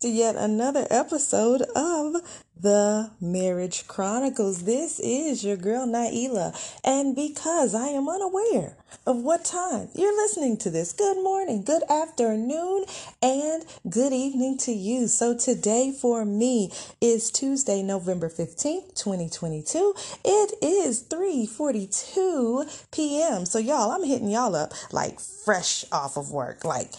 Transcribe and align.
to 0.00 0.08
yet 0.08 0.36
another 0.36 0.86
episode 0.90 1.62
of 1.74 2.14
the 2.58 3.10
Marriage 3.20 3.86
Chronicles. 3.86 4.62
This 4.62 4.98
is 5.00 5.44
your 5.44 5.56
girl 5.56 5.86
Nailah, 5.86 6.54
and 6.84 7.14
because 7.14 7.74
I 7.74 7.88
am 7.88 8.08
unaware 8.08 8.76
of 9.06 9.18
what 9.18 9.44
time 9.44 9.88
you're 9.94 10.16
listening 10.16 10.56
to 10.58 10.70
this, 10.70 10.92
good 10.92 11.22
morning, 11.22 11.64
good 11.64 11.82
afternoon, 11.90 12.84
and 13.20 13.64
good 13.90 14.12
evening 14.12 14.56
to 14.58 14.72
you. 14.72 15.06
So 15.08 15.36
today 15.36 15.92
for 15.92 16.24
me 16.24 16.70
is 17.00 17.30
Tuesday, 17.30 17.82
November 17.82 18.30
15th, 18.30 18.94
2022. 18.94 19.94
It 20.24 20.54
is 20.62 21.02
3:42 21.02 22.86
p.m. 22.90 23.44
So 23.44 23.58
y'all, 23.58 23.90
I'm 23.90 24.04
hitting 24.04 24.30
y'all 24.30 24.54
up 24.54 24.72
like 24.92 25.20
fresh 25.20 25.84
off 25.92 26.16
of 26.16 26.30
work, 26.30 26.64
like 26.64 26.92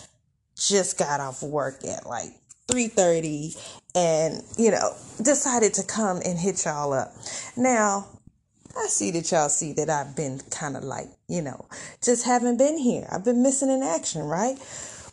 just 0.67 0.97
got 0.97 1.19
off 1.19 1.43
work 1.43 1.83
at 1.85 2.05
like 2.05 2.31
3:30 2.67 3.55
and 3.95 4.41
you 4.57 4.71
know 4.71 4.93
decided 5.21 5.73
to 5.75 5.83
come 5.83 6.21
and 6.25 6.37
hit 6.37 6.65
y'all 6.65 6.93
up. 6.93 7.13
Now, 7.55 8.07
I 8.77 8.87
see 8.87 9.11
that 9.11 9.31
y'all 9.31 9.49
see 9.49 9.73
that 9.73 9.89
I've 9.89 10.15
been 10.15 10.41
kind 10.51 10.75
of 10.75 10.83
like, 10.83 11.07
you 11.27 11.41
know, 11.41 11.67
just 12.03 12.25
haven't 12.25 12.57
been 12.57 12.77
here. 12.77 13.07
I've 13.11 13.23
been 13.23 13.41
missing 13.41 13.69
in 13.69 13.83
action, 13.83 14.23
right? 14.23 14.57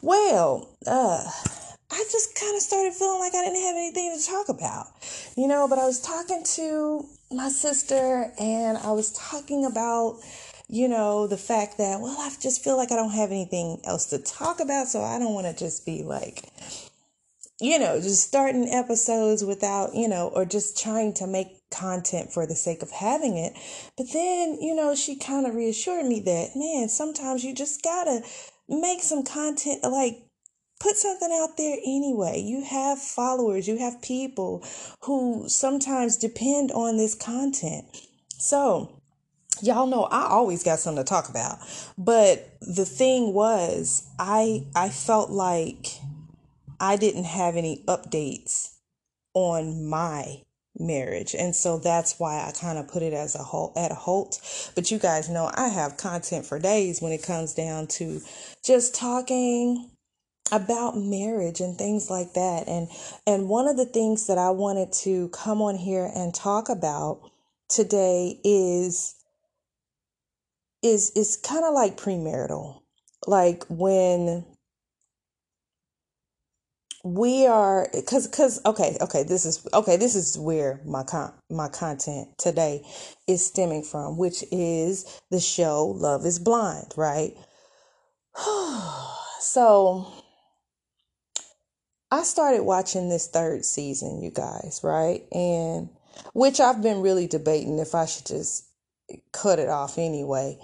Well, 0.02 0.68
uh 0.86 1.30
I 1.94 2.04
just 2.10 2.40
kind 2.40 2.56
of 2.56 2.62
started 2.62 2.94
feeling 2.94 3.20
like 3.20 3.34
I 3.34 3.44
didn't 3.44 3.62
have 3.62 3.76
anything 3.76 4.16
to 4.18 4.26
talk 4.26 4.48
about. 4.48 4.86
You 5.36 5.46
know, 5.46 5.68
but 5.68 5.78
I 5.78 5.84
was 5.84 6.00
talking 6.00 6.42
to 6.56 7.04
my 7.30 7.50
sister 7.50 8.32
and 8.40 8.78
I 8.78 8.92
was 8.92 9.12
talking 9.12 9.66
about 9.66 10.16
you 10.72 10.88
know, 10.88 11.26
the 11.26 11.36
fact 11.36 11.76
that, 11.76 12.00
well, 12.00 12.16
I 12.18 12.32
just 12.40 12.64
feel 12.64 12.78
like 12.78 12.90
I 12.90 12.96
don't 12.96 13.10
have 13.10 13.30
anything 13.30 13.78
else 13.84 14.06
to 14.06 14.18
talk 14.18 14.58
about, 14.58 14.88
so 14.88 15.02
I 15.02 15.18
don't 15.18 15.34
want 15.34 15.46
to 15.46 15.52
just 15.52 15.84
be 15.84 16.02
like, 16.02 16.44
you 17.60 17.78
know, 17.78 18.00
just 18.00 18.26
starting 18.26 18.66
episodes 18.72 19.44
without, 19.44 19.94
you 19.94 20.08
know, 20.08 20.28
or 20.34 20.46
just 20.46 20.82
trying 20.82 21.12
to 21.14 21.26
make 21.26 21.48
content 21.70 22.32
for 22.32 22.46
the 22.46 22.54
sake 22.54 22.80
of 22.80 22.90
having 22.90 23.36
it. 23.36 23.52
But 23.98 24.06
then, 24.14 24.62
you 24.62 24.74
know, 24.74 24.94
she 24.94 25.14
kind 25.18 25.46
of 25.46 25.54
reassured 25.54 26.06
me 26.06 26.20
that, 26.20 26.56
man, 26.56 26.88
sometimes 26.88 27.44
you 27.44 27.54
just 27.54 27.82
gotta 27.82 28.22
make 28.66 29.02
some 29.02 29.24
content, 29.24 29.82
like, 29.82 30.22
put 30.80 30.96
something 30.96 31.38
out 31.42 31.58
there 31.58 31.76
anyway. 31.84 32.40
You 32.40 32.64
have 32.64 32.98
followers, 32.98 33.68
you 33.68 33.76
have 33.76 34.00
people 34.00 34.64
who 35.02 35.44
sometimes 35.48 36.16
depend 36.16 36.72
on 36.72 36.96
this 36.96 37.14
content. 37.14 37.84
So, 38.38 39.01
y'all 39.62 39.86
know 39.86 40.04
I 40.04 40.26
always 40.26 40.62
got 40.62 40.80
something 40.80 41.04
to 41.04 41.08
talk 41.08 41.28
about. 41.28 41.58
But 41.96 42.56
the 42.60 42.84
thing 42.84 43.32
was, 43.32 44.06
I 44.18 44.66
I 44.74 44.90
felt 44.90 45.30
like 45.30 45.86
I 46.80 46.96
didn't 46.96 47.24
have 47.24 47.56
any 47.56 47.84
updates 47.86 48.74
on 49.34 49.88
my 49.88 50.42
marriage. 50.78 51.34
And 51.34 51.54
so 51.54 51.78
that's 51.78 52.18
why 52.18 52.46
I 52.46 52.52
kind 52.52 52.78
of 52.78 52.88
put 52.88 53.02
it 53.02 53.12
as 53.12 53.34
a 53.34 53.42
halt 53.42 53.76
at 53.76 53.92
a 53.92 53.94
halt. 53.94 54.40
But 54.74 54.90
you 54.90 54.98
guys 54.98 55.28
know 55.28 55.50
I 55.54 55.68
have 55.68 55.96
content 55.96 56.46
for 56.46 56.58
days 56.58 57.00
when 57.00 57.12
it 57.12 57.22
comes 57.22 57.54
down 57.54 57.86
to 57.88 58.20
just 58.64 58.94
talking 58.94 59.90
about 60.50 60.96
marriage 60.96 61.60
and 61.60 61.76
things 61.76 62.10
like 62.10 62.34
that. 62.34 62.68
And 62.68 62.88
and 63.26 63.48
one 63.48 63.68
of 63.68 63.76
the 63.76 63.86
things 63.86 64.26
that 64.26 64.38
I 64.38 64.50
wanted 64.50 64.92
to 65.04 65.28
come 65.28 65.62
on 65.62 65.76
here 65.76 66.10
and 66.14 66.34
talk 66.34 66.68
about 66.68 67.30
today 67.68 68.40
is 68.44 69.14
is 70.82 71.10
is 71.10 71.36
kind 71.36 71.64
of 71.64 71.74
like 71.74 71.96
premarital. 71.96 72.80
Like 73.26 73.64
when 73.68 74.44
we 77.04 77.46
are 77.46 77.88
cuz 78.06 78.26
cuz 78.28 78.60
okay, 78.66 78.96
okay, 79.00 79.22
this 79.22 79.44
is 79.44 79.66
okay, 79.72 79.96
this 79.96 80.14
is 80.14 80.38
where 80.38 80.80
my 80.84 81.04
con 81.04 81.32
my 81.50 81.68
content 81.68 82.36
today 82.38 82.84
is 83.26 83.44
stemming 83.46 83.82
from, 83.84 84.16
which 84.18 84.44
is 84.50 85.20
the 85.30 85.40
show 85.40 85.86
Love 85.86 86.26
is 86.26 86.38
Blind, 86.38 86.92
right? 86.96 87.36
so 89.40 90.06
I 92.10 92.24
started 92.24 92.62
watching 92.62 93.08
this 93.08 93.26
third 93.28 93.64
season, 93.64 94.20
you 94.22 94.30
guys, 94.30 94.80
right? 94.82 95.24
And 95.32 95.88
which 96.34 96.60
I've 96.60 96.82
been 96.82 97.00
really 97.00 97.26
debating 97.26 97.78
if 97.78 97.94
I 97.94 98.06
should 98.06 98.26
just 98.26 98.64
cut 99.32 99.58
it 99.58 99.68
off 99.68 99.98
anyway 99.98 100.58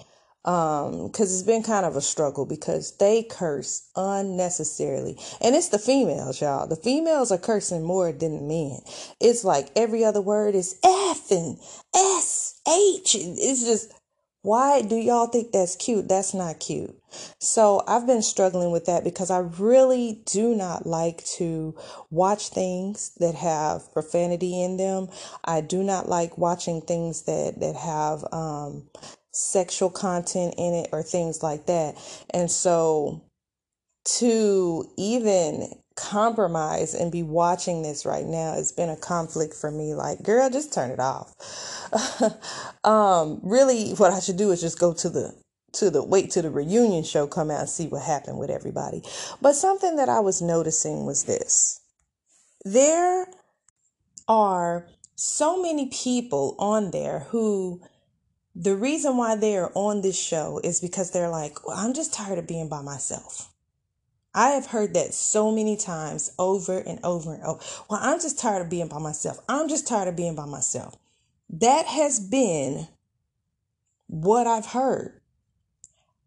um 0.44 1.08
because 1.08 1.32
it's 1.32 1.46
been 1.46 1.62
kind 1.62 1.86
of 1.86 1.96
a 1.96 2.00
struggle 2.00 2.46
because 2.46 2.96
they 2.98 3.22
curse 3.24 3.88
unnecessarily. 3.96 5.18
And 5.40 5.54
it's 5.54 5.68
the 5.68 5.78
females 5.78 6.40
y'all. 6.40 6.66
The 6.66 6.76
females 6.76 7.32
are 7.32 7.38
cursing 7.38 7.84
more 7.84 8.12
than 8.12 8.36
the 8.36 8.42
men. 8.42 8.80
It's 9.20 9.44
like 9.44 9.70
every 9.76 10.04
other 10.04 10.22
word 10.22 10.54
is 10.54 10.78
f 10.84 11.30
and 11.30 11.58
s 11.94 12.60
h. 12.68 13.16
It's 13.16 13.64
just 13.64 13.92
why 14.42 14.82
do 14.82 14.96
y'all 14.96 15.26
think 15.26 15.52
that's 15.52 15.76
cute? 15.76 16.08
That's 16.08 16.34
not 16.34 16.60
cute. 16.60 16.96
So 17.40 17.82
i've 17.88 18.06
been 18.06 18.22
struggling 18.22 18.70
with 18.70 18.86
that 18.86 19.04
because 19.04 19.30
i 19.30 19.38
really 19.38 20.22
do 20.26 20.54
not 20.54 20.86
like 20.86 21.24
to 21.24 21.74
watch 22.10 22.48
things 22.50 23.12
that 23.18 23.34
have 23.34 23.92
profanity 23.92 24.62
in 24.62 24.76
them. 24.76 25.08
I 25.44 25.60
do 25.62 25.82
not 25.82 26.08
like 26.08 26.38
watching 26.38 26.82
things 26.82 27.22
that 27.22 27.60
that 27.60 27.76
have 27.76 28.24
um 28.32 28.88
sexual 29.38 29.88
content 29.88 30.52
in 30.58 30.74
it 30.74 30.88
or 30.90 31.00
things 31.00 31.44
like 31.44 31.66
that. 31.66 31.94
And 32.30 32.50
so 32.50 33.22
to 34.16 34.84
even 34.96 35.72
compromise 35.94 36.92
and 36.94 37.12
be 37.12 37.22
watching 37.22 37.82
this 37.82 38.06
right 38.06 38.24
now 38.24 38.54
it's 38.56 38.70
been 38.70 38.88
a 38.88 38.96
conflict 38.96 39.52
for 39.52 39.68
me 39.72 39.94
like 39.94 40.22
girl 40.22 40.48
just 40.48 40.72
turn 40.72 40.90
it 40.90 41.00
off. 41.00 41.34
Um 42.84 43.40
really 43.42 43.92
what 43.92 44.12
i 44.12 44.20
should 44.20 44.36
do 44.36 44.50
is 44.52 44.60
just 44.60 44.78
go 44.78 44.92
to 44.94 45.08
the 45.08 45.34
to 45.72 45.90
the 45.90 46.02
wait 46.02 46.30
to 46.30 46.42
the 46.42 46.50
reunion 46.50 47.02
show 47.04 47.26
come 47.26 47.50
out 47.50 47.60
and 47.60 47.68
see 47.68 47.86
what 47.88 48.02
happened 48.02 48.38
with 48.38 48.50
everybody. 48.50 49.02
But 49.42 49.54
something 49.54 49.96
that 49.96 50.08
i 50.08 50.20
was 50.20 50.40
noticing 50.40 51.04
was 51.04 51.24
this. 51.24 51.80
There 52.64 53.26
are 54.28 54.86
so 55.16 55.60
many 55.60 55.86
people 55.86 56.54
on 56.58 56.92
there 56.92 57.26
who 57.30 57.82
the 58.54 58.76
reason 58.76 59.16
why 59.16 59.36
they 59.36 59.56
are 59.56 59.70
on 59.74 60.00
this 60.00 60.18
show 60.18 60.60
is 60.64 60.80
because 60.80 61.10
they're 61.10 61.28
like, 61.28 61.66
well, 61.66 61.76
I'm 61.76 61.94
just 61.94 62.12
tired 62.12 62.38
of 62.38 62.46
being 62.46 62.68
by 62.68 62.82
myself. 62.82 63.52
I 64.34 64.50
have 64.50 64.66
heard 64.66 64.94
that 64.94 65.14
so 65.14 65.50
many 65.50 65.76
times 65.76 66.32
over 66.38 66.78
and 66.78 67.00
over 67.02 67.34
and 67.34 67.42
over. 67.42 67.60
Well, 67.88 68.00
I'm 68.02 68.20
just 68.20 68.38
tired 68.38 68.62
of 68.62 68.70
being 68.70 68.88
by 68.88 68.98
myself. 68.98 69.38
I'm 69.48 69.68
just 69.68 69.88
tired 69.88 70.08
of 70.08 70.16
being 70.16 70.34
by 70.34 70.46
myself. 70.46 70.96
That 71.50 71.86
has 71.86 72.20
been 72.20 72.88
what 74.06 74.46
I've 74.46 74.66
heard. 74.66 75.20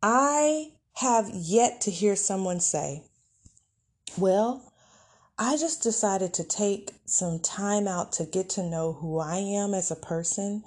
I 0.01 0.73
have 0.93 1.29
yet 1.31 1.81
to 1.81 1.91
hear 1.91 2.15
someone 2.15 2.59
say, 2.59 3.03
well, 4.17 4.73
I 5.37 5.57
just 5.57 5.81
decided 5.83 6.33
to 6.35 6.43
take 6.43 6.91
some 7.05 7.39
time 7.39 7.87
out 7.87 8.11
to 8.13 8.25
get 8.25 8.49
to 8.51 8.63
know 8.63 8.93
who 8.93 9.19
I 9.19 9.37
am 9.37 9.73
as 9.73 9.89
a 9.89 9.95
person 9.95 10.63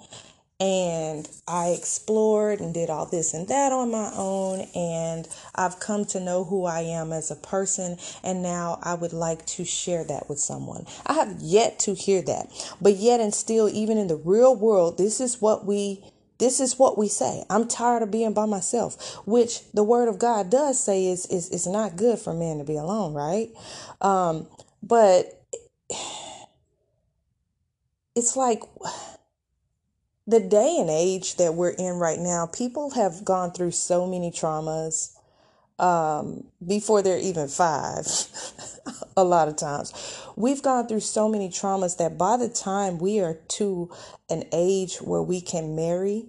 and 0.59 1.27
I 1.47 1.69
explored 1.69 2.61
and 2.61 2.73
did 2.73 2.89
all 2.89 3.05
this 3.05 3.33
and 3.33 3.47
that 3.49 3.73
on 3.73 3.91
my 3.91 4.11
own 4.15 4.61
and 4.73 5.27
I've 5.53 5.79
come 5.79 6.05
to 6.05 6.19
know 6.21 6.45
who 6.45 6.65
I 6.65 6.81
am 6.81 7.11
as 7.11 7.29
a 7.29 7.35
person 7.35 7.97
and 8.23 8.41
now 8.41 8.79
I 8.81 8.93
would 8.93 9.11
like 9.11 9.45
to 9.47 9.65
share 9.65 10.05
that 10.05 10.29
with 10.29 10.39
someone. 10.39 10.85
I 11.05 11.13
have 11.13 11.37
yet 11.39 11.79
to 11.79 11.93
hear 11.93 12.21
that. 12.23 12.47
But 12.81 12.95
yet 12.95 13.19
and 13.19 13.33
still 13.33 13.67
even 13.67 13.97
in 13.97 14.07
the 14.07 14.15
real 14.15 14.55
world 14.55 14.97
this 14.97 15.19
is 15.19 15.41
what 15.41 15.65
we 15.65 16.03
this 16.37 16.59
is 16.59 16.79
what 16.79 16.97
we 16.97 17.07
say. 17.07 17.43
I'm 17.49 17.67
tired 17.67 18.03
of 18.03 18.11
being 18.11 18.33
by 18.33 18.45
myself, 18.45 19.17
which 19.25 19.61
the 19.71 19.83
word 19.83 20.09
of 20.09 20.19
God 20.19 20.49
does 20.49 20.81
say 20.81 21.05
is 21.07 21.25
is 21.25 21.49
is 21.49 21.67
not 21.67 21.97
good 21.97 22.17
for 22.17 22.33
men 22.33 22.59
to 22.59 22.63
be 22.63 22.77
alone, 22.77 23.13
right? 23.13 23.49
Um 23.99 24.47
but 24.81 25.43
it's 28.15 28.37
like 28.37 28.61
the 30.27 30.39
day 30.39 30.77
and 30.79 30.89
age 30.89 31.35
that 31.35 31.53
we're 31.53 31.69
in 31.69 31.95
right 31.95 32.19
now, 32.19 32.47
people 32.47 32.91
have 32.91 33.23
gone 33.23 33.51
through 33.51 33.71
so 33.71 34.07
many 34.07 34.31
traumas 34.31 35.15
um, 35.77 36.45
before 36.65 37.01
they're 37.01 37.19
even 37.19 37.47
five. 37.47 38.07
a 39.17 39.23
lot 39.23 39.47
of 39.47 39.55
times, 39.55 39.93
we've 40.35 40.63
gone 40.63 40.87
through 40.87 41.01
so 41.01 41.29
many 41.29 41.49
traumas 41.49 41.97
that 41.97 42.17
by 42.17 42.37
the 42.37 42.49
time 42.49 42.97
we 42.97 43.19
are 43.19 43.39
to 43.49 43.91
an 44.29 44.43
age 44.51 44.97
where 44.97 45.21
we 45.21 45.41
can 45.41 45.75
marry, 45.75 46.25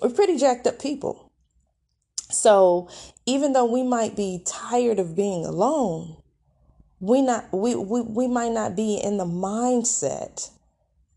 we're 0.00 0.10
pretty 0.10 0.36
jacked 0.36 0.66
up 0.66 0.78
people. 0.78 1.32
So 2.30 2.88
even 3.26 3.52
though 3.52 3.64
we 3.64 3.82
might 3.82 4.16
be 4.16 4.42
tired 4.44 4.98
of 4.98 5.16
being 5.16 5.46
alone, 5.46 6.16
we 7.00 7.22
not 7.22 7.52
we, 7.52 7.74
we, 7.74 8.00
we 8.00 8.26
might 8.26 8.52
not 8.52 8.76
be 8.76 8.96
in 8.96 9.18
the 9.18 9.24
mindset 9.24 10.50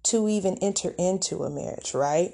to 0.10 0.28
even 0.28 0.58
enter 0.62 0.94
into 0.98 1.44
a 1.44 1.50
marriage, 1.50 1.94
right? 1.94 2.34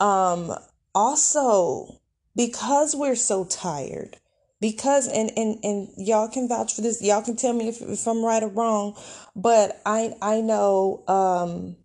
Um, 0.00 0.52
also, 0.94 2.00
because 2.34 2.94
we're 2.94 3.16
so 3.16 3.44
tired 3.44 4.18
because 4.60 5.08
and 5.08 5.30
and 5.36 5.58
and 5.62 5.88
y'all 5.96 6.28
can 6.28 6.48
vouch 6.48 6.74
for 6.74 6.80
this 6.80 7.02
y'all 7.02 7.22
can 7.22 7.36
tell 7.36 7.52
me 7.52 7.68
if, 7.68 7.80
if 7.82 8.06
i'm 8.06 8.24
right 8.24 8.42
or 8.42 8.48
wrong 8.48 8.96
but 9.34 9.80
i 9.84 10.14
i 10.22 10.40
know 10.40 11.04
um 11.08 11.76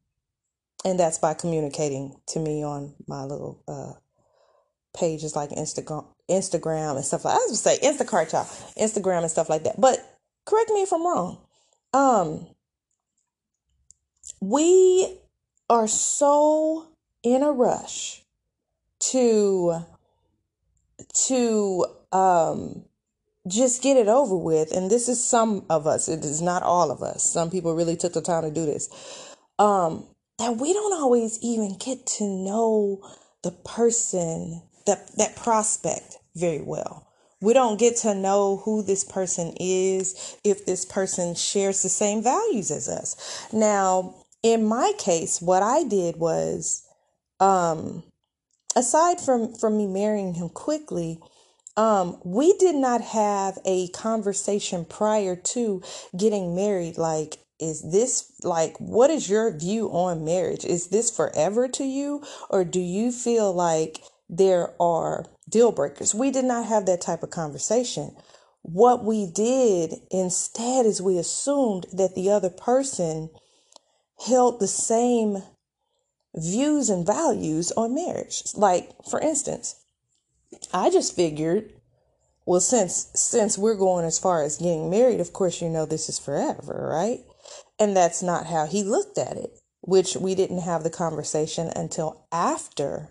and 0.86 1.00
that's 1.00 1.18
by 1.18 1.34
communicating 1.34 2.16
to 2.28 2.40
me 2.40 2.64
on 2.64 2.94
my 3.08 3.24
little 3.24 3.62
uh 3.68 3.92
pages 4.98 5.36
like 5.36 5.50
instagram 5.52 6.06
instagram 6.30 6.96
and 6.96 7.06
stuff 7.06 7.26
like 7.26 7.34
i 7.34 7.38
was 7.38 7.62
gonna 7.62 7.78
say 7.78 7.88
instacart 7.88 8.32
y'all 8.32 8.46
instagram 8.78 9.22
and 9.22 9.32
stuff 9.32 9.50
like 9.50 9.64
that 9.64 9.80
but 9.80 9.98
correct 10.46 10.70
me 10.70 10.82
if 10.82 10.94
i'm 10.94 11.06
wrong 11.06 11.40
um 11.94 12.48
we 14.42 15.20
are 15.70 15.88
so 15.88 16.88
in 17.24 17.44
a 17.44 17.52
rush 17.52 18.24
to 19.00 19.86
to 21.14 21.86
um 22.12 22.84
just 23.48 23.82
get 23.82 23.98
it 23.98 24.08
over 24.08 24.36
with. 24.36 24.72
And 24.72 24.92
this 24.92 25.10
is 25.10 25.24
some 25.24 25.66
of 25.70 25.88
us. 25.88 26.08
It 26.08 26.24
is 26.24 26.42
not 26.42 26.62
all 26.62 26.92
of 26.92 27.02
us. 27.02 27.24
Some 27.24 27.50
people 27.50 27.76
really 27.76 27.96
took 27.96 28.14
the 28.14 28.22
time 28.22 28.44
to 28.44 28.52
do 28.52 28.66
this. 28.66 29.36
Um 29.60 30.06
that 30.40 30.58
we 30.58 30.74
don't 30.74 30.94
always 30.94 31.40
even 31.42 31.78
get 31.78 32.06
to 32.06 32.26
know 32.26 33.02
the 33.44 33.52
person 33.52 34.64
that 34.86 35.16
that 35.18 35.36
prospect 35.36 36.18
very 36.36 36.62
well. 36.62 37.08
We 37.42 37.54
don't 37.54 37.80
get 37.80 37.98
to 37.98 38.14
know 38.14 38.58
who 38.58 38.84
this 38.84 39.04
person 39.04 39.56
is 39.60 40.38
if 40.44 40.66
this 40.66 40.86
person 40.86 41.34
shares 41.34 41.82
the 41.82 41.90
same 41.90 42.22
values 42.22 42.70
as 42.70 42.88
us. 42.88 43.48
Now 43.52 44.21
in 44.44 44.66
my 44.66 44.94
case 44.98 45.42
what 45.42 45.64
i 45.64 45.84
did 45.84 46.16
was 46.18 46.84
um 47.40 48.04
aside 48.76 49.20
from 49.20 49.54
from 49.56 49.78
me 49.78 49.88
marrying 49.88 50.34
him 50.34 50.50
quickly 50.50 51.20
um 51.78 52.20
we 52.24 52.54
did 52.58 52.76
not 52.76 53.02
have 53.02 53.58
a 53.66 53.88
conversation 53.90 54.86
prior 54.86 55.36
to 55.36 55.82
getting 56.18 56.56
married. 56.56 56.98
Like 56.98 57.40
is 57.60 57.92
this 57.92 58.32
like 58.44 58.76
what 58.80 59.10
is 59.10 59.30
your 59.30 59.58
view 59.58 59.88
on 59.90 60.26
marriage? 60.26 60.66
Is 60.66 60.88
this 60.88 61.10
forever 61.10 61.68
to 61.70 61.84
you? 61.84 62.24
Or 62.50 62.64
do 62.66 62.80
you 62.80 63.12
feel 63.12 63.54
like 63.54 64.02
there 64.30 64.74
are 64.82 65.26
deal 65.50 65.72
breakers? 65.72 66.16
We 66.16 66.32
did 66.32 66.46
not 66.46 66.66
have 66.66 66.86
that 66.88 67.02
type 67.02 67.24
of 67.24 67.30
conversation. 67.30 68.16
What 68.64 69.04
we 69.04 69.26
did 69.26 69.96
instead 70.12 70.86
is 70.86 71.02
we 71.02 71.18
assumed 71.18 71.86
that 71.94 72.16
the 72.16 72.30
other 72.30 72.50
person 72.50 73.30
held 74.26 74.60
the 74.60 74.68
same 74.68 75.44
views 76.36 76.90
and 76.90 77.06
values 77.06 77.72
on 77.74 77.96
marriage. 77.96 78.44
Like, 78.56 78.92
for 79.10 79.20
instance, 79.20 79.76
I 80.74 80.90
just 80.90 81.16
figured, 81.16 81.74
well, 82.46 82.60
since 82.60 83.10
since 83.16 83.58
we're 83.58 83.76
going 83.76 84.06
as 84.06 84.20
far 84.20 84.44
as 84.44 84.58
getting 84.58 84.90
married, 84.90 85.20
of 85.20 85.34
course 85.34 85.62
you 85.62 85.70
know 85.70 85.86
this 85.86 86.10
is 86.10 86.20
forever, 86.20 86.88
right? 86.92 87.22
And 87.80 87.96
that's 87.96 88.22
not 88.22 88.48
how 88.48 88.66
he 88.66 88.84
looked 88.84 89.18
at 89.18 89.38
it, 89.38 89.60
which 89.82 90.16
we 90.16 90.36
didn't 90.36 90.62
have 90.62 90.84
the 90.84 90.90
conversation 90.90 91.72
until 91.76 92.26
after 92.32 93.10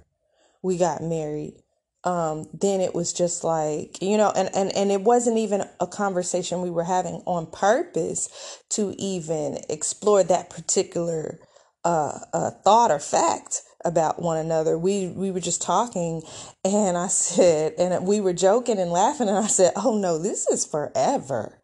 we 0.63 0.77
got 0.77 1.03
married. 1.03 1.55
Um, 2.03 2.49
then 2.55 2.81
it 2.81 2.95
was 2.95 3.13
just 3.13 3.45
like, 3.45 4.01
you 4.01 4.17
know, 4.17 4.33
and, 4.35 4.49
and, 4.55 4.75
and 4.75 4.91
it 4.91 5.03
wasn't 5.03 5.37
even 5.37 5.65
a 5.81 5.87
conversation 5.87 6.63
we 6.63 6.71
were 6.71 6.85
having 6.85 7.23
on 7.27 7.47
purpose 7.47 8.63
to 8.71 8.95
even 8.99 9.59
explore 9.69 10.25
that 10.25 10.49
particular 10.49 11.39
uh, 11.85 12.19
a 12.33 12.51
thought 12.51 12.91
or 12.91 12.99
fact 12.99 13.63
about 13.85 14.21
one 14.21 14.37
another. 14.37 14.79
We 14.79 15.09
we 15.09 15.31
were 15.31 15.41
just 15.41 15.63
talking, 15.63 16.23
and 16.65 16.97
I 16.97 17.07
said, 17.09 17.75
and 17.79 18.07
we 18.07 18.21
were 18.21 18.33
joking 18.33 18.79
and 18.79 18.91
laughing, 18.91 19.29
and 19.29 19.39
I 19.39 19.47
said, 19.47 19.73
"Oh 19.77 19.99
no, 19.99 20.19
this 20.19 20.47
is 20.49 20.65
forever," 20.65 21.59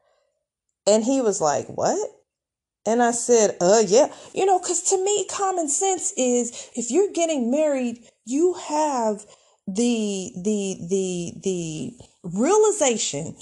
and 0.86 1.04
he 1.04 1.20
was 1.20 1.40
like, 1.40 1.66
"What?" 1.68 2.10
And 2.86 3.02
I 3.02 3.10
said, 3.10 3.56
"Uh, 3.60 3.82
yeah, 3.86 4.12
you 4.34 4.46
know, 4.46 4.58
because 4.58 4.82
to 4.90 5.04
me, 5.04 5.26
common 5.26 5.68
sense 5.68 6.12
is 6.16 6.70
if 6.74 6.90
you're 6.90 7.12
getting 7.12 7.50
married, 7.50 7.98
you 8.24 8.54
have 8.54 9.26
the 9.66 10.32
the 10.36 10.76
the 10.88 11.32
the 11.42 11.92
realization 12.22 13.36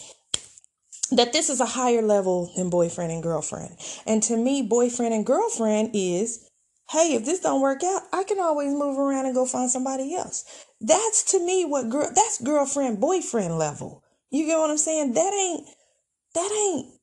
that 1.10 1.32
this 1.32 1.50
is 1.50 1.60
a 1.60 1.66
higher 1.66 2.02
level 2.02 2.50
than 2.56 2.70
boyfriend 2.70 3.12
and 3.12 3.22
girlfriend. 3.22 3.76
And 4.06 4.22
to 4.24 4.36
me, 4.36 4.62
boyfriend 4.62 5.14
and 5.14 5.26
girlfriend 5.26 5.90
is 5.92 6.48
hey, 6.90 7.14
if 7.14 7.24
this 7.24 7.40
don't 7.40 7.60
work 7.60 7.82
out, 7.82 8.02
I 8.12 8.24
can 8.24 8.38
always 8.38 8.72
move 8.72 8.98
around 8.98 9.26
and 9.26 9.34
go 9.34 9.46
find 9.46 9.70
somebody 9.70 10.14
else. 10.14 10.44
That's 10.80 11.22
to 11.32 11.44
me 11.44 11.64
what 11.64 11.90
girl 11.90 12.10
that's 12.14 12.40
girlfriend 12.42 13.00
boyfriend 13.00 13.58
level. 13.58 14.02
You 14.30 14.46
get 14.46 14.58
what 14.58 14.70
I'm 14.70 14.78
saying? 14.78 15.12
That 15.14 15.32
ain't 15.32 15.68
that 16.34 16.50
ain't 16.52 16.94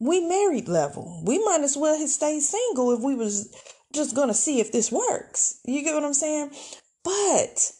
we 0.00 0.20
married 0.26 0.68
level. 0.68 1.22
We 1.24 1.42
might 1.44 1.60
as 1.62 1.76
well 1.76 1.98
have 1.98 2.08
stayed 2.08 2.40
single 2.40 2.92
if 2.92 3.00
we 3.00 3.14
was 3.14 3.54
just 3.94 4.14
gonna 4.14 4.34
see 4.34 4.60
if 4.60 4.72
this 4.72 4.90
works. 4.90 5.60
You 5.64 5.82
get 5.82 5.94
what 5.94 6.04
I'm 6.04 6.14
saying? 6.14 6.50
But 7.04 7.72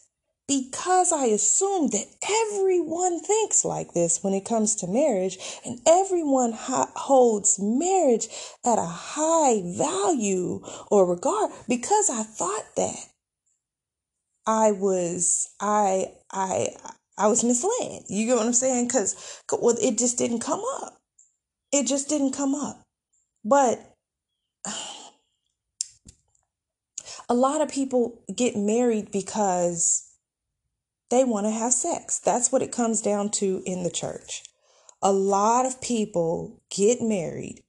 because 0.47 1.11
I 1.11 1.25
assume 1.25 1.89
that 1.89 2.05
everyone 2.51 3.19
thinks 3.19 3.65
like 3.65 3.93
this 3.93 4.23
when 4.23 4.33
it 4.33 4.45
comes 4.45 4.75
to 4.75 4.87
marriage, 4.87 5.37
and 5.65 5.79
everyone 5.87 6.53
holds 6.55 7.57
marriage 7.59 8.27
at 8.65 8.77
a 8.77 8.85
high 8.85 9.61
value 9.65 10.61
or 10.91 11.09
regard, 11.09 11.51
because 11.67 12.09
I 12.09 12.23
thought 12.23 12.65
that, 12.75 13.07
I 14.45 14.71
was 14.71 15.49
I 15.59 16.11
I 16.31 16.67
I 17.17 17.27
was 17.27 17.43
misled. 17.43 18.03
You 18.07 18.27
get 18.27 18.35
what 18.35 18.45
I'm 18.45 18.53
saying? 18.53 18.87
Because 18.87 19.41
well, 19.51 19.75
it 19.81 19.97
just 19.97 20.17
didn't 20.17 20.41
come 20.41 20.61
up. 20.81 20.97
It 21.71 21.87
just 21.87 22.09
didn't 22.09 22.33
come 22.33 22.53
up. 22.53 22.83
But 23.43 23.79
a 27.29 27.33
lot 27.33 27.61
of 27.61 27.69
people 27.69 28.21
get 28.35 28.55
married 28.55 29.11
because 29.11 30.04
they 31.09 31.23
want 31.23 31.45
to 31.45 31.51
have 31.51 31.73
sex. 31.73 32.19
That's 32.19 32.51
what 32.51 32.61
it 32.61 32.71
comes 32.71 33.01
down 33.01 33.29
to 33.31 33.61
in 33.65 33.83
the 33.83 33.89
church. 33.89 34.43
A 35.01 35.11
lot 35.11 35.65
of 35.65 35.81
people 35.81 36.61
get 36.69 37.01
married 37.01 37.63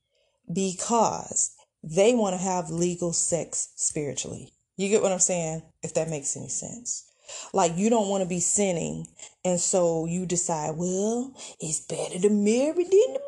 because 0.53 1.55
they 1.83 2.15
want 2.15 2.35
to 2.35 2.43
have 2.43 2.71
legal 2.71 3.13
sex 3.13 3.73
spiritually. 3.77 4.53
You 4.77 4.89
get 4.89 5.03
what 5.03 5.13
I'm 5.13 5.19
saying? 5.19 5.63
If 5.83 5.95
that 5.95 6.09
makes 6.09 6.37
any 6.37 6.49
sense. 6.49 7.05
Like 7.53 7.77
you 7.77 7.91
don't 7.91 8.09
want 8.09 8.23
to 8.23 8.29
be 8.29 8.41
sinning, 8.41 9.09
and 9.45 9.59
so 9.59 10.07
you 10.07 10.27
decide, 10.27 10.77
well, 10.77 11.35
it's 11.61 11.81
better 11.81 12.21
to 12.21 12.31
marry 12.31 12.85
than 12.85 13.15
to. 13.15 13.21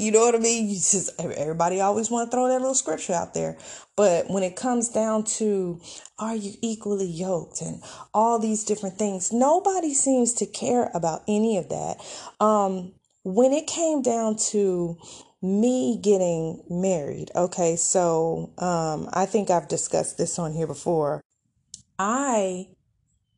You 0.00 0.12
know 0.12 0.20
what 0.20 0.34
I 0.34 0.38
mean? 0.38 0.70
You 0.70 0.76
just 0.76 1.10
everybody 1.20 1.82
always 1.82 2.10
want 2.10 2.30
to 2.30 2.34
throw 2.34 2.48
that 2.48 2.60
little 2.60 2.74
scripture 2.74 3.12
out 3.12 3.34
there, 3.34 3.58
but 3.96 4.30
when 4.30 4.42
it 4.42 4.56
comes 4.56 4.88
down 4.88 5.24
to 5.24 5.78
are 6.18 6.34
you 6.34 6.54
equally 6.62 7.06
yoked 7.06 7.60
and 7.60 7.82
all 8.14 8.38
these 8.38 8.64
different 8.64 8.96
things, 8.96 9.30
nobody 9.30 9.92
seems 9.92 10.32
to 10.34 10.46
care 10.46 10.90
about 10.94 11.22
any 11.28 11.58
of 11.58 11.68
that. 11.68 11.98
Um, 12.40 12.92
when 13.24 13.52
it 13.52 13.66
came 13.66 14.00
down 14.00 14.36
to 14.52 14.96
me 15.42 16.00
getting 16.02 16.62
married, 16.70 17.30
okay, 17.36 17.76
so 17.76 18.54
um, 18.56 19.06
I 19.12 19.26
think 19.26 19.50
I've 19.50 19.68
discussed 19.68 20.16
this 20.16 20.38
on 20.38 20.54
here 20.54 20.66
before. 20.66 21.20
I 21.98 22.68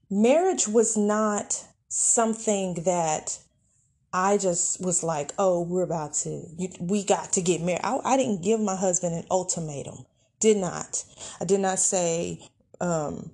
marriage 0.09 0.69
was 0.69 0.97
not 0.97 1.67
something 1.89 2.75
that 2.85 3.41
I 4.13 4.37
just 4.37 4.81
was 4.85 5.03
like, 5.03 5.33
oh, 5.39 5.63
we're 5.63 5.83
about 5.83 6.15
to, 6.15 6.45
you, 6.59 6.69
we 6.81 7.03
got 7.03 7.33
to 7.33 7.43
get 7.43 7.63
married. 7.63 7.81
I, 7.83 7.99
I 8.05 8.17
didn't 8.17 8.43
give 8.43 8.61
my 8.61 8.77
husband 8.77 9.15
an 9.15 9.25
ultimatum. 9.31 10.05
Did 10.39 10.59
not. 10.59 11.05
I 11.41 11.45
did 11.45 11.61
not 11.61 11.79
say, 11.79 12.41
um, 12.81 13.31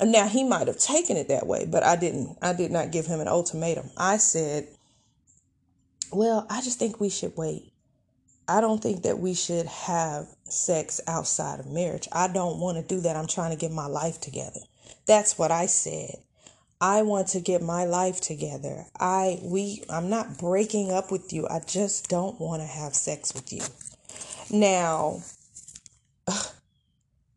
now 0.00 0.26
he 0.26 0.42
might 0.44 0.68
have 0.68 0.78
taken 0.78 1.16
it 1.16 1.28
that 1.28 1.46
way, 1.46 1.66
but 1.66 1.82
I 1.82 1.96
didn't. 1.96 2.38
I 2.40 2.52
did 2.52 2.70
not 2.70 2.92
give 2.92 3.06
him 3.06 3.20
an 3.20 3.28
ultimatum. 3.28 3.90
I 3.96 4.16
said, 4.16 4.68
well, 6.12 6.46
I 6.50 6.60
just 6.60 6.78
think 6.78 7.00
we 7.00 7.08
should 7.08 7.36
wait. 7.36 7.72
I 8.48 8.60
don't 8.60 8.82
think 8.82 9.02
that 9.02 9.18
we 9.18 9.34
should 9.34 9.66
have 9.66 10.26
sex 10.44 11.00
outside 11.06 11.60
of 11.60 11.66
marriage. 11.66 12.08
I 12.12 12.28
don't 12.28 12.58
want 12.58 12.76
to 12.76 12.94
do 12.94 13.00
that. 13.02 13.16
I'm 13.16 13.26
trying 13.26 13.50
to 13.50 13.56
get 13.56 13.70
my 13.70 13.86
life 13.86 14.20
together. 14.20 14.60
That's 15.06 15.38
what 15.38 15.50
I 15.50 15.66
said. 15.66 16.16
I 16.82 17.02
want 17.02 17.28
to 17.28 17.40
get 17.40 17.62
my 17.62 17.84
life 17.84 18.20
together. 18.20 18.86
I 18.98 19.38
we 19.42 19.84
I'm 19.88 20.10
not 20.10 20.38
breaking 20.38 20.90
up 20.90 21.12
with 21.12 21.32
you. 21.32 21.46
I 21.48 21.60
just 21.60 22.08
don't 22.08 22.40
want 22.40 22.60
to 22.60 22.66
have 22.66 22.94
sex 22.94 23.32
with 23.32 23.52
you. 23.52 23.62
Now, 24.50 25.22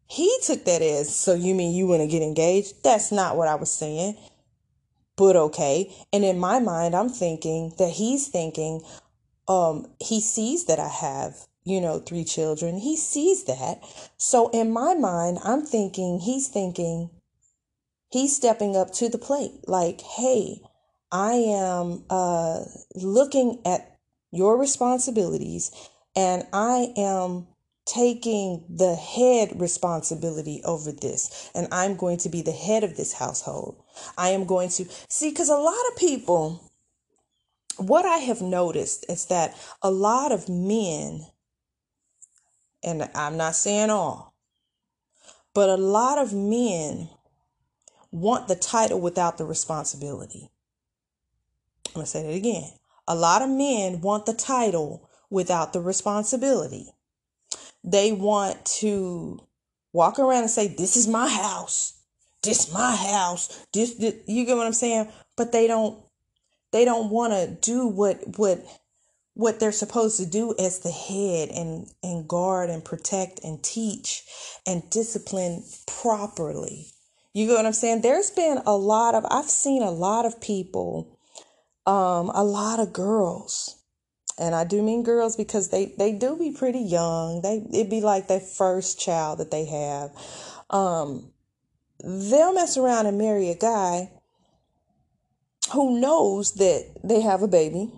he 0.08 0.36
took 0.44 0.66
that 0.66 0.82
as 0.82 1.16
so 1.16 1.36
you 1.36 1.54
mean 1.54 1.76
you 1.76 1.86
want 1.86 2.02
to 2.02 2.08
get 2.08 2.24
engaged? 2.24 2.84
That's 2.84 3.12
not 3.12 3.38
what 3.38 3.48
I 3.48 3.56
was 3.56 3.72
saying. 3.72 4.18
But 5.16 5.36
okay. 5.36 5.96
And 6.12 6.26
in 6.26 6.40
my 6.40 6.60
mind, 6.60 6.96
I'm 6.96 7.10
thinking 7.10 7.74
that 7.78 7.92
he's 7.92 8.28
thinking, 8.28 8.82
um 9.48 9.88
he 10.00 10.22
sees 10.22 10.66
that 10.66 10.80
I 10.80 10.88
have 10.88 11.36
you 11.64 11.80
know 11.82 12.00
three 12.00 12.24
children 12.24 12.78
he 12.78 12.96
sees 12.98 13.46
that 13.46 13.82
so 14.18 14.50
in 14.50 14.72
my 14.72 14.96
mind 14.96 15.40
I'm 15.44 15.66
thinking 15.66 16.20
he's 16.20 16.48
thinking 16.48 17.10
He's 18.10 18.36
stepping 18.36 18.76
up 18.76 18.92
to 18.94 19.10
the 19.10 19.18
plate 19.18 19.68
like, 19.68 20.02
hey, 20.02 20.62
I 21.12 21.34
am 21.34 22.04
uh, 22.10 22.62
looking 22.96 23.62
at 23.66 23.98
your 24.32 24.58
responsibilities 24.58 25.72
and 26.16 26.44
I 26.54 26.94
am 26.98 27.48
taking 27.86 28.66
the 28.70 28.96
head 28.96 29.60
responsibility 29.60 30.62
over 30.66 30.92
this 30.92 31.52
and 31.54 31.68
I'm 31.72 31.96
going 31.96 32.18
to 32.20 32.30
be 32.30 32.42
the 32.42 32.52
head 32.52 32.84
of 32.84 32.98
this 32.98 33.14
household. 33.14 33.82
I 34.18 34.30
am 34.30 34.46
going 34.46 34.70
to 34.70 34.86
see 35.08 35.30
because 35.30 35.50
a 35.50 35.58
lot 35.58 35.76
of 35.92 35.98
people 35.98 36.72
what 37.78 38.06
I 38.06 38.18
have 38.18 38.42
noticed 38.42 39.06
is 39.10 39.26
that 39.26 39.56
a 39.82 39.92
lot 39.92 40.32
of 40.32 40.50
men 40.50 41.28
and 42.84 43.10
I'm 43.14 43.38
not 43.38 43.56
saying 43.56 43.90
all 43.90 44.34
but 45.54 45.70
a 45.70 45.78
lot 45.78 46.18
of 46.18 46.34
men 46.34 47.10
want 48.16 48.48
the 48.48 48.56
title 48.56 49.00
without 49.00 49.38
the 49.38 49.46
responsibility. 49.46 50.50
I'm 51.88 51.94
going 51.94 52.06
to 52.06 52.10
say 52.10 52.24
that 52.24 52.34
again. 52.34 52.72
A 53.08 53.16
lot 53.16 53.42
of 53.42 53.50
men 53.50 54.02
want 54.02 54.26
the 54.26 54.34
title 54.34 55.10
without 55.30 55.74
the 55.74 55.82
responsibility. 55.82 56.88
They 57.84 58.12
want 58.12 58.66
to 58.80 59.40
walk 59.94 60.18
around 60.18 60.42
and 60.42 60.50
say, 60.50 60.68
This 60.68 60.98
is 60.98 61.08
my 61.08 61.28
house. 61.28 62.02
This 62.42 62.68
is 62.68 62.74
my 62.74 62.96
house. 62.96 63.66
This, 63.74 63.96
this 63.96 64.16
you 64.28 64.46
get 64.46 64.58
what 64.58 64.66
I'm 64.66 64.74
saying? 64.74 65.10
But 65.36 65.52
they 65.52 65.68
don't 65.68 66.00
they 66.72 66.86
don't 66.86 67.10
want 67.10 67.34
to 67.34 67.58
do 67.62 67.88
what 67.88 68.38
what 68.38 68.66
what 69.34 69.60
they're 69.60 69.72
supposed 69.72 70.18
to 70.18 70.26
do 70.26 70.56
as 70.58 70.80
the 70.80 70.92
head 70.92 71.50
and 71.50 71.88
and 72.02 72.28
guard 72.28 72.70
and 72.70 72.84
protect 72.84 73.40
and 73.44 73.64
teach 73.64 74.24
and 74.66 74.90
discipline 74.90 75.64
properly. 75.88 76.95
You 77.36 77.48
get 77.48 77.56
what 77.58 77.66
I'm 77.66 77.74
saying? 77.74 78.02
There's 78.02 78.32
been 78.32 78.60
a 78.66 78.78
lot 78.78 79.14
of 79.14 79.26
I've 79.30 79.50
seen 79.50 79.84
a 79.84 79.92
lot 79.92 80.26
of 80.26 80.42
people 80.42 81.20
um 81.86 82.32
a 82.34 82.44
lot 82.44 82.80
of 82.80 82.94
girls 82.94 83.76
and 84.38 84.54
I 84.54 84.64
do 84.64 84.82
mean 84.82 85.04
girls 85.04 85.36
because 85.36 85.70
they 85.70 85.94
they 85.98 86.12
do 86.12 86.38
be 86.38 86.52
pretty 86.52 86.80
young. 86.80 87.42
They 87.42 87.66
it'd 87.72 87.90
be 87.90 88.02
like 88.02 88.28
their 88.28 88.40
first 88.40 89.00
child 89.00 89.40
that 89.40 89.52
they 89.52 89.66
have. 89.66 90.12
Um, 90.70 91.32
they'll 92.04 92.54
mess 92.54 92.78
around 92.78 93.06
and 93.06 93.18
marry 93.18 93.50
a 93.50 93.56
guy 93.56 94.12
who 95.74 96.00
knows 96.00 96.54
that 96.54 96.86
they 97.04 97.22
have 97.22 97.42
a 97.42 97.48
baby, 97.48 97.92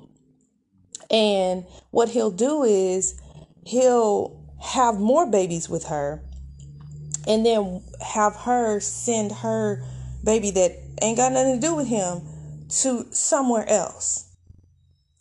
and 1.09 1.65
what 1.91 2.09
he'll 2.09 2.31
do 2.31 2.63
is 2.63 3.19
he'll 3.65 4.45
have 4.61 4.99
more 4.99 5.29
babies 5.29 5.69
with 5.69 5.85
her, 5.85 6.23
and 7.27 7.45
then 7.45 7.83
have 8.01 8.35
her 8.35 8.79
send 8.79 9.31
her 9.31 9.83
baby 10.23 10.51
that 10.51 10.77
ain't 11.01 11.17
got 11.17 11.31
nothing 11.31 11.59
to 11.59 11.67
do 11.67 11.75
with 11.75 11.87
him 11.87 12.21
to 12.69 13.05
somewhere 13.11 13.67
else 13.69 14.27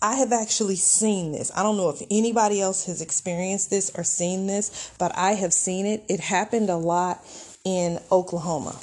I 0.03 0.17
have 0.17 0.33
actually 0.33 0.77
seen 0.77 1.33
this. 1.33 1.51
I 1.57 1.63
don't 1.63 1.77
know 1.77 1.89
if 1.89 2.03
anybody 2.11 2.61
else 2.61 2.85
has 2.85 3.01
experienced 3.01 3.71
this 3.71 3.91
or 3.95 4.05
seen 4.05 4.47
this, 4.47 4.93
but 4.99 5.11
I 5.17 5.33
have 5.33 5.53
seen 5.53 5.87
it. 5.87 6.05
It 6.09 6.21
happened 6.21 6.69
a 6.69 6.77
lot 6.77 7.25
in 7.65 7.99
Oklahoma. 8.13 8.79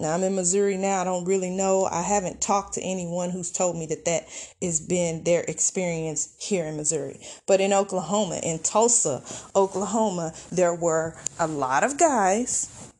Now 0.00 0.14
I'm 0.14 0.22
in 0.24 0.34
Missouri 0.34 0.78
now. 0.78 1.02
I 1.02 1.04
don't 1.04 1.26
really 1.26 1.50
know. 1.50 1.84
I 1.84 2.00
haven't 2.00 2.40
talked 2.40 2.74
to 2.74 2.82
anyone 2.82 3.28
who's 3.28 3.52
told 3.52 3.76
me 3.76 3.84
that 3.86 4.06
that 4.06 4.26
has 4.62 4.80
been 4.80 5.24
their 5.24 5.42
experience 5.42 6.34
here 6.40 6.64
in 6.64 6.78
Missouri. 6.78 7.20
But 7.46 7.60
in 7.60 7.74
Oklahoma, 7.74 8.40
in 8.42 8.60
Tulsa, 8.60 9.22
Oklahoma, 9.54 10.32
there 10.50 10.74
were 10.74 11.16
a 11.38 11.46
lot 11.46 11.84
of 11.84 11.98
guys 11.98 12.90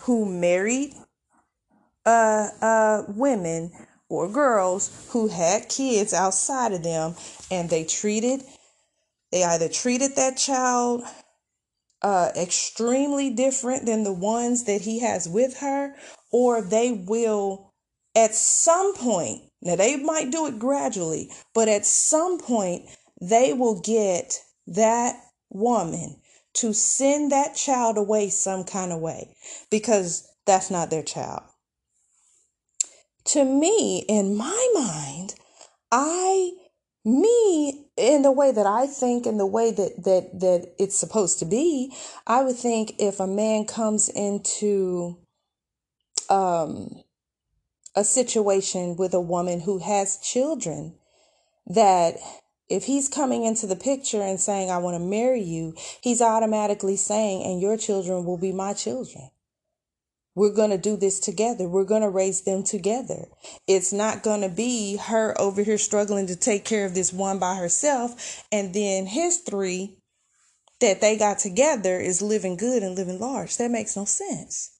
who 0.00 0.26
married 0.26 0.94
uh, 2.04 2.48
uh, 2.60 3.02
women 3.08 3.72
or 4.10 4.28
girls 4.28 5.08
who 5.10 5.28
had 5.28 5.68
kids 5.68 6.12
outside 6.12 6.72
of 6.72 6.82
them 6.82 7.14
and 7.50 7.70
they 7.70 7.84
treated 7.84 8.42
they 9.30 9.44
either 9.44 9.68
treated 9.68 10.16
that 10.16 10.36
child 10.36 11.04
uh, 12.02 12.30
extremely 12.36 13.30
different 13.30 13.86
than 13.86 14.02
the 14.02 14.12
ones 14.12 14.64
that 14.64 14.80
he 14.80 14.98
has 15.00 15.28
with 15.28 15.58
her 15.58 15.94
or 16.30 16.62
they 16.62 16.92
will 16.92 17.72
at 18.16 18.34
some 18.34 18.94
point 18.94 19.42
now 19.62 19.76
they 19.76 19.96
might 19.96 20.30
do 20.30 20.46
it 20.46 20.58
gradually 20.58 21.30
but 21.54 21.68
at 21.68 21.86
some 21.86 22.38
point 22.38 22.82
they 23.20 23.52
will 23.52 23.80
get 23.80 24.40
that 24.66 25.16
woman 25.50 26.16
to 26.54 26.72
send 26.72 27.30
that 27.32 27.54
child 27.54 27.96
away 27.96 28.28
some 28.28 28.64
kind 28.64 28.92
of 28.92 29.00
way 29.00 29.34
because 29.70 30.28
that's 30.46 30.70
not 30.70 30.90
their 30.90 31.02
child. 31.02 31.42
To 33.26 33.44
me, 33.44 34.04
in 34.08 34.36
my 34.36 34.68
mind, 34.74 35.34
I 35.92 36.52
me 37.04 37.86
in 37.96 38.22
the 38.22 38.32
way 38.32 38.52
that 38.52 38.66
I 38.66 38.86
think 38.86 39.26
in 39.26 39.38
the 39.38 39.46
way 39.46 39.70
that 39.70 40.04
that 40.04 40.40
that 40.40 40.74
it's 40.78 40.98
supposed 40.98 41.38
to 41.38 41.44
be, 41.44 41.94
I 42.26 42.42
would 42.42 42.56
think 42.56 42.94
if 42.98 43.20
a 43.20 43.26
man 43.26 43.64
comes 43.66 44.08
into 44.08 45.18
um 46.30 47.02
a 47.96 48.04
situation 48.04 48.96
with 48.96 49.12
a 49.14 49.20
woman 49.20 49.60
who 49.60 49.78
has 49.78 50.16
children 50.18 50.94
that 51.66 52.14
if 52.68 52.84
he's 52.84 53.08
coming 53.08 53.44
into 53.44 53.66
the 53.66 53.76
picture 53.76 54.22
and 54.22 54.40
saying 54.40 54.70
I 54.70 54.78
want 54.78 54.94
to 54.94 55.04
marry 55.04 55.42
you, 55.42 55.74
he's 56.00 56.22
automatically 56.22 56.96
saying 56.96 57.42
and 57.42 57.60
your 57.60 57.76
children 57.76 58.24
will 58.24 58.38
be 58.38 58.52
my 58.52 58.74
children. 58.74 59.30
We're 60.36 60.54
going 60.54 60.70
to 60.70 60.78
do 60.78 60.96
this 60.96 61.18
together. 61.18 61.68
We're 61.68 61.84
going 61.84 62.02
to 62.02 62.08
raise 62.08 62.42
them 62.42 62.62
together. 62.62 63.26
It's 63.66 63.92
not 63.92 64.22
going 64.22 64.42
to 64.42 64.48
be 64.48 64.96
her 64.96 65.38
over 65.40 65.62
here 65.64 65.76
struggling 65.76 66.28
to 66.28 66.36
take 66.36 66.64
care 66.64 66.86
of 66.86 66.94
this 66.94 67.12
one 67.12 67.40
by 67.40 67.56
herself. 67.56 68.44
And 68.52 68.72
then 68.72 69.06
his 69.06 69.38
three 69.38 69.96
that 70.80 71.00
they 71.00 71.18
got 71.18 71.40
together 71.40 71.98
is 71.98 72.22
living 72.22 72.56
good 72.56 72.84
and 72.84 72.94
living 72.94 73.18
large. 73.18 73.56
That 73.56 73.72
makes 73.72 73.96
no 73.96 74.04
sense. 74.04 74.70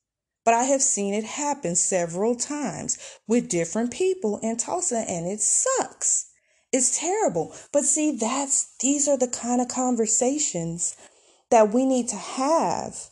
But 0.45 0.55
I 0.55 0.65
have 0.65 0.83
seen 0.83 1.15
it 1.15 1.25
happen 1.25 1.77
several 1.77 2.35
times 2.35 2.99
with 3.27 3.49
different 3.49 3.93
people 3.93 4.39
in 4.43 4.57
Tulsa 4.57 5.05
and 5.09 5.27
it 5.27 5.41
sucks. 5.41 6.31
It's 6.73 6.99
terrible. 6.99 7.55
But 7.73 7.85
see, 7.85 8.13
that's, 8.13 8.75
these 8.81 9.09
are 9.09 9.19
the 9.19 9.29
kind 9.29 9.61
of 9.61 9.69
conversations 9.69 10.97
that 11.51 11.73
we 11.73 11.85
need 11.85 12.09
to 12.09 12.17
have 12.17 13.11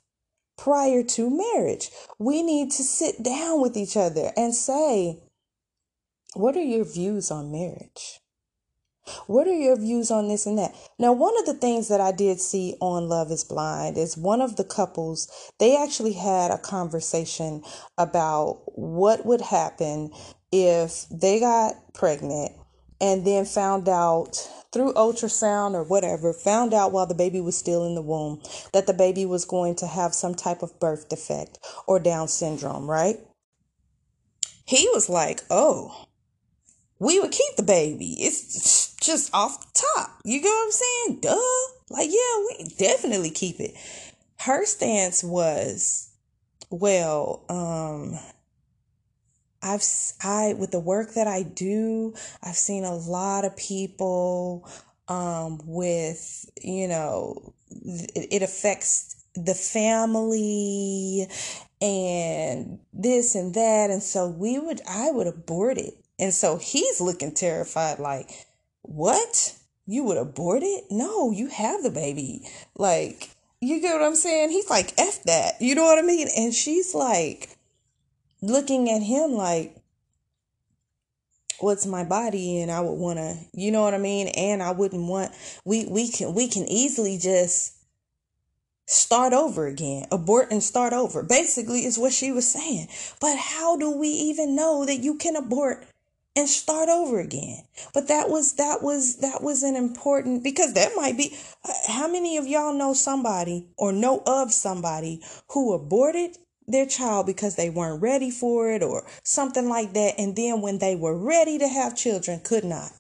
prior 0.56 1.02
to 1.02 1.30
marriage. 1.30 1.90
We 2.18 2.42
need 2.42 2.70
to 2.72 2.82
sit 2.82 3.22
down 3.22 3.60
with 3.60 3.76
each 3.76 3.96
other 3.96 4.32
and 4.36 4.54
say, 4.54 5.20
What 6.34 6.56
are 6.56 6.62
your 6.62 6.84
views 6.84 7.30
on 7.30 7.52
marriage? 7.52 8.20
What 9.26 9.46
are 9.46 9.54
your 9.54 9.76
views 9.76 10.10
on 10.10 10.28
this 10.28 10.46
and 10.46 10.58
that? 10.58 10.74
Now, 10.98 11.12
one 11.12 11.38
of 11.38 11.46
the 11.46 11.54
things 11.54 11.88
that 11.88 12.00
I 12.00 12.12
did 12.12 12.40
see 12.40 12.76
on 12.80 13.08
Love 13.08 13.30
is 13.30 13.44
Blind 13.44 13.98
is 13.98 14.16
one 14.16 14.40
of 14.40 14.56
the 14.56 14.64
couples, 14.64 15.28
they 15.58 15.76
actually 15.76 16.12
had 16.12 16.50
a 16.50 16.58
conversation 16.58 17.62
about 17.96 18.62
what 18.74 19.24
would 19.26 19.40
happen 19.40 20.10
if 20.52 21.06
they 21.10 21.40
got 21.40 21.74
pregnant 21.94 22.52
and 23.00 23.26
then 23.26 23.44
found 23.44 23.88
out 23.88 24.48
through 24.72 24.92
ultrasound 24.94 25.74
or 25.74 25.82
whatever, 25.84 26.32
found 26.32 26.74
out 26.74 26.92
while 26.92 27.06
the 27.06 27.14
baby 27.14 27.40
was 27.40 27.56
still 27.56 27.86
in 27.86 27.94
the 27.94 28.02
womb 28.02 28.40
that 28.72 28.86
the 28.86 28.92
baby 28.92 29.24
was 29.24 29.44
going 29.44 29.74
to 29.76 29.86
have 29.86 30.14
some 30.14 30.34
type 30.34 30.62
of 30.62 30.78
birth 30.80 31.08
defect 31.08 31.58
or 31.86 31.98
Down 31.98 32.28
syndrome, 32.28 32.88
right? 32.88 33.16
He 34.64 34.88
was 34.92 35.08
like, 35.08 35.40
oh, 35.48 36.06
we 36.98 37.18
would 37.20 37.32
keep 37.32 37.56
the 37.56 37.62
baby. 37.62 38.16
It's 38.18 38.87
just 39.08 39.34
off 39.34 39.60
the 39.60 39.82
top. 39.96 40.20
You 40.24 40.40
get 40.40 40.48
what 40.48 40.66
I'm 40.66 40.70
saying? 40.70 41.20
Duh. 41.20 41.36
Like, 41.90 42.10
yeah, 42.10 42.44
we 42.58 42.68
definitely 42.78 43.30
keep 43.30 43.58
it. 43.58 43.74
Her 44.40 44.64
stance 44.66 45.24
was, 45.24 46.10
well, 46.70 47.44
um, 47.48 48.18
I've 49.62 49.82
I 50.22 50.54
with 50.56 50.70
the 50.70 50.78
work 50.78 51.14
that 51.14 51.26
I 51.26 51.42
do, 51.42 52.14
I've 52.42 52.56
seen 52.56 52.84
a 52.84 52.94
lot 52.94 53.44
of 53.44 53.56
people 53.56 54.68
um 55.08 55.60
with, 55.64 56.48
you 56.62 56.86
know, 56.86 57.54
it, 57.70 58.28
it 58.30 58.42
affects 58.42 59.16
the 59.34 59.54
family 59.54 61.26
and 61.80 62.78
this 62.92 63.34
and 63.34 63.54
that 63.54 63.90
and 63.90 64.02
so 64.02 64.28
we 64.28 64.58
would 64.58 64.80
I 64.88 65.10
would 65.10 65.26
abort 65.26 65.78
it. 65.78 65.94
And 66.20 66.34
so 66.34 66.56
he's 66.58 67.00
looking 67.00 67.32
terrified 67.32 67.98
like, 67.98 68.47
"What? 68.88 69.54
You 69.86 70.04
would 70.04 70.18
abort 70.18 70.62
it? 70.62 70.84
No, 70.90 71.30
you 71.30 71.48
have 71.48 71.82
the 71.82 71.90
baby." 71.90 72.48
Like, 72.74 73.30
you 73.60 73.80
get 73.80 73.94
what 73.94 74.02
I'm 74.02 74.16
saying? 74.16 74.50
He's 74.50 74.70
like, 74.70 74.92
"F 74.98 75.22
that." 75.24 75.60
You 75.60 75.74
know 75.74 75.84
what 75.84 75.98
I 75.98 76.02
mean? 76.02 76.28
And 76.36 76.54
she's 76.54 76.94
like, 76.94 77.56
looking 78.40 78.90
at 78.90 79.02
him 79.02 79.32
like 79.32 79.74
what's 81.60 81.84
my 81.84 82.04
body 82.04 82.60
and 82.60 82.70
I 82.70 82.80
would 82.80 82.92
want 82.94 83.18
to 83.18 83.36
you 83.52 83.72
know 83.72 83.82
what 83.82 83.94
I 83.94 83.98
mean 83.98 84.28
and 84.28 84.62
I 84.62 84.70
wouldn't 84.70 85.08
want 85.08 85.32
we 85.64 85.86
we 85.86 86.08
can 86.08 86.34
we 86.34 86.46
can 86.46 86.64
easily 86.68 87.18
just 87.18 87.78
start 88.88 89.34
over 89.34 89.66
again, 89.66 90.06
abort 90.10 90.50
and 90.50 90.62
start 90.62 90.94
over. 90.94 91.22
Basically, 91.22 91.84
is 91.84 91.98
what 91.98 92.12
she 92.12 92.32
was 92.32 92.48
saying. 92.48 92.88
But 93.20 93.36
how 93.36 93.76
do 93.76 93.90
we 93.90 94.08
even 94.08 94.56
know 94.56 94.86
that 94.86 94.96
you 94.96 95.16
can 95.16 95.36
abort 95.36 95.86
and 96.38 96.48
start 96.48 96.88
over 96.88 97.18
again? 97.20 97.64
But 97.92 98.08
that 98.08 98.30
was 98.30 98.54
that 98.54 98.82
was 98.82 99.16
that 99.16 99.42
was 99.42 99.62
an 99.62 99.76
important 99.76 100.44
because 100.44 100.74
that 100.74 100.92
might 100.96 101.16
be 101.16 101.36
how 101.88 102.06
many 102.08 102.36
of 102.36 102.46
y'all 102.46 102.72
know 102.72 102.94
somebody 102.94 103.66
or 103.76 103.92
know 103.92 104.22
of 104.26 104.52
somebody 104.52 105.20
who 105.50 105.74
aborted 105.74 106.38
their 106.66 106.86
child 106.86 107.26
because 107.26 107.56
they 107.56 107.70
weren't 107.70 108.02
ready 108.02 108.30
for 108.30 108.70
it 108.70 108.82
or 108.82 109.06
something 109.24 109.68
like 109.68 109.94
that 109.94 110.14
and 110.18 110.36
then 110.36 110.60
when 110.60 110.78
they 110.78 110.94
were 110.94 111.16
ready 111.16 111.58
to 111.58 111.66
have 111.66 111.96
children 111.96 112.40
could 112.44 112.64
not 112.64 112.92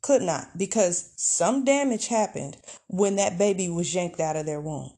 could 0.00 0.22
not 0.22 0.56
because 0.56 1.12
some 1.16 1.64
damage 1.64 2.06
happened 2.06 2.56
when 2.86 3.16
that 3.16 3.36
baby 3.36 3.68
was 3.68 3.94
yanked 3.94 4.20
out 4.20 4.36
of 4.36 4.46
their 4.46 4.60
womb 4.60 4.92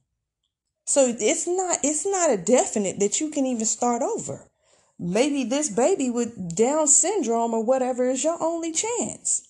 so 0.87 1.13
it's 1.19 1.49
not 1.49 1.79
it's 1.83 2.07
not 2.07 2.31
a 2.31 2.37
definite 2.37 3.01
that 3.01 3.21
you 3.21 3.31
can 3.31 3.45
even 3.45 3.67
start 3.67 4.03
over. 4.03 4.47
Maybe 4.99 5.45
this 5.45 5.69
baby 5.69 6.11
with 6.11 6.57
Down 6.57 6.87
syndrome 6.87 7.53
or 7.53 7.63
whatever 7.63 8.09
is 8.09 8.25
your 8.25 8.43
only 8.43 8.73
chance. 8.73 9.47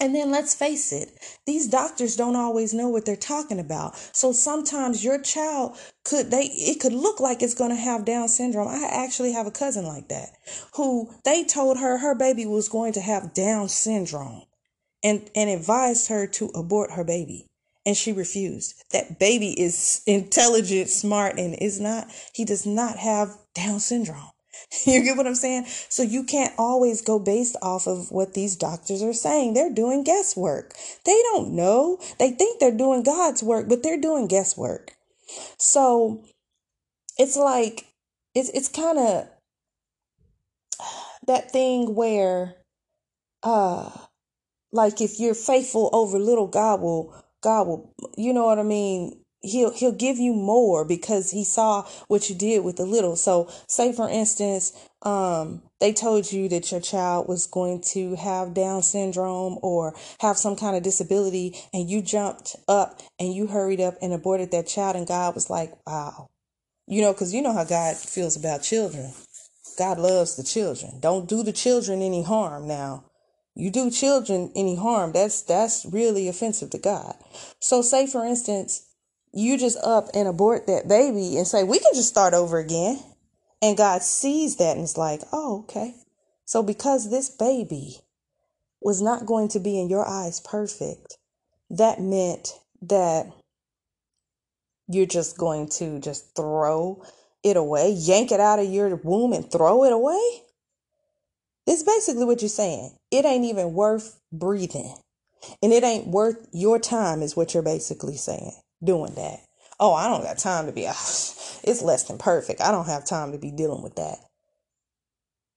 And 0.00 0.14
then 0.14 0.30
let's 0.30 0.54
face 0.54 0.92
it, 0.92 1.10
these 1.46 1.68
doctors 1.68 2.16
don't 2.16 2.34
always 2.34 2.72
know 2.72 2.88
what 2.88 3.04
they're 3.04 3.16
talking 3.16 3.60
about. 3.60 3.96
So 4.12 4.32
sometimes 4.32 5.04
your 5.04 5.20
child 5.20 5.76
could 6.04 6.30
they 6.30 6.44
it 6.44 6.80
could 6.80 6.94
look 6.94 7.20
like 7.20 7.42
it's 7.42 7.54
going 7.54 7.70
to 7.70 7.76
have 7.76 8.06
down 8.06 8.28
syndrome. 8.28 8.68
I 8.68 8.88
actually 8.90 9.32
have 9.32 9.46
a 9.46 9.50
cousin 9.50 9.84
like 9.84 10.08
that 10.08 10.30
who 10.74 11.10
they 11.24 11.44
told 11.44 11.78
her 11.78 11.98
her 11.98 12.14
baby 12.14 12.46
was 12.46 12.70
going 12.70 12.94
to 12.94 13.00
have 13.00 13.34
down 13.34 13.68
syndrome 13.68 14.44
and 15.04 15.30
and 15.34 15.50
advised 15.50 16.08
her 16.08 16.26
to 16.28 16.46
abort 16.54 16.92
her 16.92 17.04
baby 17.04 17.46
and 17.84 17.96
she 17.96 18.12
refused. 18.12 18.82
That 18.92 19.18
baby 19.18 19.58
is 19.60 20.02
intelligent, 20.06 20.88
smart, 20.88 21.38
and 21.38 21.54
is 21.60 21.80
not, 21.80 22.08
he 22.32 22.44
does 22.44 22.66
not 22.66 22.96
have 22.96 23.36
Down 23.54 23.80
syndrome. 23.80 24.30
You 24.86 25.02
get 25.02 25.16
what 25.16 25.26
I'm 25.26 25.34
saying? 25.34 25.66
So 25.88 26.02
you 26.02 26.24
can't 26.24 26.54
always 26.58 27.02
go 27.02 27.18
based 27.18 27.56
off 27.62 27.86
of 27.86 28.10
what 28.10 28.34
these 28.34 28.56
doctors 28.56 29.02
are 29.02 29.12
saying. 29.12 29.54
They're 29.54 29.72
doing 29.72 30.04
guesswork. 30.04 30.74
They 31.04 31.20
don't 31.32 31.52
know. 31.52 31.98
They 32.18 32.30
think 32.30 32.60
they're 32.60 32.76
doing 32.76 33.02
God's 33.02 33.42
work, 33.42 33.68
but 33.68 33.82
they're 33.82 34.00
doing 34.00 34.26
guesswork. 34.26 34.92
So 35.58 36.24
it's 37.18 37.36
like 37.36 37.86
it's 38.34 38.50
it's 38.50 38.68
kind 38.68 38.98
of 38.98 39.28
that 41.26 41.50
thing 41.50 41.94
where 41.94 42.56
uh 43.42 43.90
like 44.72 45.00
if 45.00 45.18
you're 45.20 45.34
faithful 45.34 45.90
over 45.92 46.18
little 46.18 46.46
God 46.46 46.80
will 46.80 47.14
God 47.42 47.66
will, 47.66 47.94
you 48.16 48.32
know 48.32 48.44
what 48.44 48.58
I 48.58 48.62
mean? 48.62 49.19
He'll 49.42 49.72
he'll 49.72 49.92
give 49.92 50.18
you 50.18 50.34
more 50.34 50.84
because 50.84 51.30
he 51.30 51.44
saw 51.44 51.86
what 52.08 52.28
you 52.28 52.36
did 52.36 52.62
with 52.62 52.76
the 52.76 52.84
little. 52.84 53.16
So, 53.16 53.48
say 53.66 53.92
for 53.92 54.08
instance, 54.08 54.72
um, 55.02 55.62
they 55.80 55.92
told 55.92 56.30
you 56.30 56.48
that 56.50 56.70
your 56.70 56.80
child 56.80 57.26
was 57.26 57.46
going 57.46 57.80
to 57.92 58.16
have 58.16 58.52
Down 58.52 58.82
syndrome 58.82 59.58
or 59.62 59.94
have 60.20 60.36
some 60.36 60.56
kind 60.56 60.76
of 60.76 60.82
disability, 60.82 61.56
and 61.72 61.88
you 61.88 62.02
jumped 62.02 62.56
up 62.68 63.00
and 63.18 63.34
you 63.34 63.46
hurried 63.46 63.80
up 63.80 63.94
and 64.02 64.12
aborted 64.12 64.50
that 64.50 64.66
child, 64.66 64.96
and 64.96 65.06
God 65.06 65.34
was 65.34 65.48
like, 65.48 65.72
"Wow," 65.86 66.28
you 66.86 67.00
know, 67.00 67.12
because 67.12 67.32
you 67.32 67.40
know 67.40 67.54
how 67.54 67.64
God 67.64 67.96
feels 67.96 68.36
about 68.36 68.62
children. 68.62 69.12
God 69.78 69.98
loves 69.98 70.36
the 70.36 70.42
children. 70.42 71.00
Don't 71.00 71.28
do 71.28 71.42
the 71.42 71.52
children 71.52 72.02
any 72.02 72.22
harm 72.22 72.68
now 72.68 73.04
you 73.54 73.70
do 73.70 73.90
children 73.90 74.50
any 74.54 74.76
harm 74.76 75.12
that's 75.12 75.42
that's 75.42 75.84
really 75.86 76.28
offensive 76.28 76.70
to 76.70 76.78
god 76.78 77.14
so 77.58 77.82
say 77.82 78.06
for 78.06 78.24
instance 78.24 78.86
you 79.32 79.58
just 79.58 79.78
up 79.84 80.08
and 80.14 80.28
abort 80.28 80.66
that 80.66 80.88
baby 80.88 81.36
and 81.36 81.46
say 81.46 81.62
we 81.62 81.78
can 81.78 81.92
just 81.94 82.08
start 82.08 82.34
over 82.34 82.58
again 82.58 82.98
and 83.62 83.76
god 83.76 84.02
sees 84.02 84.56
that 84.56 84.76
and 84.76 84.84
is 84.84 84.98
like 84.98 85.20
oh 85.32 85.60
okay 85.60 85.94
so 86.44 86.62
because 86.62 87.10
this 87.10 87.28
baby 87.30 87.98
was 88.80 89.00
not 89.00 89.26
going 89.26 89.48
to 89.48 89.60
be 89.60 89.80
in 89.80 89.88
your 89.88 90.06
eyes 90.06 90.40
perfect 90.40 91.16
that 91.68 92.00
meant 92.00 92.58
that 92.82 93.30
you're 94.88 95.06
just 95.06 95.38
going 95.38 95.68
to 95.68 96.00
just 96.00 96.34
throw 96.34 97.02
it 97.44 97.56
away 97.56 97.90
yank 97.90 98.32
it 98.32 98.40
out 98.40 98.58
of 98.58 98.68
your 98.68 98.96
womb 98.96 99.32
and 99.32 99.50
throw 99.50 99.84
it 99.84 99.92
away 99.92 100.42
it's 101.70 101.84
basically 101.84 102.24
what 102.24 102.42
you're 102.42 102.48
saying. 102.48 102.96
It 103.12 103.24
ain't 103.24 103.44
even 103.44 103.74
worth 103.74 104.18
breathing. 104.32 104.92
And 105.62 105.72
it 105.72 105.84
ain't 105.84 106.08
worth 106.08 106.48
your 106.52 106.80
time, 106.80 107.22
is 107.22 107.36
what 107.36 107.54
you're 107.54 107.62
basically 107.62 108.16
saying, 108.16 108.52
doing 108.82 109.14
that. 109.14 109.40
Oh, 109.78 109.94
I 109.94 110.08
don't 110.08 110.22
got 110.22 110.38
time 110.38 110.66
to 110.66 110.72
be, 110.72 110.82
it's 110.84 111.82
less 111.82 112.04
than 112.04 112.18
perfect. 112.18 112.60
I 112.60 112.70
don't 112.70 112.86
have 112.86 113.04
time 113.06 113.32
to 113.32 113.38
be 113.38 113.50
dealing 113.50 113.82
with 113.82 113.96
that. 113.96 114.18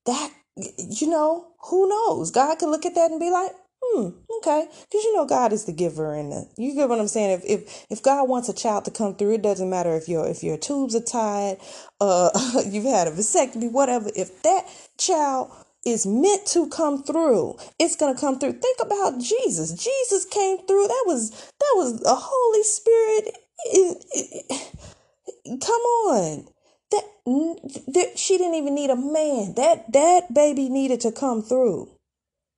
That, 0.05 0.31
you 0.77 1.09
know, 1.09 1.47
who 1.69 1.87
knows? 1.89 2.31
God 2.31 2.59
could 2.59 2.69
look 2.69 2.85
at 2.85 2.95
that 2.95 3.11
and 3.11 3.19
be 3.19 3.31
like, 3.31 3.51
hmm, 3.83 4.09
okay. 4.39 4.67
Because 4.69 5.03
you 5.03 5.15
know 5.15 5.25
God 5.25 5.53
is 5.53 5.65
the 5.65 5.71
giver 5.73 6.13
and 6.13 6.31
the, 6.31 6.49
you 6.57 6.73
get 6.75 6.89
what 6.89 6.99
I'm 6.99 7.07
saying? 7.07 7.31
If, 7.31 7.45
if 7.45 7.85
if 7.89 8.03
God 8.03 8.29
wants 8.29 8.49
a 8.49 8.53
child 8.53 8.85
to 8.85 8.91
come 8.91 9.15
through, 9.15 9.35
it 9.35 9.41
doesn't 9.41 9.69
matter 9.69 9.95
if 9.95 10.07
your 10.07 10.27
if 10.27 10.43
your 10.43 10.57
tubes 10.57 10.95
are 10.95 11.01
tied, 11.01 11.57
uh 11.99 12.29
you've 12.65 12.85
had 12.85 13.07
a 13.07 13.11
vasectomy, 13.11 13.71
whatever. 13.71 14.09
If 14.15 14.41
that 14.43 14.65
child 14.97 15.51
is 15.85 16.05
meant 16.05 16.45
to 16.47 16.67
come 16.69 17.03
through. 17.03 17.57
It's 17.79 17.95
going 17.95 18.13
to 18.13 18.19
come 18.19 18.39
through. 18.39 18.53
Think 18.53 18.79
about 18.81 19.19
Jesus. 19.19 19.73
Jesus 19.73 20.25
came 20.25 20.59
through. 20.59 20.87
That 20.87 21.03
was 21.05 21.31
that 21.31 21.73
was 21.75 21.99
the 21.99 22.15
Holy 22.15 22.63
Spirit. 22.63 23.37
It, 23.65 24.05
it, 24.11 25.61
come 25.61 25.81
on. 25.81 26.47
That, 26.91 27.03
that 27.93 28.13
she 28.19 28.37
didn't 28.37 28.55
even 28.55 28.75
need 28.75 28.89
a 28.91 28.95
man. 28.95 29.55
That 29.55 29.91
that 29.93 30.33
baby 30.33 30.69
needed 30.69 31.01
to 31.01 31.11
come 31.11 31.41
through. 31.41 31.89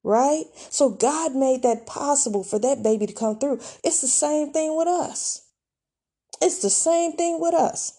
Right? 0.04 0.46
So 0.70 0.90
God 0.90 1.36
made 1.36 1.64
that 1.64 1.88
possible 1.88 2.44
for 2.44 2.60
that 2.60 2.84
baby 2.84 3.08
to 3.08 3.14
come 3.14 3.40
through. 3.40 3.60
It's 3.84 4.02
the 4.02 4.08
same 4.08 4.52
thing 4.54 4.78
with 4.78 4.88
us. 4.88 5.42
It's 6.42 6.62
the 6.62 6.70
same 6.70 7.14
thing 7.14 7.40
with 7.42 7.56
us. 7.56 7.94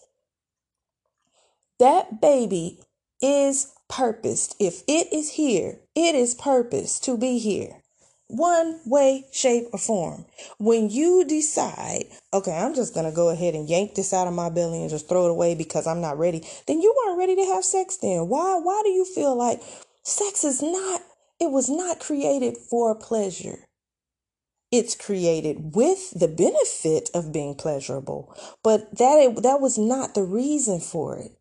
That 1.79 2.21
baby 2.21 2.79
is 3.21 3.73
purposed. 3.89 4.55
If 4.59 4.83
it 4.87 5.11
is 5.13 5.31
here, 5.31 5.79
it 5.95 6.15
is 6.15 6.35
purposed 6.35 7.03
to 7.05 7.17
be 7.17 7.39
here. 7.39 7.81
One 8.29 8.81
way, 8.85 9.25
shape, 9.31 9.67
or 9.71 9.79
form. 9.79 10.25
When 10.57 10.89
you 10.89 11.23
decide, 11.23 12.05
okay, 12.33 12.51
I'm 12.51 12.75
just 12.75 12.93
going 12.93 13.05
to 13.05 13.15
go 13.15 13.29
ahead 13.29 13.53
and 13.53 13.69
yank 13.69 13.95
this 13.95 14.13
out 14.13 14.27
of 14.27 14.33
my 14.33 14.49
belly 14.49 14.81
and 14.81 14.89
just 14.89 15.07
throw 15.07 15.27
it 15.27 15.31
away 15.31 15.55
because 15.55 15.87
I'm 15.87 16.01
not 16.01 16.17
ready, 16.17 16.45
then 16.67 16.81
you 16.81 16.93
weren't 16.97 17.17
ready 17.17 17.35
to 17.37 17.45
have 17.45 17.63
sex 17.63 17.97
then. 17.97 18.27
Why, 18.27 18.59
why 18.61 18.81
do 18.83 18.89
you 18.89 19.05
feel 19.05 19.35
like 19.37 19.61
sex 20.03 20.43
is 20.43 20.61
not, 20.61 21.01
it 21.39 21.51
was 21.51 21.69
not 21.69 22.01
created 22.01 22.57
for 22.57 22.93
pleasure? 22.95 23.59
It's 24.73 24.95
created 24.95 25.75
with 25.75 26.11
the 26.19 26.27
benefit 26.27 27.09
of 27.13 27.31
being 27.31 27.55
pleasurable, 27.55 28.35
but 28.61 28.97
that, 28.97 29.19
it, 29.19 29.43
that 29.43 29.61
was 29.61 29.77
not 29.77 30.13
the 30.13 30.23
reason 30.23 30.81
for 30.81 31.17
it. 31.17 31.36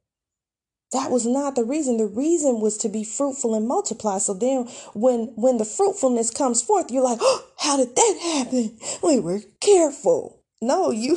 That 0.92 1.10
was 1.10 1.26
not 1.26 1.56
the 1.56 1.64
reason. 1.64 1.96
The 1.96 2.06
reason 2.06 2.60
was 2.60 2.78
to 2.78 2.88
be 2.88 3.04
fruitful 3.04 3.54
and 3.54 3.66
multiply. 3.66 4.18
So 4.18 4.34
then 4.34 4.64
when 4.94 5.32
when 5.36 5.58
the 5.58 5.64
fruitfulness 5.64 6.30
comes 6.30 6.62
forth, 6.62 6.90
you're 6.90 7.02
like, 7.02 7.18
oh, 7.20 7.44
how 7.58 7.76
did 7.76 7.94
that 7.96 8.18
happen? 8.22 8.78
We 9.02 9.18
were 9.20 9.40
careful. 9.60 10.42
No, 10.62 10.90
you 10.90 11.16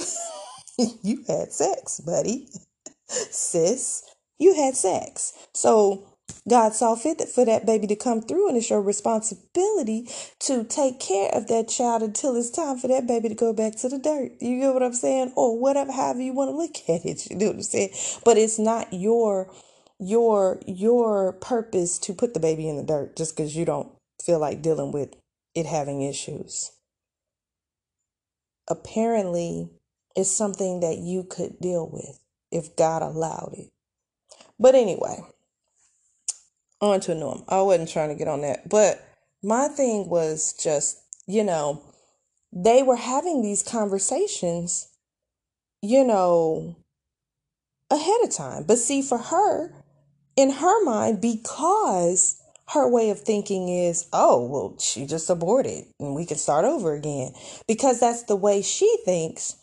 you 1.03 1.23
had 1.27 1.53
sex, 1.53 1.99
buddy. 1.99 2.47
Sis, 3.08 4.03
you 4.39 4.55
had 4.55 4.75
sex. 4.75 5.34
So 5.53 6.09
God 6.48 6.74
saw 6.74 6.96
fit 6.96 7.22
for 7.30 7.46
that 7.46 7.65
baby 7.65 7.88
to 7.88 7.96
come 7.96 8.22
through, 8.22 8.50
and 8.50 8.58
it's 8.58 8.70
your 8.70 8.82
responsibility 8.82 10.08
to 10.42 10.63
take 10.63 11.00
care 11.00 11.30
of 11.34 11.48
that 11.48 11.70
child 11.70 12.04
until 12.04 12.36
it's 12.36 12.50
time 12.50 12.78
for 12.78 12.88
that 12.88 13.08
baby 13.08 13.30
to 13.30 13.36
go 13.36 13.54
back 13.54 13.76
to 13.78 13.89
the 13.89 14.00
dirt. 14.00 14.34
You 14.42 14.60
get 14.60 14.74
what 14.74 14.84
I'm 14.84 14.94
saying? 14.94 15.34
Or 15.36 15.58
whatever, 15.60 15.92
however 15.92 16.22
you 16.22 16.34
want 16.34 16.50
to 16.50 16.58
look 16.58 16.78
at 16.89 17.06
it. 17.06 17.30
You 17.30 17.38
know 17.38 17.48
what 17.48 17.56
I'm 17.58 17.63
saying? 17.63 17.92
But 18.26 18.38
it's 18.38 18.60
not 18.60 18.94
your 18.94 19.52
your 20.00 20.62
your 20.65 21.34
purpose 21.34 22.00
to 22.00 22.13
put 22.13 22.34
the 22.34 22.39
baby 22.39 22.70
in 22.70 22.78
the 22.78 22.84
dirt 22.84 23.15
just 23.18 23.36
because 23.36 23.56
you 23.56 23.65
don't 23.65 23.92
feel 24.24 24.39
like 24.39 24.62
dealing 24.62 24.92
with 24.92 25.15
it 25.56 25.65
having 25.65 26.02
issues. 26.02 26.72
Apparently, 28.70 29.70
it's 30.15 30.32
something 30.32 30.80
that 30.82 30.98
you 30.98 31.24
could 31.24 31.60
deal 31.60 31.89
with 31.92 32.20
if 32.52 32.76
God 32.76 33.02
allowed 33.02 33.54
it. 33.58 33.70
But 34.60 34.76
anyway, 34.76 35.20
on 36.82 37.00
to 37.02 37.15
Norm. 37.15 37.44
I 37.50 37.62
wasn't 37.62 37.89
trying 37.89 38.10
to 38.10 38.15
get 38.15 38.28
on 38.28 38.42
that. 38.42 38.70
But 38.70 39.06
my 39.44 39.68
thing 39.70 40.10
was 40.10 40.54
just, 40.54 41.00
you 41.28 41.44
know, 41.44 41.84
they 42.54 42.84
were 42.84 42.98
having 42.98 43.42
these 43.42 43.63
conversations, 43.63 44.89
you 45.82 46.04
know, 46.06 46.78
ahead 47.92 48.22
of 48.24 48.32
time. 48.32 48.63
But 48.68 48.80
see, 48.80 49.02
for 49.02 49.18
her, 49.18 49.74
in 50.36 50.52
her 50.52 50.84
mind, 50.86 51.22
because 51.22 52.42
her 52.70 52.88
way 52.89 53.10
of 53.10 53.22
thinking 53.22 53.70
is, 53.70 54.08
oh, 54.13 54.46
well, 54.48 54.76
she 54.80 55.06
just 55.06 55.30
aborted 55.30 55.86
and 56.00 56.15
we 56.15 56.26
can 56.26 56.38
start 56.38 56.65
over 56.65 56.94
again. 56.94 57.34
Because 57.68 58.00
that's 58.00 58.24
the 58.24 58.36
way 58.36 58.62
she 58.62 58.98
thinks. 59.06 59.56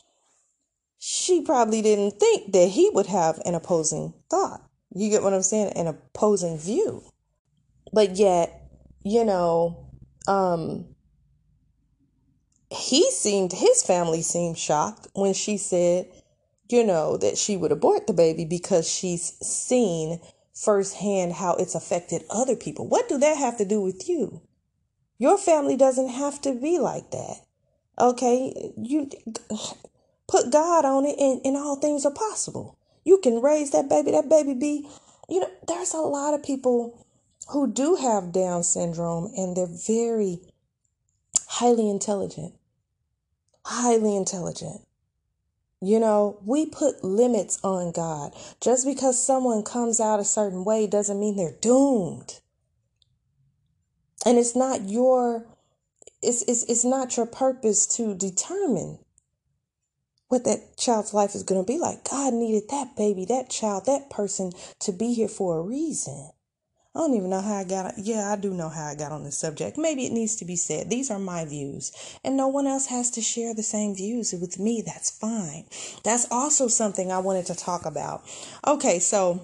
she 0.99 1.43
probably 1.43 1.83
didn't 1.83 2.19
think 2.19 2.53
that 2.53 2.69
he 2.71 2.91
would 2.93 3.07
have 3.07 3.41
an 3.45 3.55
opposing 3.55 4.15
thought. 4.31 4.66
You 4.97 5.11
get 5.11 5.23
what 5.23 5.35
I'm 5.35 5.43
saying? 5.43 5.73
An 5.77 5.87
opposing 5.87 6.59
view. 6.59 7.05
But 7.93 8.17
yet, 8.17 8.71
you 9.05 9.25
know, 9.25 9.91
um, 10.27 10.87
he 12.71 13.11
seemed, 13.11 13.53
his 13.53 13.83
family 13.83 14.23
seemed 14.23 14.57
shocked 14.57 15.09
when 15.13 15.35
she 15.35 15.59
said, 15.59 16.09
you 16.69 16.83
know, 16.83 17.19
that 17.19 17.37
she 17.37 17.57
would 17.59 17.73
abort 17.73 18.07
the 18.07 18.15
baby 18.15 18.47
because 18.47 18.91
she's 18.91 19.37
seen 19.47 20.19
firsthand 20.55 21.35
how 21.35 21.55
it's 21.57 21.75
affected 21.75 22.25
other 22.31 22.57
people. 22.57 22.89
What 22.89 23.09
do 23.09 23.19
that 23.19 23.37
have 23.37 23.59
to 23.59 23.67
do 23.67 23.83
with 23.83 24.09
you? 24.09 24.41
Your 25.19 25.37
family 25.37 25.77
doesn't 25.77 26.09
have 26.09 26.41
to 26.43 26.55
be 26.55 26.79
like 26.79 27.11
that. 27.11 27.37
Okay? 28.01 28.73
You 28.79 29.11
put 30.27 30.51
God 30.51 30.87
on 30.87 31.05
it 31.05 31.19
and, 31.19 31.43
and 31.45 31.57
all 31.57 31.77
things 31.77 32.07
are 32.07 32.15
possible. 32.15 32.79
You 33.07 33.19
can 33.19 33.41
raise 33.41 33.71
that 33.71 33.89
baby, 33.89 34.11
that 34.11 34.29
baby 34.29 34.53
be, 34.53 34.89
you 35.29 35.39
know, 35.39 35.49
there's 35.69 35.95
a 35.95 35.99
lot 35.99 36.35
of 36.35 36.43
people 36.43 37.07
who 37.51 37.73
do 37.73 37.95
have 37.95 38.33
Down 38.33 38.65
syndrome 38.65 39.33
and 39.37 39.57
they're 39.57 39.69
very 39.87 40.41
highly 41.47 41.89
intelligent. 41.89 42.55
Highly 43.65 44.17
intelligent. 44.17 44.81
You 45.81 46.01
know, 46.01 46.41
we 46.45 46.67
put 46.67 47.05
limits 47.05 47.61
on 47.63 47.93
God. 47.93 48.35
Just 48.61 48.85
because 48.85 49.23
someone 49.23 49.63
comes 49.63 50.01
out 50.01 50.19
a 50.19 50.25
certain 50.25 50.65
way 50.65 50.89
doesn't 50.89 51.21
mean 51.21 51.37
they're 51.37 51.55
doomed. 51.61 52.41
And 54.25 54.37
it's 54.37 54.57
not 54.57 54.89
your 54.89 55.47
it's 56.23 56.43
it's, 56.49 56.65
it's 56.65 56.85
not 56.85 57.17
your 57.17 57.27
purpose 57.27 57.87
to 57.99 58.17
determine 58.17 58.99
what 60.29 60.45
that 60.45 60.77
child's 60.77 61.15
life 61.15 61.35
is 61.35 61.43
going 61.43 61.63
to 61.65 61.67
be 61.67 61.79
like. 61.79 62.09
God 62.09 62.35
needed 62.35 62.69
that 62.71 62.97
baby, 62.97 63.25
that 63.27 63.51
child, 63.51 63.87
that 63.87 64.11
person 64.11 64.53
to 64.81 64.93
be 64.93 65.15
here 65.15 65.29
for 65.29 65.59
a 65.59 65.63
reason. 65.63 66.31
I 66.97 67.01
don't 67.01 67.15
even 67.15 67.29
know 67.29 67.43
how 67.43 67.57
I 67.57 67.65
got. 67.65 67.93
Yeah, 67.99 68.33
I 68.33 68.37
do 68.37 68.55
know 68.55 68.71
how 68.71 68.87
I 68.87 68.95
got 68.95 69.13
on 69.13 69.23
this 69.23 69.37
subject. 69.37 69.77
Maybe 69.77 70.07
it 70.07 70.13
needs 70.13 70.37
to 70.37 70.47
be 70.47 70.57
said. 70.57 70.89
These 70.89 71.11
are 71.11 71.19
my 71.19 71.45
views, 71.45 71.93
and 72.25 72.39
no 72.39 72.49
one 72.49 72.67
else 72.67 72.87
has 72.87 73.11
to 73.13 73.21
share 73.21 73.55
the 73.55 73.63
same 73.63 73.95
views 73.95 74.33
with 74.33 74.59
me. 74.59 74.83
That's 74.85 75.11
fine. 75.11 75.67
That's 76.05 76.27
also 76.31 76.69
something 76.69 77.13
I 77.13 77.19
wanted 77.19 77.45
to 77.47 77.55
talk 77.55 77.85
about. 77.85 78.23
Okay, 78.67 78.99
so 78.99 79.43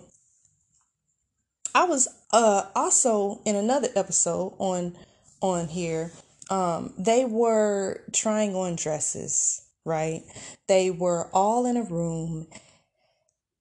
I 1.74 1.84
was 1.84 2.08
uh 2.32 2.64
also 2.74 3.42
in 3.44 3.54
another 3.54 3.88
episode 3.96 4.54
on 4.58 4.96
on 5.42 5.68
here. 5.68 6.10
Um, 6.48 6.94
they 6.96 7.26
were 7.26 8.02
trying 8.12 8.54
on 8.54 8.76
dresses, 8.76 9.61
right? 9.84 10.22
They 10.68 10.90
were 10.90 11.28
all 11.32 11.66
in 11.66 11.76
a 11.76 11.82
room 11.82 12.46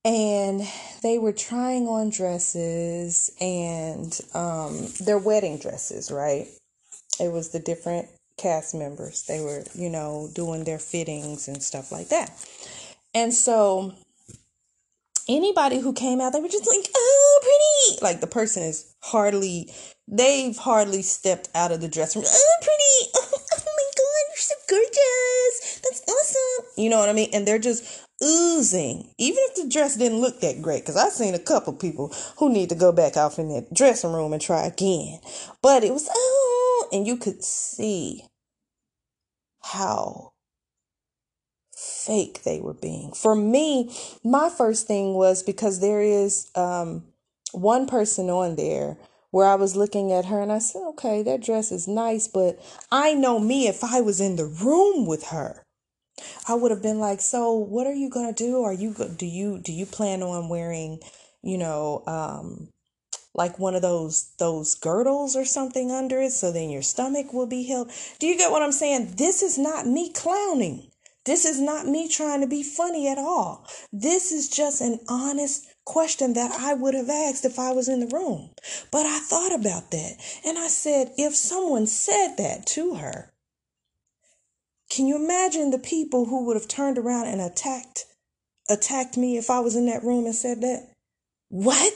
and 0.03 0.62
they 1.03 1.19
were 1.19 1.34
trying 1.34 1.88
on 1.88 2.10
dresses 2.10 3.31
and 3.39 4.19
um, 4.34 4.88
their 4.99 5.17
wedding 5.17 5.60
dresses, 5.60 6.12
right? 6.12 6.47
It 7.19 7.31
was 7.31 7.49
the 7.49 7.60
different 7.60 8.07
cast 8.38 8.73
members. 8.73 9.23
They 9.27 9.41
were, 9.41 9.63
you 9.75 9.89
know, 9.89 10.29
doing 10.34 10.63
their 10.63 10.79
fittings 10.79 11.47
and 11.47 11.62
stuff 11.62 11.91
like 11.91 12.10
that. 12.10 12.31
And 13.13 13.34
so 13.34 13.93
anybody 15.29 15.79
who 15.79 15.93
came 15.93 16.19
out, 16.19 16.34
they 16.34 16.41
were 16.41 16.47
just 16.47 16.67
like, 16.67 16.88
oh, 16.95 17.39
pretty. 17.41 18.03
Like 18.03 18.21
the 18.21 18.27
person 18.27 18.63
is 18.63 18.95
hardly, 19.01 19.71
they've 20.07 20.57
hardly 20.57 21.03
stepped 21.03 21.49
out 21.53 21.71
of 21.71 21.81
the 21.81 21.88
dressing 21.88 22.21
room. 22.23 22.31
Oh, 22.34 22.55
pretty. 22.62 23.12
Oh, 23.15 23.29
oh 23.53 23.57
my 23.65 23.89
God, 23.97 24.23
you're 24.29 24.38
so 24.38 24.55
gorgeous. 24.67 25.31
You 26.82 26.89
know 26.89 27.00
what 27.00 27.10
I 27.10 27.13
mean? 27.13 27.30
And 27.34 27.48
they're 27.48 27.60
just 27.60 28.06
oozing, 28.24 29.13
even 29.17 29.44
if 29.50 29.56
the 29.56 29.70
dress 29.70 29.96
didn't 29.98 30.22
look 30.22 30.41
that 30.41 30.62
great. 30.62 30.82
Because 30.82 30.98
I've 30.98 31.13
seen 31.13 31.36
a 31.36 31.39
couple 31.39 31.74
people 31.74 32.13
who 32.38 32.52
need 32.52 32.70
to 32.70 32.76
go 32.76 32.91
back 32.91 33.17
off 33.17 33.39
in 33.39 33.50
that 33.50 33.74
dressing 33.74 34.12
room 34.12 34.34
and 34.34 34.41
try 34.41 34.65
again. 34.65 35.20
But 35.62 35.84
it 35.84 35.94
was, 35.94 36.10
oh, 36.13 36.89
and 36.91 37.08
you 37.08 37.17
could 37.17 37.44
see 37.44 38.26
how 39.63 40.34
fake 41.76 42.44
they 42.44 42.60
were 42.60 42.74
being. 42.74 43.12
For 43.13 43.36
me, 43.36 43.96
my 44.24 44.50
first 44.50 44.88
thing 44.88 45.13
was 45.13 45.44
because 45.44 45.80
there 45.80 46.02
is 46.02 46.50
um, 46.56 47.04
one 47.52 47.88
person 47.88 48.30
on 48.30 48.56
there 48.56 48.98
where 49.32 49.48
I 49.48 49.56
was 49.56 49.76
looking 49.76 50.12
at 50.12 50.26
her 50.26 50.41
and 50.41 50.52
I 50.52 50.60
said, 50.60 50.82
okay, 50.89 51.24
that 51.24 51.41
dress 51.41 51.72
is 51.72 51.88
nice, 51.88 52.28
but 52.28 52.60
I 52.91 53.13
know 53.13 53.39
me 53.39 53.67
if 53.67 53.84
I 53.84 54.02
was 54.02 54.20
in 54.20 54.36
the 54.36 54.46
room 54.46 55.06
with 55.06 55.28
her. 55.28 55.63
I 56.47 56.55
would 56.55 56.71
have 56.71 56.81
been 56.81 56.99
like, 56.99 57.21
so 57.21 57.53
what 57.53 57.88
are 57.88 57.93
you 57.93 58.10
gonna 58.10 58.34
do? 58.34 58.63
Are 58.63 58.73
you 58.73 58.93
do 59.17 59.25
you 59.25 59.60
do 59.60 59.71
you 59.71 59.86
plan 59.86 60.23
on 60.23 60.49
wearing, 60.49 60.99
you 61.41 61.57
know, 61.57 62.03
um, 62.07 62.69
like 63.34 63.60
one 63.60 63.75
of 63.75 63.81
those 63.81 64.31
those 64.38 64.75
girdles 64.75 65.36
or 65.36 65.45
something 65.45 65.91
under 65.91 66.21
it, 66.21 66.31
so 66.31 66.51
then 66.51 66.69
your 66.69 66.81
stomach 66.81 67.34
will 67.34 67.47
be 67.47 67.63
healed? 67.63 67.91
Do 68.19 68.27
you 68.27 68.38
get 68.38 68.51
what 68.51 68.62
I'm 68.62 68.71
saying? 68.71 69.15
This 69.17 69.41
is 69.41 69.57
not 69.57 69.88
me 69.88 70.12
clowning. 70.12 70.91
This 71.23 71.45
is 71.45 71.62
not 71.62 71.86
me 71.86 72.07
trying 72.07 72.41
to 72.41 72.47
be 72.47 72.63
funny 72.63 73.07
at 73.07 73.19
all. 73.19 73.67
This 73.93 74.31
is 74.31 74.49
just 74.49 74.81
an 74.81 74.99
honest 75.07 75.67
question 75.86 76.34
that 76.34 76.51
I 76.51 76.73
would 76.73 76.95
have 76.95 77.10
asked 77.10 77.45
if 77.45 77.60
I 77.60 77.71
was 77.71 77.88
in 77.88 77.99
the 77.99 78.15
room. 78.15 78.49
But 78.91 79.05
I 79.05 79.19
thought 79.19 79.53
about 79.53 79.91
that 79.91 80.13
and 80.43 80.57
I 80.57 80.67
said, 80.67 81.12
if 81.17 81.36
someone 81.36 81.86
said 81.86 82.36
that 82.38 82.65
to 82.67 82.95
her, 82.95 83.31
can 84.91 85.08
you 85.08 85.15
imagine 85.15 85.71
the 85.71 85.80
people 85.80 86.25
who 86.25 86.45
would 86.45 86.58
have 86.58 86.67
turned 86.67 86.97
around 86.97 87.27
and 87.27 87.39
attacked 87.41 88.06
attacked 88.69 89.17
me 89.17 89.38
if 89.38 89.49
I 89.49 89.60
was 89.60 89.75
in 89.75 89.86
that 89.86 90.04
room 90.04 90.25
and 90.25 90.36
said 90.36 90.62
that? 90.62 90.89
What? 91.49 91.93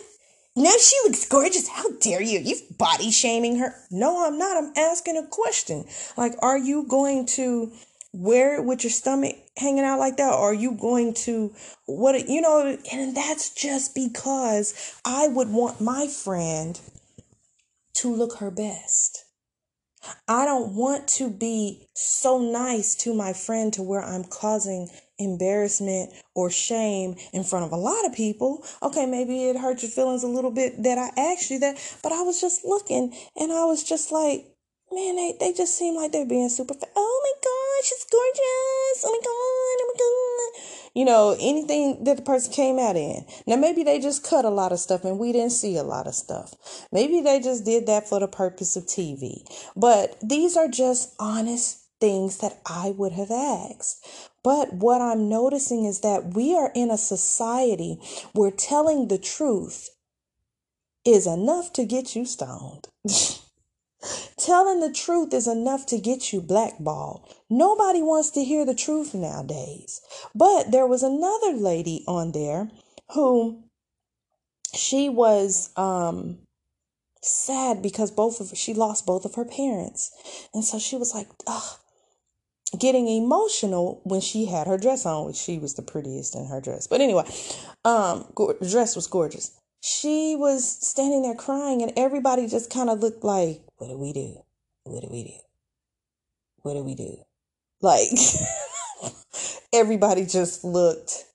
Now 0.55 0.71
she 0.79 0.95
looks 1.03 1.27
gorgeous. 1.27 1.67
How 1.67 1.91
dare 1.99 2.21
you? 2.21 2.39
You've 2.39 2.77
body 2.77 3.12
shaming 3.12 3.58
her. 3.58 3.75
No, 3.91 4.25
I'm 4.25 4.38
not. 4.38 4.58
I'm 4.58 4.71
asking 4.77 5.17
a 5.17 5.27
question. 5.27 5.86
Like, 6.15 6.36
are 6.41 6.58
you 6.58 6.88
going 6.88 7.25
to 7.27 7.73
wear 8.13 8.55
it 8.55 8.63
with 8.63 8.86
your 8.86 8.91
stomach 8.91 9.36
hanging 9.58 9.84
out 9.84 9.99
like 9.99 10.15
that? 10.17 10.34
Or 10.34 10.51
are 10.51 10.53
you 10.53 10.71
going 10.71 11.13
to 11.25 11.53
what 11.86 12.29
you 12.29 12.39
know, 12.39 12.77
and 12.93 13.15
that's 13.15 13.53
just 13.53 13.93
because 13.93 14.73
I 15.03 15.27
would 15.27 15.49
want 15.49 15.81
my 15.81 16.08
friend 16.08 16.79
to 17.95 18.13
look 18.13 18.38
her 18.38 18.51
best. 18.51 19.24
I 20.27 20.45
don't 20.45 20.75
want 20.75 21.07
to 21.19 21.29
be 21.29 21.87
so 21.93 22.39
nice 22.39 22.95
to 22.95 23.13
my 23.13 23.33
friend 23.33 23.71
to 23.73 23.83
where 23.83 24.03
I'm 24.03 24.23
causing 24.23 24.89
embarrassment 25.17 26.11
or 26.33 26.49
shame 26.49 27.15
in 27.33 27.43
front 27.43 27.65
of 27.65 27.71
a 27.71 27.77
lot 27.77 28.05
of 28.05 28.13
people. 28.13 28.65
Okay, 28.81 29.05
maybe 29.05 29.45
it 29.45 29.57
hurt 29.57 29.81
your 29.81 29.91
feelings 29.91 30.23
a 30.23 30.27
little 30.27 30.51
bit 30.51 30.83
that 30.83 30.97
I 30.97 31.09
asked 31.19 31.51
you 31.51 31.59
that, 31.59 31.77
but 32.03 32.11
I 32.11 32.21
was 32.21 32.41
just 32.41 32.65
looking 32.65 33.15
and 33.35 33.51
I 33.51 33.65
was 33.65 33.83
just 33.83 34.11
like, 34.11 34.45
man, 34.91 35.15
they, 35.15 35.35
they 35.39 35.53
just 35.53 35.77
seem 35.77 35.95
like 35.95 36.11
they're 36.11 36.25
being 36.25 36.49
super. 36.49 36.73
Fa- 36.73 36.87
oh 36.95 37.21
my 37.23 37.33
gosh, 37.43 37.89
she's 37.89 38.05
gorgeous. 38.11 39.03
Oh 39.05 39.11
my 39.11 39.21
God, 39.23 39.77
oh 39.81 39.93
my 39.93 39.99
God. 39.99 40.74
You 40.95 41.05
know, 41.05 41.38
anything 41.39 42.03
that 42.05 42.17
the 42.17 42.23
person 42.23 42.51
came 42.53 42.79
out 42.79 42.95
in. 42.95 43.25
Now, 43.45 43.58
maybe 43.58 43.84
they 43.84 43.99
just 43.99 44.23
cut 44.23 44.45
a 44.45 44.49
lot 44.49 44.71
of 44.71 44.79
stuff 44.79 45.03
and 45.03 45.19
we 45.19 45.31
didn't 45.31 45.51
see 45.51 45.77
a 45.77 45.84
lot 45.84 46.08
of 46.08 46.15
stuff. 46.15 46.55
Maybe 46.91 47.21
they 47.21 47.39
just 47.39 47.65
did 47.65 47.86
that 47.88 48.08
for 48.08 48.19
the 48.19 48.27
purpose 48.27 48.75
of 48.75 48.86
TV. 48.86 49.43
But 49.75 50.17
these 50.23 50.58
are 50.58 50.69
just 50.69 51.13
honest 51.19 51.84
things 51.99 52.38
that 52.38 52.60
I 52.65 52.93
would 52.97 53.12
have 53.13 53.31
asked. 53.31 54.08
But 54.43 54.73
what 54.73 55.01
I'm 55.01 55.27
noticing 55.27 55.86
is 55.86 56.01
that 56.01 56.34
we 56.34 56.55
are 56.55 56.71
in 56.75 56.91
a 56.91 56.97
society 56.97 57.99
where 58.34 58.51
telling 58.51 59.08
the 59.08 59.17
truth 59.17 59.89
is 61.05 61.27
enough 61.27 61.73
to 61.73 61.86
get 61.86 62.15
you 62.15 62.25
stoned. 62.25 62.88
Telling 64.38 64.79
the 64.79 64.91
truth 64.91 65.34
is 65.34 65.47
enough 65.47 65.86
to 65.88 65.97
get 65.97 66.31
you 66.31 66.41
blackballed. 66.41 67.34
Nobody 67.49 68.01
wants 68.01 68.29
to 68.31 68.43
hear 68.43 68.65
the 68.65 68.75
truth 68.75 69.13
nowadays. 69.13 70.01
But 70.36 70.71
there 70.71 70.86
was 70.86 71.03
another 71.03 71.53
lady 71.53 72.03
on 72.08 72.31
there 72.31 72.69
who 73.13 73.63
she 74.73 75.10
was 75.10 75.71
um 75.77 76.39
sad 77.21 77.81
because 77.81 78.12
both 78.12 78.39
of 78.39 78.58
she 78.58 78.73
lost 78.73 79.05
both 79.05 79.25
of 79.25 79.36
her 79.36 79.45
parents. 79.45 80.12
And 80.53 80.63
so 80.63 80.77
she 80.77 80.95
was 80.95 81.13
like, 81.13 81.27
ugh, 81.47 81.79
getting 82.77 83.08
emotional 83.08 84.01
when 84.03 84.21
she 84.21 84.45
had 84.45 84.67
her 84.67 84.77
dress 84.77 85.05
on, 85.05 85.25
which 85.25 85.36
she 85.36 85.58
was 85.58 85.73
the 85.73 85.81
prettiest 85.81 86.36
in 86.36 86.45
her 86.47 86.62
dress. 86.62 86.88
But 86.88 87.01
anyway, 87.01 87.23
um, 87.84 88.25
the 88.36 88.67
dress 88.69 88.95
was 88.95 89.08
gorgeous. 89.08 89.60
She 89.81 90.36
was 90.36 90.65
standing 90.88 91.21
there 91.21 91.36
crying, 91.36 91.81
and 91.81 91.93
everybody 91.95 92.47
just 92.47 92.71
kind 92.71 92.89
of 92.89 92.99
looked 92.99 93.23
like, 93.23 93.62
what 93.77 93.89
do 93.89 93.97
we 93.97 94.13
do? 94.13 94.43
What 94.83 95.01
do 95.01 95.09
we 95.11 95.23
do? 95.23 95.39
What 96.63 96.73
do 96.73 96.83
we 96.83 96.95
do? 96.95 97.17
Like, 97.81 98.09
everybody 99.73 100.25
just 100.25 100.63
looked, 100.63 101.25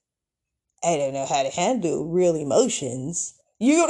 I 0.85 0.97
don't 0.97 1.15
know 1.15 1.27
how 1.27 1.43
to 1.43 1.51
handle 1.51 2.09
real 2.09 2.37
emotions. 2.37 3.35
You 3.63 3.87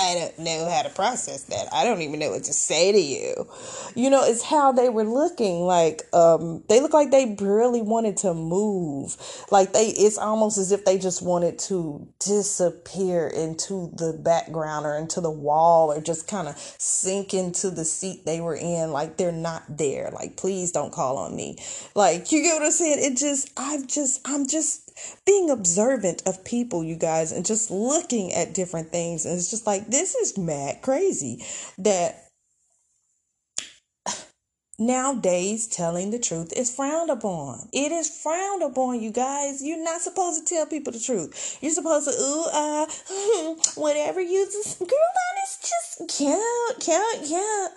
I 0.00 0.14
don't 0.14 0.38
know 0.38 0.70
how 0.70 0.80
to 0.80 0.88
process 0.88 1.42
that. 1.44 1.68
I 1.74 1.84
don't 1.84 2.00
even 2.00 2.20
know 2.20 2.30
what 2.30 2.44
to 2.44 2.54
say 2.54 2.90
to 2.90 2.98
you. 2.98 3.46
You 3.94 4.08
know, 4.08 4.24
it's 4.24 4.42
how 4.42 4.72
they 4.72 4.88
were 4.88 5.04
looking. 5.04 5.60
Like, 5.60 6.02
um, 6.14 6.64
they 6.70 6.80
look 6.80 6.94
like 6.94 7.10
they 7.10 7.36
really 7.38 7.82
wanted 7.82 8.16
to 8.18 8.32
move. 8.32 9.14
Like 9.50 9.74
they 9.74 9.88
it's 9.88 10.16
almost 10.16 10.56
as 10.56 10.72
if 10.72 10.86
they 10.86 10.96
just 10.98 11.20
wanted 11.20 11.58
to 11.60 12.08
disappear 12.18 13.28
into 13.28 13.92
the 13.94 14.14
background 14.14 14.86
or 14.86 14.96
into 14.96 15.20
the 15.20 15.30
wall 15.30 15.92
or 15.92 16.00
just 16.00 16.26
kind 16.26 16.48
of 16.48 16.56
sink 16.56 17.34
into 17.34 17.70
the 17.70 17.84
seat 17.84 18.24
they 18.24 18.40
were 18.40 18.56
in. 18.56 18.90
Like 18.90 19.18
they're 19.18 19.32
not 19.32 19.64
there. 19.68 20.10
Like, 20.14 20.38
please 20.38 20.72
don't 20.72 20.92
call 20.92 21.18
on 21.18 21.36
me. 21.36 21.58
Like, 21.94 22.32
you 22.32 22.42
get 22.42 22.54
what 22.54 22.62
I'm 22.62 22.70
saying? 22.72 22.98
It 23.00 23.18
just 23.18 23.50
I've 23.58 23.86
just 23.86 24.22
I'm 24.24 24.46
just 24.46 24.83
being 25.26 25.50
observant 25.50 26.22
of 26.26 26.44
people, 26.44 26.84
you 26.84 26.96
guys, 26.96 27.32
and 27.32 27.44
just 27.44 27.70
looking 27.70 28.32
at 28.32 28.54
different 28.54 28.90
things. 28.90 29.24
And 29.24 29.36
it's 29.36 29.50
just 29.50 29.66
like, 29.66 29.88
this 29.88 30.14
is 30.14 30.38
mad 30.38 30.82
crazy 30.82 31.44
that 31.78 32.24
nowadays 34.78 35.66
telling 35.68 36.10
the 36.10 36.18
truth 36.18 36.52
is 36.56 36.74
frowned 36.74 37.10
upon. 37.10 37.68
It 37.72 37.92
is 37.92 38.08
frowned 38.22 38.62
upon, 38.62 39.00
you 39.00 39.12
guys. 39.12 39.62
You're 39.62 39.82
not 39.82 40.00
supposed 40.00 40.46
to 40.46 40.54
tell 40.54 40.66
people 40.66 40.92
the 40.92 41.00
truth. 41.00 41.58
You're 41.60 41.72
supposed 41.72 42.08
to, 42.08 42.14
ooh, 42.14 42.46
uh, 42.52 42.86
whatever 43.76 44.20
you 44.20 44.46
just, 44.46 44.78
girl, 44.78 44.88
that 44.88 45.42
is 45.44 45.58
just 45.60 46.18
cute, 46.18 46.80
cute, 46.80 47.28
cute. 47.28 47.70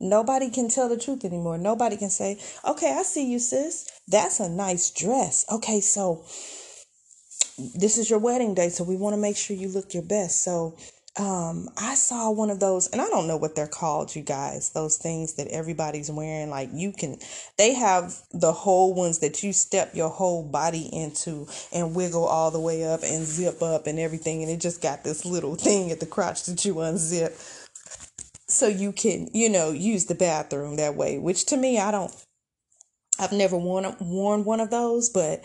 Nobody 0.00 0.50
can 0.50 0.68
tell 0.68 0.88
the 0.88 0.98
truth 0.98 1.24
anymore. 1.24 1.58
Nobody 1.58 1.96
can 1.96 2.10
say, 2.10 2.40
okay, 2.68 2.92
I 2.98 3.04
see 3.04 3.30
you, 3.30 3.38
sis. 3.38 3.88
That's 4.08 4.40
a 4.40 4.48
nice 4.48 4.90
dress. 4.90 5.46
Okay, 5.50 5.80
so 5.80 6.24
this 7.58 7.98
is 7.98 8.10
your 8.10 8.18
wedding 8.18 8.54
day, 8.54 8.68
so 8.68 8.84
we 8.84 8.96
want 8.96 9.14
to 9.14 9.20
make 9.20 9.36
sure 9.36 9.56
you 9.56 9.68
look 9.68 9.94
your 9.94 10.02
best. 10.02 10.42
So 10.42 10.76
um 11.18 11.68
I 11.76 11.94
saw 11.94 12.30
one 12.30 12.48
of 12.48 12.58
those 12.58 12.86
and 12.86 12.98
I 13.00 13.06
don't 13.08 13.26
know 13.26 13.36
what 13.36 13.54
they're 13.54 13.66
called 13.66 14.16
you 14.16 14.22
guys 14.22 14.70
those 14.70 14.96
things 14.96 15.34
that 15.34 15.46
everybody's 15.48 16.10
wearing 16.10 16.48
like 16.48 16.70
you 16.72 16.90
can 16.90 17.18
they 17.58 17.74
have 17.74 18.16
the 18.32 18.52
whole 18.52 18.94
ones 18.94 19.18
that 19.18 19.42
you 19.42 19.52
step 19.52 19.94
your 19.94 20.08
whole 20.08 20.42
body 20.42 20.88
into 20.90 21.46
and 21.70 21.94
wiggle 21.94 22.24
all 22.24 22.50
the 22.50 22.60
way 22.60 22.84
up 22.84 23.02
and 23.02 23.26
zip 23.26 23.60
up 23.60 23.86
and 23.86 23.98
everything 23.98 24.42
and 24.42 24.50
it 24.50 24.58
just 24.58 24.80
got 24.80 25.04
this 25.04 25.26
little 25.26 25.54
thing 25.54 25.90
at 25.90 26.00
the 26.00 26.06
crotch 26.06 26.44
that 26.44 26.64
you 26.64 26.76
unzip 26.76 27.32
so 28.48 28.66
you 28.66 28.90
can 28.90 29.28
you 29.34 29.50
know 29.50 29.70
use 29.70 30.06
the 30.06 30.14
bathroom 30.14 30.76
that 30.76 30.94
way 30.94 31.18
which 31.18 31.44
to 31.44 31.58
me 31.58 31.78
I 31.78 31.90
don't 31.90 32.24
I've 33.18 33.32
never 33.32 33.58
worn 33.58 33.94
worn 34.00 34.44
one 34.44 34.60
of 34.60 34.70
those 34.70 35.10
but 35.10 35.44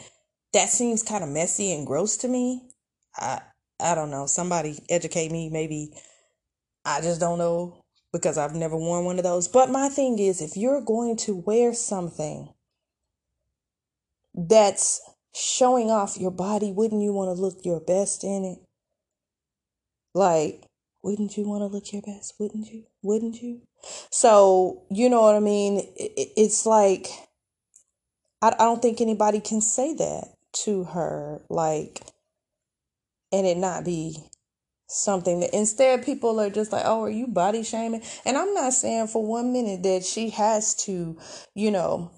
that 0.53 0.69
seems 0.69 1.03
kind 1.03 1.23
of 1.23 1.29
messy 1.29 1.73
and 1.73 1.86
gross 1.86 2.17
to 2.17 2.27
me. 2.27 2.69
I 3.15 3.41
I 3.79 3.95
don't 3.95 4.12
know. 4.12 4.25
Somebody 4.25 4.79
educate 4.89 5.31
me. 5.31 5.49
Maybe 5.49 5.93
I 6.86 7.01
just 7.01 7.19
don't 7.19 7.38
know 7.38 7.83
because 8.12 8.38
I've 8.38 8.55
never 8.55 8.77
worn 8.77 9.05
one 9.05 9.17
of 9.17 9.23
those. 9.23 9.47
But 9.47 9.69
my 9.69 9.89
thing 9.89 10.19
is, 10.19 10.41
if 10.41 10.57
you're 10.57 10.81
going 10.81 11.17
to 11.17 11.36
wear 11.36 11.73
something 11.73 12.53
that's 14.33 15.01
showing 15.36 15.91
off 15.91 16.17
your 16.17 16.31
body, 16.31 16.71
wouldn't 16.71 17.03
you 17.03 17.13
want 17.13 17.36
to 17.36 17.41
look 17.41 17.60
your 17.63 17.79
best 17.79 18.23
in 18.23 18.45
it? 18.45 18.60
Like, 20.13 20.63
wouldn't 21.03 21.38
you 21.38 21.47
want 21.47 21.62
to 21.62 21.67
look 21.67 21.93
your 21.93 22.01
best? 22.01 22.33
Wouldn't 22.39 22.71
you? 22.71 22.86
Wouldn't 23.03 23.41
you? 23.41 23.62
So, 24.12 24.83
you 24.89 25.10
know 25.10 25.21
what 25.21 25.36
I 25.36 25.39
mean? 25.39 25.81
It's 25.95 26.65
like, 26.65 27.07
I 28.41 28.51
don't 28.51 28.81
think 28.81 29.01
anybody 29.01 29.39
can 29.39 29.62
say 29.62 29.93
that 29.95 30.37
to 30.53 30.86
her 30.86 31.41
like 31.49 32.01
and 33.31 33.45
it 33.45 33.57
not 33.57 33.83
be 33.86 34.17
something 34.89 35.41
that 35.41 35.53
instead 35.53 36.05
people 36.05 36.39
are 36.39 36.49
just 36.49 36.71
like 36.71 36.83
oh 36.86 37.03
are 37.03 37.10
you 37.10 37.27
body 37.27 37.63
shaming 37.63 38.01
and 38.25 38.38
i'm 38.38 38.53
not 38.53 38.71
saying 38.71 39.07
for 39.07 39.25
one 39.25 39.51
minute 39.51 39.83
that 39.83 40.03
she 40.03 40.29
has 40.29 40.73
to 40.75 41.17
you 41.55 41.69
know 41.69 42.12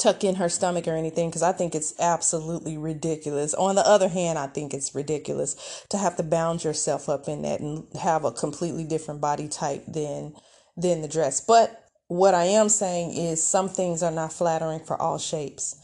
tuck 0.00 0.24
in 0.24 0.36
her 0.36 0.48
stomach 0.48 0.88
or 0.88 0.96
anything 0.96 1.28
because 1.28 1.42
I 1.42 1.52
think 1.52 1.74
it's 1.74 1.94
absolutely 2.00 2.78
ridiculous. 2.78 3.54
On 3.54 3.74
the 3.74 3.86
other 3.86 4.08
hand, 4.08 4.38
I 4.38 4.46
think 4.46 4.72
it's 4.72 4.94
ridiculous 4.94 5.84
to 5.90 5.98
have 5.98 6.16
to 6.16 6.22
bound 6.22 6.64
yourself 6.64 7.08
up 7.08 7.28
in 7.28 7.42
that 7.42 7.60
and 7.60 7.86
have 8.00 8.24
a 8.24 8.32
completely 8.32 8.84
different 8.84 9.20
body 9.20 9.48
type 9.48 9.84
than 9.86 10.34
than 10.76 11.02
the 11.02 11.08
dress. 11.08 11.40
But 11.40 11.84
what 12.08 12.34
I 12.34 12.44
am 12.44 12.68
saying 12.68 13.16
is 13.16 13.46
some 13.46 13.68
things 13.68 14.02
are 14.02 14.10
not 14.10 14.32
flattering 14.32 14.80
for 14.80 15.00
all 15.00 15.18
shapes. 15.18 15.76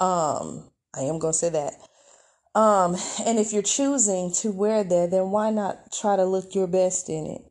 Um 0.00 0.70
I 0.96 1.02
am 1.02 1.18
going 1.18 1.32
to 1.32 1.38
say 1.38 1.50
that. 1.50 1.74
Um, 2.54 2.96
and 3.24 3.38
if 3.38 3.52
you're 3.52 3.62
choosing 3.62 4.32
to 4.40 4.50
wear 4.50 4.82
that, 4.82 5.10
then 5.10 5.30
why 5.30 5.50
not 5.50 5.92
try 5.92 6.16
to 6.16 6.24
look 6.24 6.54
your 6.54 6.66
best 6.66 7.08
in 7.08 7.26
it? 7.26 7.42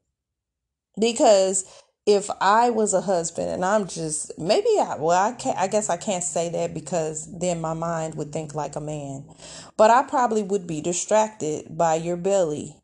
Because 1.00 1.66
if 2.06 2.30
I 2.42 2.70
was 2.70 2.94
a 2.94 3.02
husband 3.02 3.50
and 3.50 3.64
I'm 3.64 3.88
just 3.88 4.32
maybe 4.40 4.70
I 4.80 4.96
well 4.98 5.30
I 5.30 5.34
can't 5.34 5.58
I 5.58 5.68
guess 5.68 5.90
I 5.90 5.98
can't 5.98 6.24
say 6.24 6.48
that 6.50 6.74
because 6.74 7.28
then 7.38 7.60
my 7.60 7.74
mind 7.74 8.16
would 8.16 8.32
think 8.32 8.56
like 8.56 8.76
a 8.76 8.82
man. 8.82 9.26
But 9.76 9.92
I 9.92 10.04
probably 10.04 10.42
would 10.42 10.66
be 10.66 10.82
distracted 10.82 11.78
by 11.78 11.96
your 11.96 12.18
belly 12.18 12.78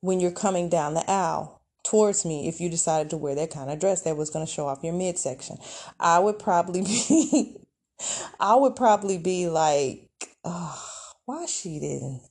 when 0.00 0.20
you're 0.20 0.30
coming 0.30 0.68
down 0.68 0.94
the 0.94 1.08
aisle 1.10 1.62
towards 1.84 2.24
me 2.24 2.48
if 2.48 2.60
you 2.60 2.70
decided 2.70 3.10
to 3.10 3.16
wear 3.16 3.34
that 3.34 3.50
kind 3.50 3.70
of 3.70 3.78
dress 3.78 4.02
that 4.02 4.16
was 4.16 4.30
going 4.30 4.46
to 4.46 4.50
show 4.50 4.66
off 4.66 4.82
your 4.82 4.94
midsection. 4.94 5.58
I 6.00 6.20
would 6.20 6.38
probably 6.38 6.82
be 7.08 7.56
I 8.40 8.54
would 8.56 8.76
probably 8.76 9.18
be 9.18 9.48
like, 9.48 10.08
oh, 10.44 10.82
why 11.26 11.46
she 11.46 11.78
didn't? 11.80 12.22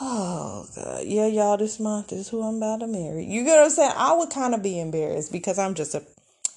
Oh 0.00 0.66
god, 0.76 1.04
yeah, 1.06 1.26
y'all. 1.26 1.56
This 1.56 1.80
month 1.80 2.12
is 2.12 2.28
who 2.28 2.42
I'm 2.42 2.56
about 2.58 2.80
to 2.80 2.86
marry. 2.86 3.24
You 3.24 3.44
get 3.44 3.56
what 3.56 3.64
I'm 3.64 3.70
saying? 3.70 3.92
I 3.96 4.12
would 4.14 4.30
kind 4.30 4.54
of 4.54 4.62
be 4.62 4.78
embarrassed 4.78 5.32
because 5.32 5.58
I'm 5.58 5.74
just 5.74 5.94
a, 5.94 6.04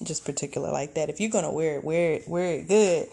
just 0.04 0.24
particular 0.24 0.70
like 0.70 0.94
that. 0.94 1.08
If 1.10 1.18
you're 1.18 1.30
gonna 1.30 1.52
wear 1.52 1.78
it, 1.78 1.84
wear 1.84 2.12
it, 2.12 2.28
wear 2.28 2.54
it 2.54 2.68
good. 2.68 3.08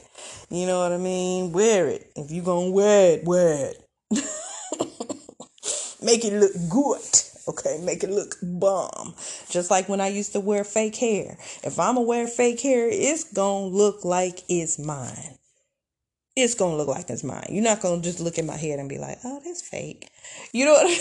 You 0.51 0.67
know 0.67 0.79
what 0.81 0.91
I 0.91 0.97
mean? 0.97 1.51
Wear 1.51 1.87
it. 1.87 2.11
If 2.15 2.29
you're 2.29 2.45
gonna 2.45 2.69
wear 2.69 3.17
it, 3.17 3.25
wear 3.25 3.71
it. 3.71 3.83
Make 6.03 6.23
it 6.23 6.33
look 6.33 6.51
good. 6.69 7.28
Okay, 7.49 7.79
make 7.83 8.03
it 8.03 8.11
look 8.11 8.35
bomb. 8.43 9.15
Just 9.49 9.71
like 9.71 9.89
when 9.89 9.99
I 9.99 10.07
used 10.07 10.33
to 10.33 10.39
wear 10.39 10.63
fake 10.63 10.95
hair. 10.97 11.35
If 11.63 11.79
I'm 11.79 11.95
gonna 11.95 12.05
wear 12.05 12.27
fake 12.27 12.61
hair, 12.61 12.87
it's 12.87 13.23
gonna 13.33 13.65
look 13.65 14.05
like 14.05 14.43
it's 14.47 14.77
mine. 14.77 15.39
It's 16.35 16.53
gonna 16.53 16.75
look 16.75 16.87
like 16.87 17.09
it's 17.09 17.23
mine. 17.23 17.47
You're 17.49 17.63
not 17.63 17.81
gonna 17.81 18.03
just 18.03 18.19
look 18.19 18.37
at 18.37 18.45
my 18.45 18.55
head 18.55 18.77
and 18.77 18.87
be 18.87 18.99
like, 18.99 19.17
oh, 19.23 19.41
that's 19.43 19.67
fake. 19.67 20.07
You 20.53 20.65
know 20.65 20.73
what 20.73 20.85
I 20.85 20.89
mean? 20.89 20.99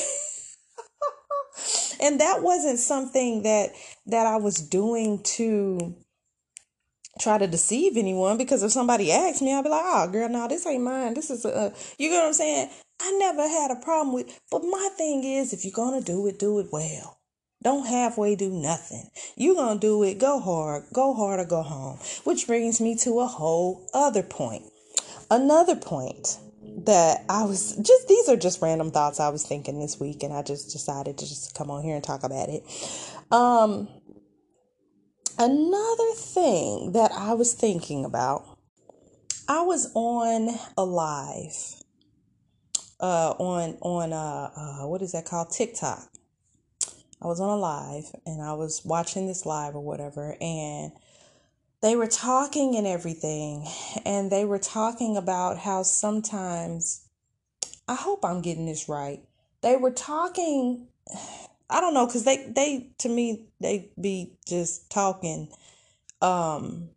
and 2.00 2.20
that 2.20 2.42
wasn't 2.42 2.78
something 2.78 3.42
that 3.42 3.72
that 4.06 4.26
I 4.26 4.37
was 4.37 4.56
doing 4.56 5.22
to 5.37 5.94
try 7.18 7.38
to 7.38 7.46
deceive 7.46 7.96
anyone 7.96 8.38
because 8.38 8.62
if 8.62 8.72
somebody 8.72 9.12
asks 9.12 9.42
me, 9.42 9.54
I'll 9.54 9.62
be 9.62 9.68
like, 9.68 9.83
oh, 9.85 10.09
girl, 10.11 10.28
no, 10.28 10.48
this 10.48 10.66
ain't 10.66 10.83
mine. 10.83 11.14
This 11.14 11.31
is 11.31 11.44
a, 11.44 11.72
you 11.98 12.11
know 12.11 12.18
what 12.18 12.26
I'm 12.26 12.33
saying? 12.33 12.70
I 13.00 13.12
never 13.12 13.46
had 13.46 13.70
a 13.70 13.76
problem 13.76 14.12
with, 14.12 14.40
but 14.50 14.62
my 14.62 14.88
thing 14.96 15.24
is, 15.24 15.52
if 15.52 15.64
you're 15.64 15.72
going 15.72 16.00
to 16.00 16.04
do 16.04 16.26
it, 16.26 16.38
do 16.38 16.59
it 16.59 16.68
well. 16.72 17.18
Don't 17.62 17.87
halfway 17.87 18.37
do 18.37 18.50
nothing. 18.50 19.11
You're 19.37 19.54
going 19.54 19.81
to 19.81 19.87
do 19.87 20.02
it, 20.04 20.18
go 20.18 20.38
hard, 20.40 20.85
go 20.92 21.14
hard 21.14 21.40
or 21.40 21.44
go 21.44 21.62
home. 21.62 21.98
Which 22.24 22.46
brings 22.46 22.81
me 22.81 22.96
to 22.96 23.20
a 23.20 23.26
whole 23.26 23.88
other 23.92 24.22
point. 24.22 24.64
Another 25.31 25.74
point 25.74 26.38
that 26.85 27.24
I 27.28 27.44
was 27.44 27.76
just, 27.76 28.09
these 28.09 28.28
are 28.28 28.37
just 28.37 28.62
random 28.62 28.90
thoughts 28.90 29.18
I 29.18 29.28
was 29.31 29.44
thinking 29.44 29.81
this 29.81 29.98
week, 29.98 30.22
and 30.22 30.33
I 30.33 30.42
just 30.42 30.70
decided 30.70 31.18
to 31.18 31.28
just 31.28 31.54
come 31.54 31.70
on 31.70 31.83
here 31.83 31.96
and 31.96 32.04
talk 32.04 32.22
about 32.22 32.48
it. 32.48 32.62
Um, 33.33 33.88
another 35.38 36.12
thing 36.14 36.92
that 36.92 37.12
I 37.12 37.35
was 37.35 37.55
thinking 37.55 38.05
about, 38.05 38.59
I 39.48 39.62
was 39.62 39.90
on 39.94 40.51
a 40.77 40.85
live 40.85 41.83
uh, 43.01 43.31
on 43.38 43.79
on 43.81 44.12
uh, 44.12 44.51
uh, 44.57 44.87
what 44.87 45.03
is 45.03 45.12
that 45.12 45.24
called 45.24 45.51
TikTok. 45.51 46.11
I 47.22 47.27
was 47.27 47.40
on 47.40 47.48
a 47.48 47.57
live 47.57 48.05
and 48.27 48.42
I 48.42 48.53
was 48.53 48.83
watching 48.85 49.27
this 49.27 49.46
live 49.46 49.74
or 49.74 49.81
whatever, 49.81 50.37
and 50.40 50.92
they 51.81 51.96
were 51.96 52.09
talking 52.09 52.77
and 52.77 52.87
everything, 52.87 53.66
and 54.05 54.31
they 54.31 54.44
were 54.44 54.59
talking 54.59 55.16
about 55.16 55.59
how 55.59 55.83
sometimes 55.83 57.09
I 57.87 57.94
hope 57.94 58.24
I'm 58.24 58.42
getting 58.42 58.66
this 58.66 58.88
right. 58.88 59.20
They 59.62 59.77
were 59.77 59.92
talking. 59.92 60.88
I 61.70 61.81
don't 61.81 61.94
know 61.94 62.07
because 62.07 62.24
they 62.24 62.46
they 62.54 62.90
to 62.98 63.09
me 63.09 63.46
they 63.61 63.90
be 64.00 64.33
just 64.46 64.90
talking, 64.90 65.48
um, 66.22 66.90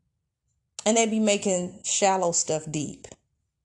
and 0.85 0.97
they 0.97 1.07
be 1.07 1.19
making 1.19 1.81
shallow 1.83 2.31
stuff 2.31 2.63
deep. 2.69 3.07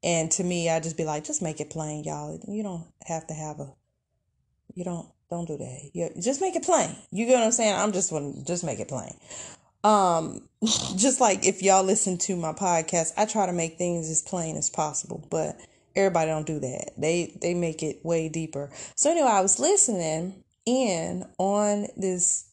And 0.02 0.30
to 0.32 0.44
me, 0.44 0.70
I 0.70 0.78
just 0.78 0.96
be 0.96 1.04
like, 1.04 1.24
just 1.24 1.42
make 1.42 1.60
it 1.60 1.70
plain, 1.70 2.04
y'all. 2.04 2.38
You 2.46 2.62
don't 2.62 2.86
have 3.06 3.26
to 3.26 3.34
have 3.34 3.58
a, 3.58 3.72
you 4.74 4.84
don't, 4.84 5.08
don't 5.28 5.48
do 5.48 5.56
that. 5.56 5.90
You 5.94 6.10
just 6.20 6.40
make 6.40 6.54
it 6.54 6.62
plain. 6.62 6.94
You 7.10 7.26
get 7.26 7.34
what 7.34 7.42
I'm 7.42 7.50
saying? 7.50 7.74
I'm 7.74 7.90
just 7.90 8.12
want 8.12 8.46
just 8.46 8.62
make 8.62 8.78
it 8.78 8.86
plain. 8.86 9.14
Um, 9.82 10.48
just 10.96 11.20
like 11.20 11.44
if 11.44 11.60
y'all 11.60 11.82
listen 11.82 12.18
to 12.18 12.36
my 12.36 12.52
podcast, 12.52 13.14
I 13.16 13.26
try 13.26 13.46
to 13.46 13.52
make 13.52 13.78
things 13.78 14.08
as 14.08 14.22
plain 14.22 14.56
as 14.56 14.70
possible, 14.70 15.26
but 15.28 15.56
everybody 15.96 16.30
don't 16.30 16.46
do 16.46 16.60
that. 16.60 16.92
They 16.96 17.36
they 17.40 17.54
make 17.54 17.82
it 17.82 18.04
way 18.04 18.28
deeper. 18.28 18.70
So 18.94 19.10
anyway, 19.10 19.28
I 19.28 19.40
was 19.40 19.58
listening 19.58 20.44
in 20.66 21.24
on 21.38 21.86
this 21.96 22.50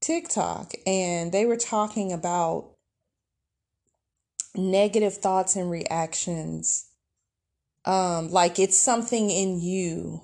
TikTok 0.00 0.72
and 0.86 1.32
they 1.32 1.46
were 1.46 1.56
talking 1.56 2.12
about 2.12 2.70
negative 4.54 5.14
thoughts 5.14 5.56
and 5.56 5.70
reactions. 5.70 6.86
Um, 7.84 8.30
like 8.30 8.58
it's 8.58 8.76
something 8.76 9.30
in 9.30 9.60
you 9.60 10.20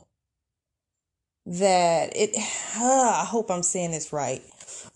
that 1.46 2.14
it 2.14 2.30
uh, 2.76 3.20
I 3.22 3.24
hope 3.26 3.50
I'm 3.50 3.62
saying 3.62 3.92
this 3.92 4.12
right 4.12 4.42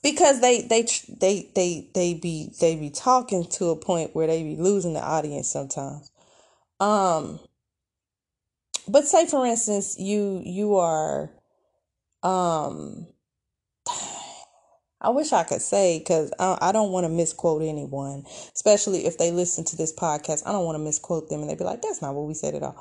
because 0.02 0.40
they 0.40 0.62
they 0.62 0.86
they 1.08 1.48
they 1.54 1.88
they 1.94 2.14
be 2.14 2.52
they 2.60 2.76
be 2.76 2.90
talking 2.90 3.46
to 3.46 3.70
a 3.70 3.76
point 3.76 4.14
where 4.14 4.26
they 4.26 4.42
be 4.42 4.56
losing 4.56 4.94
the 4.94 5.02
audience 5.02 5.48
sometimes 5.48 6.10
um 6.80 7.38
but 8.88 9.06
say 9.06 9.26
for 9.26 9.46
instance 9.46 9.98
you 9.98 10.42
you 10.44 10.76
are 10.76 11.30
um 12.22 13.06
I 15.02 15.08
wish 15.10 15.32
I 15.32 15.44
could 15.44 15.62
say 15.62 15.98
because 15.98 16.30
I, 16.38 16.58
I 16.60 16.72
don't 16.72 16.92
want 16.92 17.04
to 17.04 17.08
misquote 17.08 17.62
anyone, 17.62 18.24
especially 18.54 19.06
if 19.06 19.16
they 19.16 19.30
listen 19.30 19.64
to 19.64 19.76
this 19.76 19.94
podcast. 19.94 20.42
I 20.46 20.52
don't 20.52 20.66
want 20.66 20.76
to 20.76 20.84
misquote 20.84 21.30
them 21.30 21.40
and 21.40 21.48
they'd 21.48 21.58
be 21.58 21.64
like, 21.64 21.80
that's 21.80 22.02
not 22.02 22.14
what 22.14 22.26
we 22.26 22.34
said 22.34 22.54
at 22.54 22.62
all. 22.62 22.76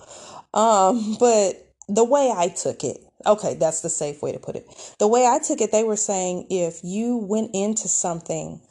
Um, 0.54 1.16
but 1.20 1.66
the 1.88 2.04
way 2.04 2.34
I 2.36 2.50
took 2.50 2.84
it, 2.84 2.98
okay, 3.26 3.54
that's 3.56 3.82
the 3.82 3.90
safe 3.90 4.22
way 4.22 4.34
to 4.34 4.40
put 4.40 4.58
it. 4.58 4.68
The 5.00 5.08
way 5.08 5.26
I 5.26 5.40
took 5.40 5.62
it, 5.62 5.72
they 5.72 5.84
were 5.84 5.96
saying 5.96 6.48
if 6.50 6.82
you 6.84 7.18
went 7.18 7.52
into 7.54 7.88
something 7.88 8.62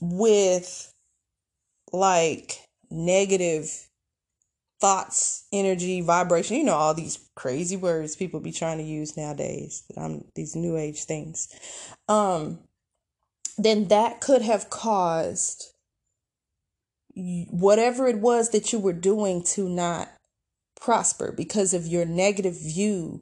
with 0.00 0.92
like 1.92 2.60
negative 2.90 3.88
thoughts, 4.80 5.46
energy, 5.52 6.00
vibration, 6.00 6.56
you 6.56 6.64
know, 6.64 6.74
all 6.74 6.94
these 6.94 7.18
crazy 7.34 7.76
words 7.76 8.16
people 8.16 8.40
be 8.40 8.52
trying 8.52 8.78
to 8.78 8.84
use 8.84 9.16
nowadays, 9.16 9.84
um, 9.96 10.24
these 10.34 10.56
new 10.56 10.76
age 10.76 11.04
things, 11.04 11.48
um, 12.08 12.58
then 13.58 13.88
that 13.88 14.20
could 14.20 14.42
have 14.42 14.70
caused 14.70 15.72
whatever 17.14 18.06
it 18.06 18.18
was 18.18 18.50
that 18.50 18.72
you 18.72 18.78
were 18.78 18.92
doing 18.92 19.42
to 19.42 19.68
not 19.68 20.08
prosper 20.80 21.32
because 21.32 21.74
of 21.74 21.86
your 21.86 22.04
negative 22.04 22.58
view 22.58 23.20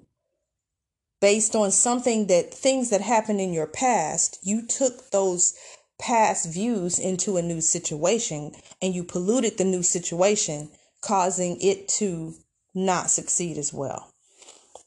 based 1.20 1.56
on 1.56 1.70
something 1.70 2.28
that 2.28 2.54
things 2.54 2.90
that 2.90 3.00
happened 3.00 3.40
in 3.40 3.52
your 3.52 3.66
past, 3.66 4.38
you 4.42 4.64
took 4.64 5.10
those 5.10 5.54
past 5.98 6.52
views 6.52 6.98
into 6.98 7.36
a 7.36 7.42
new 7.42 7.60
situation 7.60 8.52
and 8.80 8.94
you 8.94 9.02
polluted 9.02 9.58
the 9.58 9.64
new 9.64 9.82
situation, 9.82 10.70
causing 11.00 11.58
it 11.60 11.88
to 11.88 12.34
not 12.74 13.10
succeed 13.10 13.58
as 13.58 13.72
well. 13.72 14.12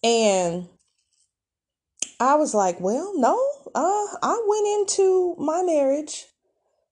And 0.03 0.67
I 2.19 2.35
was 2.35 2.53
like, 2.53 2.79
well, 2.79 3.13
no, 3.15 3.35
uh, 3.73 4.17
I 4.21 4.43
went 4.47 4.67
into 4.67 5.35
my 5.37 5.63
marriage 5.63 6.25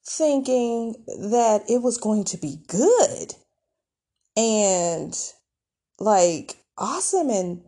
thinking 0.05 0.95
that 1.07 1.63
it 1.69 1.81
was 1.81 1.97
going 1.97 2.23
to 2.25 2.37
be 2.37 2.57
good 2.67 3.35
and 4.35 5.15
like 5.99 6.57
awesome 6.77 7.29
and 7.29 7.61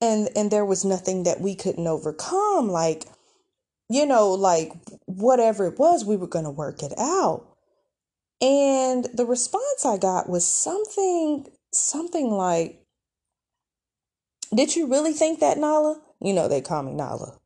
and 0.00 0.28
and 0.36 0.50
there 0.50 0.64
was 0.64 0.84
nothing 0.84 1.22
that 1.22 1.40
we 1.40 1.54
couldn't 1.54 1.86
overcome 1.86 2.68
like 2.68 3.04
you 3.88 4.04
know 4.04 4.32
like 4.32 4.72
whatever 5.06 5.66
it 5.66 5.78
was 5.78 6.04
we 6.04 6.16
were 6.16 6.26
going 6.26 6.44
to 6.44 6.50
work 6.50 6.82
it 6.82 6.92
out 6.98 7.46
and 8.40 9.06
the 9.14 9.26
response 9.26 9.84
i 9.84 9.96
got 9.96 10.28
was 10.28 10.46
something 10.46 11.46
something 11.72 12.30
like 12.30 12.80
did 14.54 14.74
you 14.74 14.86
really 14.86 15.12
think 15.12 15.40
that 15.40 15.58
nala 15.58 16.00
you 16.20 16.32
know 16.32 16.48
they 16.48 16.60
call 16.60 16.82
me 16.82 16.94
nala 16.94 17.36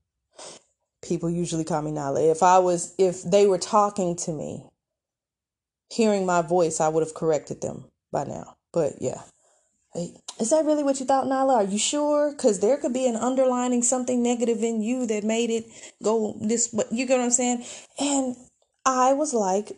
people 1.02 1.30
usually 1.30 1.64
call 1.64 1.82
me 1.82 1.90
nala 1.90 2.22
if 2.22 2.42
i 2.42 2.58
was 2.58 2.94
if 2.98 3.22
they 3.22 3.46
were 3.46 3.58
talking 3.58 4.14
to 4.16 4.32
me 4.32 4.64
hearing 5.90 6.26
my 6.26 6.42
voice 6.42 6.80
i 6.80 6.88
would 6.88 7.02
have 7.02 7.14
corrected 7.14 7.60
them 7.60 7.84
by 8.10 8.24
now 8.24 8.56
but 8.72 8.94
yeah 9.00 9.22
is 9.94 10.50
that 10.50 10.64
really 10.64 10.82
what 10.82 11.00
you 11.00 11.06
thought, 11.06 11.26
Nala? 11.26 11.56
Are 11.56 11.64
you 11.64 11.78
sure? 11.78 12.32
Because 12.32 12.60
there 12.60 12.78
could 12.78 12.94
be 12.94 13.06
an 13.06 13.16
underlining 13.16 13.82
something 13.82 14.22
negative 14.22 14.62
in 14.62 14.82
you 14.82 15.06
that 15.06 15.24
made 15.24 15.50
it 15.50 15.66
go 16.02 16.36
this. 16.40 16.68
But 16.68 16.90
you 16.92 17.06
get 17.06 17.18
what 17.18 17.24
I'm 17.24 17.30
saying? 17.30 17.64
And 18.00 18.36
I 18.86 19.12
was 19.12 19.34
like, 19.34 19.72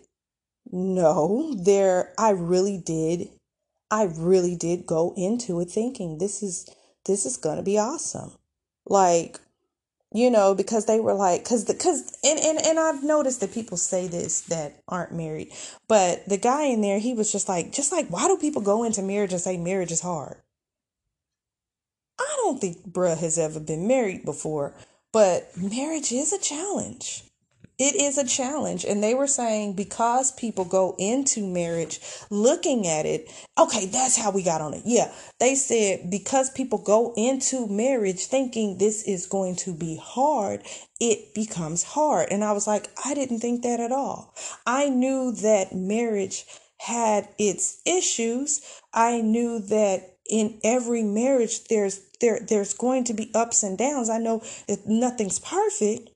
no, 0.74 1.54
there. 1.54 2.12
I 2.18 2.30
really 2.30 2.78
did. 2.78 3.28
I 3.92 4.10
really 4.12 4.56
did 4.56 4.86
go 4.86 5.14
into 5.16 5.60
it 5.60 5.70
thinking 5.70 6.18
this 6.18 6.42
is 6.42 6.68
this 7.06 7.24
is 7.24 7.36
gonna 7.36 7.62
be 7.62 7.78
awesome. 7.78 8.32
Like 8.84 9.38
you 10.12 10.30
know 10.30 10.52
because 10.52 10.86
they 10.86 10.98
were 10.98 11.14
like 11.14 11.44
because 11.44 11.64
because 11.64 12.16
and, 12.24 12.38
and 12.38 12.58
and 12.64 12.78
i've 12.78 13.02
noticed 13.02 13.40
that 13.40 13.52
people 13.52 13.76
say 13.76 14.06
this 14.06 14.42
that 14.42 14.80
aren't 14.86 15.12
married 15.12 15.50
but 15.88 16.26
the 16.28 16.38
guy 16.38 16.66
in 16.66 16.80
there 16.80 17.00
he 17.00 17.12
was 17.12 17.32
just 17.32 17.48
like 17.48 17.72
just 17.72 17.90
like 17.90 18.06
why 18.08 18.28
do 18.28 18.38
people 18.38 18.62
go 18.62 18.84
into 18.84 19.02
marriage 19.02 19.32
and 19.32 19.40
say 19.40 19.56
marriage 19.56 19.90
is 19.90 20.00
hard 20.00 20.36
i 22.20 22.36
don't 22.42 22.60
think 22.60 22.78
bruh 22.88 23.18
has 23.18 23.38
ever 23.38 23.58
been 23.58 23.88
married 23.88 24.24
before 24.24 24.72
but 25.12 25.50
marriage 25.56 26.12
is 26.12 26.32
a 26.32 26.38
challenge 26.38 27.24
it 27.78 27.94
is 27.96 28.18
a 28.18 28.26
challenge. 28.26 28.84
And 28.84 29.02
they 29.02 29.14
were 29.14 29.26
saying 29.26 29.74
because 29.74 30.32
people 30.32 30.64
go 30.64 30.94
into 30.98 31.46
marriage 31.46 32.00
looking 32.30 32.86
at 32.86 33.06
it, 33.06 33.30
okay, 33.58 33.86
that's 33.86 34.16
how 34.16 34.30
we 34.30 34.42
got 34.42 34.60
on 34.60 34.74
it. 34.74 34.82
Yeah. 34.84 35.12
They 35.40 35.54
said 35.54 36.10
because 36.10 36.50
people 36.50 36.78
go 36.78 37.12
into 37.16 37.66
marriage 37.66 38.26
thinking 38.26 38.78
this 38.78 39.02
is 39.02 39.26
going 39.26 39.56
to 39.56 39.74
be 39.74 39.98
hard, 40.02 40.62
it 41.00 41.34
becomes 41.34 41.82
hard. 41.82 42.28
And 42.30 42.44
I 42.44 42.52
was 42.52 42.66
like, 42.66 42.88
I 43.04 43.14
didn't 43.14 43.40
think 43.40 43.62
that 43.62 43.80
at 43.80 43.92
all. 43.92 44.34
I 44.66 44.88
knew 44.88 45.32
that 45.32 45.74
marriage 45.74 46.44
had 46.78 47.28
its 47.38 47.80
issues. 47.84 48.60
I 48.92 49.20
knew 49.20 49.58
that 49.58 50.16
in 50.30 50.58
every 50.64 51.02
marriage 51.02 51.64
there's 51.64 52.00
there 52.20 52.40
there's 52.48 52.72
going 52.72 53.04
to 53.04 53.14
be 53.14 53.30
ups 53.34 53.62
and 53.62 53.76
downs. 53.76 54.08
I 54.08 54.18
know 54.18 54.42
that 54.68 54.86
nothing's 54.86 55.38
perfect 55.38 56.10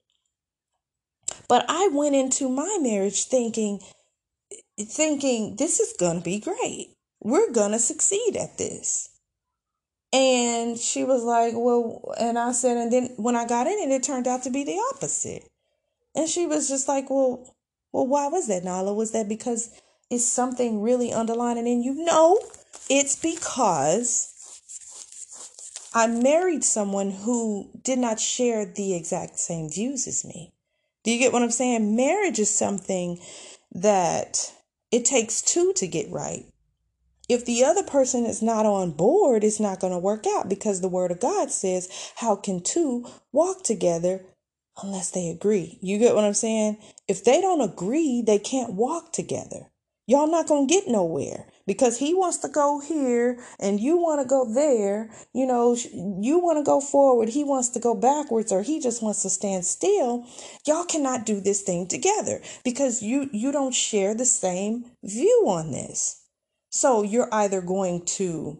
but 1.48 1.64
I 1.68 1.88
went 1.92 2.14
into 2.14 2.48
my 2.48 2.78
marriage 2.80 3.24
thinking, 3.24 3.80
thinking 4.78 5.56
this 5.56 5.80
is 5.80 5.94
going 5.98 6.18
to 6.18 6.24
be 6.24 6.38
great. 6.38 6.94
We're 7.20 7.50
going 7.50 7.72
to 7.72 7.78
succeed 7.78 8.36
at 8.36 8.58
this. 8.58 9.10
And 10.12 10.78
she 10.78 11.04
was 11.04 11.22
like, 11.24 11.52
well, 11.54 12.14
and 12.18 12.38
I 12.38 12.52
said, 12.52 12.76
and 12.76 12.92
then 12.92 13.10
when 13.16 13.36
I 13.36 13.46
got 13.46 13.66
in 13.66 13.78
it, 13.78 13.90
it 13.90 14.02
turned 14.02 14.26
out 14.26 14.42
to 14.44 14.50
be 14.50 14.64
the 14.64 14.80
opposite. 14.94 15.44
And 16.14 16.28
she 16.28 16.46
was 16.46 16.68
just 16.68 16.88
like, 16.88 17.10
well, 17.10 17.54
well, 17.92 18.06
why 18.06 18.28
was 18.28 18.48
that, 18.48 18.64
Nala? 18.64 18.94
Was 18.94 19.12
that 19.12 19.28
because 19.28 19.70
it's 20.10 20.24
something 20.24 20.82
really 20.82 21.12
underlining 21.12 21.66
in 21.66 21.82
you? 21.82 21.94
No, 21.94 22.38
it's 22.88 23.16
because 23.16 24.32
I 25.94 26.06
married 26.06 26.64
someone 26.64 27.10
who 27.10 27.70
did 27.82 27.98
not 27.98 28.20
share 28.20 28.64
the 28.64 28.94
exact 28.94 29.38
same 29.38 29.70
views 29.70 30.06
as 30.06 30.24
me. 30.24 30.52
Do 31.08 31.14
you 31.14 31.20
get 31.20 31.32
what 31.32 31.42
I'm 31.42 31.50
saying? 31.50 31.96
Marriage 31.96 32.38
is 32.38 32.54
something 32.54 33.18
that 33.72 34.52
it 34.92 35.06
takes 35.06 35.40
two 35.40 35.72
to 35.76 35.86
get 35.86 36.10
right. 36.10 36.44
If 37.30 37.46
the 37.46 37.64
other 37.64 37.82
person 37.82 38.26
is 38.26 38.42
not 38.42 38.66
on 38.66 38.90
board, 38.90 39.42
it's 39.42 39.58
not 39.58 39.80
going 39.80 39.94
to 39.94 39.98
work 39.98 40.26
out 40.26 40.50
because 40.50 40.82
the 40.82 40.88
word 40.90 41.10
of 41.10 41.18
God 41.18 41.50
says, 41.50 41.88
How 42.16 42.36
can 42.36 42.62
two 42.62 43.06
walk 43.32 43.62
together 43.62 44.20
unless 44.82 45.10
they 45.10 45.30
agree? 45.30 45.78
You 45.80 45.96
get 45.96 46.14
what 46.14 46.24
I'm 46.24 46.34
saying? 46.34 46.76
If 47.08 47.24
they 47.24 47.40
don't 47.40 47.62
agree, 47.62 48.20
they 48.20 48.38
can't 48.38 48.74
walk 48.74 49.14
together. 49.14 49.70
Y'all 50.08 50.26
not 50.26 50.48
going 50.48 50.66
to 50.66 50.74
get 50.74 50.88
nowhere 50.88 51.44
because 51.66 51.98
he 51.98 52.14
wants 52.14 52.38
to 52.38 52.48
go 52.48 52.80
here 52.80 53.38
and 53.60 53.78
you 53.78 53.98
want 53.98 54.22
to 54.22 54.26
go 54.26 54.50
there. 54.50 55.10
You 55.34 55.46
know, 55.46 55.76
you 55.92 56.38
want 56.38 56.56
to 56.56 56.62
go 56.62 56.80
forward, 56.80 57.28
he 57.28 57.44
wants 57.44 57.68
to 57.70 57.78
go 57.78 57.94
backwards 57.94 58.50
or 58.50 58.62
he 58.62 58.80
just 58.80 59.02
wants 59.02 59.20
to 59.20 59.28
stand 59.28 59.66
still. 59.66 60.24
Y'all 60.66 60.86
cannot 60.86 61.26
do 61.26 61.42
this 61.42 61.60
thing 61.60 61.86
together 61.86 62.40
because 62.64 63.02
you 63.02 63.28
you 63.32 63.52
don't 63.52 63.74
share 63.74 64.14
the 64.14 64.24
same 64.24 64.86
view 65.04 65.44
on 65.46 65.72
this. 65.72 66.24
So 66.70 67.02
you're 67.02 67.28
either 67.30 67.60
going 67.60 68.06
to 68.16 68.58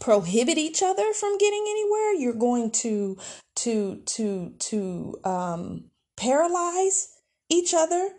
prohibit 0.00 0.58
each 0.58 0.82
other 0.82 1.12
from 1.12 1.38
getting 1.38 1.64
anywhere, 1.68 2.14
you're 2.14 2.32
going 2.32 2.72
to 2.72 3.16
to 3.54 4.02
to 4.04 4.52
to 4.58 5.16
um 5.22 5.84
paralyze 6.16 7.20
each 7.48 7.72
other 7.72 8.10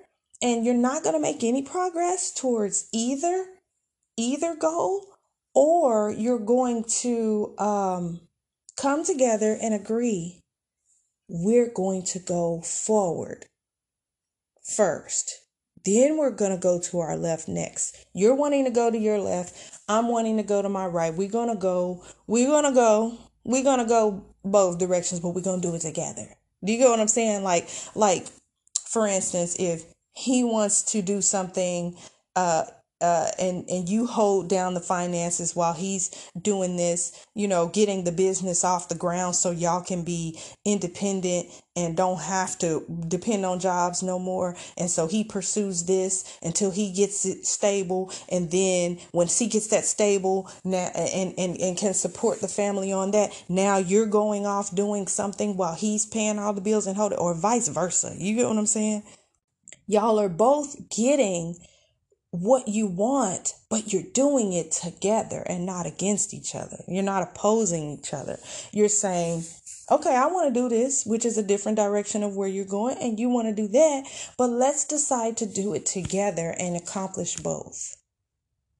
and 0.42 0.66
you're 0.66 0.74
not 0.74 1.04
going 1.04 1.16
to 1.16 1.22
make 1.22 1.44
any 1.44 1.62
progress 1.62 2.34
towards 2.34 2.88
either 2.94 3.48
either 4.18 4.56
goal 4.56 5.06
or 5.54 6.12
you're 6.12 6.40
going 6.40 6.84
to 6.84 7.54
um, 7.58 8.22
come 8.78 9.04
together 9.04 9.58
and 9.62 9.74
agree 9.74 10.42
we're 11.30 11.72
going 11.74 12.04
to 12.04 12.20
go 12.20 12.62
forward 12.62 13.46
first 14.64 15.42
Then 15.86 16.18
we're 16.18 16.32
going 16.32 16.52
to 16.52 16.58
go 16.62 16.80
to 16.80 17.00
our 17.00 17.16
left 17.16 17.48
next. 17.48 18.06
You're 18.14 18.36
wanting 18.36 18.66
to 18.66 18.72
go 18.72 18.92
to 18.92 18.98
your 18.98 19.20
left. 19.20 19.80
I'm 19.88 20.08
wanting 20.10 20.38
to 20.38 20.44
go 20.44 20.62
to 20.62 20.70
my 20.70 20.88
right. 20.88 21.14
We're 21.14 21.30
going 21.30 21.50
to 21.50 21.60
go, 21.60 22.04
we're 22.28 22.48
going 22.48 22.66
to 22.66 22.72
go, 22.74 23.18
we're 23.44 23.64
going 23.64 23.80
to 23.80 23.86
go 23.86 24.26
both 24.44 24.80
directions, 24.80 25.20
but 25.22 25.30
we're 25.36 25.42
going 25.42 25.62
to 25.62 25.68
do 25.68 25.76
it 25.76 25.82
together. 25.82 26.28
Do 26.64 26.72
you 26.72 26.80
get 26.80 26.90
what 26.90 27.00
I'm 27.00 27.08
saying? 27.08 27.44
Like, 27.44 27.70
like, 27.96 28.26
for 28.90 29.08
instance, 29.08 29.56
if 29.60 29.86
he 30.16 30.44
wants 30.44 30.82
to 30.94 31.02
do 31.02 31.22
something, 31.22 31.96
uh, 32.36 32.64
uh, 33.02 33.28
and 33.38 33.70
and 33.70 33.90
you 33.90 34.08
hold 34.08 34.48
down 34.48 34.74
the 34.74 34.80
finances 34.80 35.54
while 35.56 35.74
he's 35.74 36.10
doing 36.42 36.78
this, 36.78 37.26
you 37.36 37.48
know, 37.48 37.68
getting 37.68 38.06
the 38.06 38.12
business 38.12 38.64
off 38.64 38.88
the 38.88 38.96
ground 38.96 39.36
so 39.36 39.52
y'all 39.52 39.84
can 39.84 40.04
be 40.04 40.40
independent 40.64 41.48
and 41.76 41.98
don't 41.98 42.22
have 42.22 42.58
to 42.58 42.86
depend 43.10 43.46
on 43.46 43.60
jobs 43.60 44.02
no 44.02 44.18
more. 44.18 44.56
And 44.78 44.90
so 44.90 45.08
he 45.08 45.26
pursues 45.26 45.84
this 45.84 46.40
until 46.42 46.72
he 46.72 46.94
gets 46.94 47.26
it 47.26 47.46
stable, 47.46 48.12
and 48.32 48.50
then 48.50 49.00
once 49.12 49.38
he 49.38 49.48
gets 49.48 49.68
that 49.68 49.84
stable 49.84 50.50
now 50.64 50.90
and 50.96 51.34
and 51.38 51.60
and 51.60 51.78
can 51.78 51.94
support 51.94 52.40
the 52.40 52.48
family 52.48 52.94
on 52.94 53.12
that, 53.12 53.32
now 53.50 53.78
you're 53.78 54.08
going 54.08 54.46
off 54.46 54.74
doing 54.74 55.08
something 55.08 55.58
while 55.58 55.76
he's 55.76 56.06
paying 56.06 56.40
all 56.40 56.54
the 56.54 56.62
bills 56.62 56.88
and 56.88 56.96
hold 56.96 57.12
it, 57.12 57.20
or 57.20 57.34
vice 57.36 57.68
versa. 57.68 58.16
You 58.18 58.36
get 58.36 58.48
what 58.48 58.58
I'm 58.58 58.66
saying? 58.66 59.04
Y'all 59.88 60.20
are 60.20 60.30
both 60.30 60.90
getting 60.90 61.56
what 62.32 62.68
you 62.68 62.88
want, 62.88 63.54
but 63.70 63.94
you're 63.94 64.12
doing 64.14 64.54
it 64.54 64.72
together 64.72 65.44
and 65.48 65.66
not 65.66 65.86
against 65.86 66.34
each 66.34 66.56
other. 66.56 66.78
You're 66.88 67.04
not 67.04 67.24
opposing 67.24 67.92
each 67.92 68.14
other. 68.14 68.38
You're 68.72 68.90
saying, 68.90 69.46
okay, 69.90 70.16
I 70.16 70.28
want 70.28 70.54
to 70.54 70.60
do 70.60 70.68
this, 70.68 71.06
which 71.06 71.26
is 71.26 71.38
a 71.38 71.44
different 71.44 71.78
direction 71.78 72.24
of 72.24 72.36
where 72.36 72.48
you're 72.48 72.66
going, 72.66 72.98
and 72.98 73.20
you 73.20 73.30
want 73.30 73.48
to 73.48 73.54
do 73.54 73.68
that, 73.70 74.04
but 74.38 74.50
let's 74.50 74.86
decide 74.86 75.38
to 75.38 75.46
do 75.46 75.74
it 75.74 75.86
together 75.86 76.56
and 76.60 76.76
accomplish 76.76 77.38
both. 77.38 77.96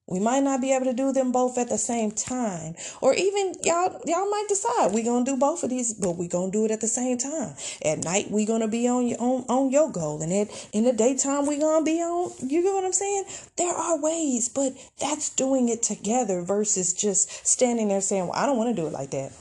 We 0.08 0.20
might 0.20 0.44
not 0.44 0.60
be 0.60 0.72
able 0.72 0.84
to 0.84 0.92
do 0.92 1.12
them 1.12 1.32
both 1.32 1.58
at 1.58 1.68
the 1.68 1.78
same 1.78 2.12
time. 2.12 2.76
Or 3.00 3.12
even 3.14 3.54
y'all 3.64 4.00
y'all 4.06 4.30
might 4.30 4.46
decide 4.48 4.92
we're 4.92 5.04
gonna 5.04 5.24
do 5.24 5.36
both 5.36 5.64
of 5.64 5.70
these, 5.70 5.94
but 5.94 6.12
we're 6.12 6.28
gonna 6.28 6.52
do 6.52 6.64
it 6.64 6.70
at 6.70 6.80
the 6.80 6.86
same 6.86 7.18
time. 7.18 7.54
At 7.84 8.04
night 8.04 8.30
we're 8.30 8.46
gonna 8.46 8.68
be 8.68 8.86
on 8.86 9.08
your 9.08 9.20
on, 9.20 9.44
on 9.48 9.70
your 9.70 9.90
goal. 9.90 10.22
And 10.22 10.32
at 10.32 10.68
in 10.72 10.84
the 10.84 10.92
daytime 10.92 11.46
we're 11.46 11.58
gonna 11.58 11.84
be 11.84 12.00
on 12.00 12.32
you 12.40 12.62
get 12.62 12.72
what 12.72 12.84
I'm 12.84 12.92
saying? 12.92 13.24
There 13.56 13.74
are 13.74 14.00
ways, 14.00 14.48
but 14.48 14.74
that's 15.00 15.30
doing 15.30 15.68
it 15.68 15.82
together 15.82 16.40
versus 16.42 16.92
just 16.92 17.44
standing 17.44 17.88
there 17.88 18.00
saying, 18.00 18.28
Well, 18.28 18.38
I 18.38 18.46
don't 18.46 18.58
want 18.58 18.76
to 18.76 18.80
do 18.80 18.86
it 18.86 18.92
like 18.92 19.10
that. 19.10 19.32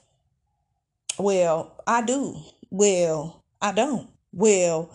Well, 1.20 1.80
I 1.86 2.01
do. 2.01 2.41
Well, 2.72 3.43
I 3.61 3.72
don't. 3.72 4.09
Well, 4.34 4.89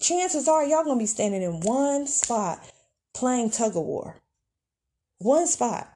chances 0.00 0.48
are 0.48 0.64
y'all 0.64 0.82
gonna 0.82 0.98
be 0.98 1.06
standing 1.06 1.42
in 1.42 1.60
one 1.60 2.08
spot 2.08 2.58
playing 3.14 3.50
tug 3.50 3.76
of 3.76 3.84
war 3.84 4.16
one 5.20 5.46
spot. 5.46 5.88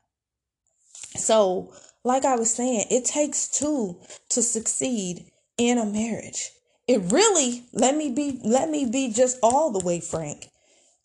So, 1.17 1.73
like 2.05 2.25
I 2.25 2.37
was 2.37 2.53
saying, 2.53 2.87
it 2.91 3.05
takes 3.05 3.49
two 3.49 3.99
to 4.31 4.43
succeed 4.43 5.27
in 5.59 5.79
a 5.79 5.87
marriage. 5.87 6.51
It 6.87 7.01
really, 7.11 7.65
let 7.73 7.97
me 7.97 8.13
be 8.13 8.41
let 8.45 8.69
me 8.69 8.85
be 8.85 9.13
just 9.13 9.39
all 9.43 9.71
the 9.71 9.85
way 9.85 10.01
frank. 10.01 10.49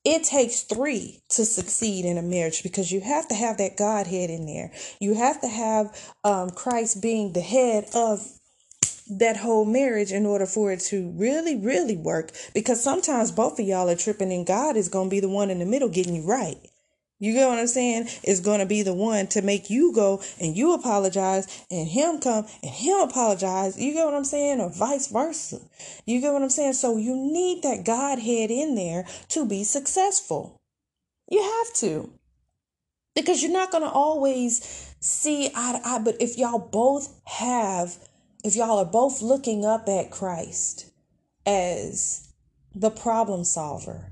It 0.03 0.23
takes 0.23 0.61
three 0.61 1.21
to 1.29 1.45
succeed 1.45 2.05
in 2.05 2.17
a 2.17 2.21
marriage 2.21 2.63
because 2.63 2.91
you 2.91 3.01
have 3.01 3.27
to 3.29 3.35
have 3.35 3.57
that 3.57 3.77
Godhead 3.77 4.29
in 4.29 4.45
there. 4.45 4.71
You 4.99 5.13
have 5.13 5.41
to 5.41 5.47
have 5.47 6.13
um, 6.23 6.49
Christ 6.49 7.01
being 7.01 7.33
the 7.33 7.41
head 7.41 7.85
of 7.93 8.25
that 9.09 9.37
whole 9.37 9.65
marriage 9.65 10.11
in 10.11 10.25
order 10.25 10.45
for 10.45 10.71
it 10.71 10.79
to 10.79 11.11
really, 11.15 11.55
really 11.55 11.97
work. 11.97 12.31
Because 12.53 12.81
sometimes 12.81 13.31
both 13.31 13.59
of 13.59 13.65
y'all 13.65 13.89
are 13.89 13.95
tripping, 13.95 14.31
and 14.31 14.45
God 14.45 14.77
is 14.77 14.89
going 14.89 15.09
to 15.09 15.15
be 15.15 15.19
the 15.19 15.29
one 15.29 15.49
in 15.49 15.59
the 15.59 15.65
middle 15.65 15.89
getting 15.89 16.15
you 16.15 16.25
right. 16.25 16.57
You 17.21 17.33
get 17.33 17.49
what 17.49 17.59
I'm 17.59 17.67
saying? 17.67 18.07
Is 18.23 18.39
going 18.39 18.59
to 18.59 18.65
be 18.65 18.81
the 18.81 18.93
one 18.93 19.27
to 19.27 19.41
make 19.41 19.69
you 19.69 19.93
go 19.93 20.21
and 20.39 20.55
you 20.55 20.73
apologize 20.73 21.65
and 21.69 21.87
him 21.87 22.19
come 22.19 22.47
and 22.63 22.71
him 22.71 22.99
apologize. 23.01 23.79
You 23.79 23.93
get 23.93 24.05
what 24.05 24.13
I'm 24.13 24.23
saying? 24.23 24.61
Or 24.61 24.69
vice 24.69 25.07
versa. 25.07 25.59
You 26.05 26.21
get 26.21 26.31
what 26.31 26.41
I'm 26.41 26.49
saying? 26.49 26.73
So 26.73 26.95
you 26.95 27.15
need 27.15 27.61
that 27.63 27.83
Godhead 27.83 28.51
in 28.51 28.75
there 28.75 29.05
to 29.29 29.45
be 29.45 29.65
successful. 29.65 30.61
You 31.29 31.41
have 31.41 31.73
to. 31.77 32.09
Because 33.15 33.43
you're 33.43 33.51
not 33.51 33.71
going 33.71 33.83
to 33.83 33.89
always 33.89 34.95
see 35.01 35.47
eye 35.53 35.79
to 35.79 35.87
eye. 35.87 35.99
But 35.99 36.15
if 36.21 36.37
y'all 36.37 36.59
both 36.59 37.19
have, 37.25 37.97
if 38.45 38.55
y'all 38.55 38.79
are 38.79 38.85
both 38.85 39.21
looking 39.21 39.65
up 39.65 39.89
at 39.89 40.09
Christ 40.09 40.89
as 41.45 42.29
the 42.73 42.91
problem 42.91 43.43
solver, 43.43 44.08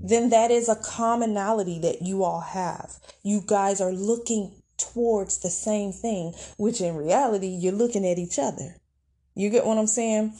then 0.00 0.30
that 0.30 0.50
is 0.50 0.68
a 0.68 0.76
commonality 0.76 1.78
that 1.80 2.02
you 2.02 2.24
all 2.24 2.40
have. 2.40 2.96
You 3.22 3.42
guys 3.44 3.80
are 3.80 3.92
looking 3.92 4.62
towards 4.78 5.38
the 5.38 5.50
same 5.50 5.92
thing, 5.92 6.34
which 6.56 6.80
in 6.80 6.96
reality, 6.96 7.48
you're 7.48 7.72
looking 7.72 8.06
at 8.06 8.18
each 8.18 8.38
other. 8.38 8.76
You 9.34 9.50
get 9.50 9.66
what 9.66 9.78
I'm 9.78 9.86
saying? 9.86 10.34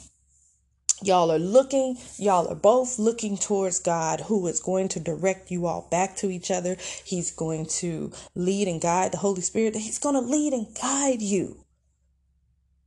Y'all 1.03 1.31
are 1.31 1.37
looking, 1.37 1.95
y'all 2.17 2.47
are 2.47 2.55
both 2.55 2.97
looking 2.97 3.37
towards 3.37 3.79
God, 3.79 4.21
who 4.21 4.47
is 4.47 4.59
going 4.59 4.87
to 4.89 4.99
direct 4.99 5.51
you 5.51 5.67
all 5.67 5.87
back 5.91 6.15
to 6.17 6.31
each 6.31 6.49
other. 6.49 6.75
He's 7.05 7.29
going 7.29 7.67
to 7.81 8.11
lead 8.33 8.67
and 8.67 8.81
guide 8.81 9.11
the 9.11 9.17
Holy 9.17 9.41
Spirit. 9.41 9.75
He's 9.75 9.99
going 9.99 10.15
to 10.15 10.21
lead 10.21 10.53
and 10.53 10.75
guide 10.81 11.21
you. 11.21 11.63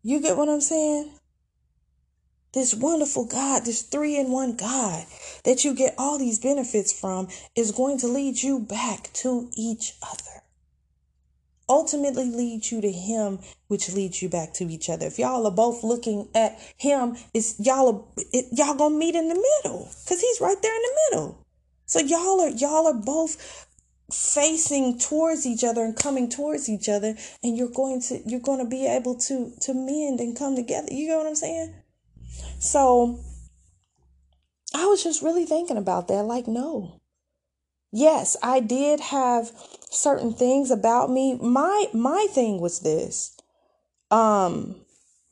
You 0.02 0.20
get 0.20 0.36
what 0.36 0.48
I'm 0.48 0.60
saying? 0.60 1.12
This 2.52 2.74
wonderful 2.74 3.26
God, 3.26 3.64
this 3.64 3.82
three 3.82 4.16
in 4.18 4.30
one 4.30 4.56
God 4.56 5.06
that 5.44 5.64
you 5.64 5.74
get 5.74 5.94
all 5.96 6.18
these 6.18 6.38
benefits 6.38 6.92
from 6.92 7.28
is 7.54 7.70
going 7.70 7.98
to 7.98 8.08
lead 8.08 8.42
you 8.42 8.58
back 8.58 9.12
to 9.14 9.50
each 9.56 9.94
other. 10.02 10.42
Ultimately 11.68 12.28
lead 12.28 12.68
you 12.68 12.80
to 12.80 12.90
him, 12.90 13.38
which 13.68 13.92
leads 13.92 14.20
you 14.20 14.28
back 14.28 14.52
to 14.54 14.64
each 14.64 14.90
other. 14.90 15.06
If 15.06 15.20
y'all 15.20 15.46
are 15.46 15.52
both 15.52 15.84
looking 15.84 16.28
at 16.34 16.58
him, 16.76 17.16
it's 17.32 17.60
y'all 17.60 17.94
are, 17.94 18.22
it, 18.32 18.46
y'all 18.50 18.74
gonna 18.74 18.96
meet 18.96 19.14
in 19.14 19.28
the 19.28 19.34
middle 19.62 19.88
because 20.02 20.20
he's 20.20 20.40
right 20.40 20.60
there 20.60 20.74
in 20.74 20.82
the 20.82 21.00
middle. 21.10 21.46
So 21.86 22.00
y'all 22.00 22.40
are 22.40 22.48
y'all 22.48 22.88
are 22.88 23.00
both 23.00 23.68
facing 24.12 24.98
towards 24.98 25.46
each 25.46 25.62
other 25.62 25.84
and 25.84 25.94
coming 25.94 26.28
towards 26.28 26.68
each 26.68 26.88
other, 26.88 27.14
and 27.44 27.56
you're 27.56 27.68
going 27.68 28.00
to 28.02 28.20
you're 28.26 28.40
going 28.40 28.58
to 28.58 28.68
be 28.68 28.86
able 28.86 29.14
to 29.14 29.52
to 29.60 29.72
mend 29.72 30.18
and 30.18 30.36
come 30.36 30.56
together. 30.56 30.88
You 30.90 31.08
know 31.08 31.18
what 31.18 31.28
I'm 31.28 31.36
saying? 31.36 31.74
So 32.60 33.18
I 34.74 34.84
was 34.84 35.02
just 35.02 35.22
really 35.22 35.46
thinking 35.46 35.78
about 35.78 36.08
that. 36.08 36.24
Like, 36.24 36.46
no. 36.46 37.00
Yes, 37.90 38.36
I 38.42 38.60
did 38.60 39.00
have 39.00 39.50
certain 39.90 40.34
things 40.34 40.70
about 40.70 41.10
me. 41.10 41.36
My 41.40 41.86
my 41.92 42.26
thing 42.30 42.60
was 42.60 42.80
this. 42.80 43.36
Um 44.10 44.76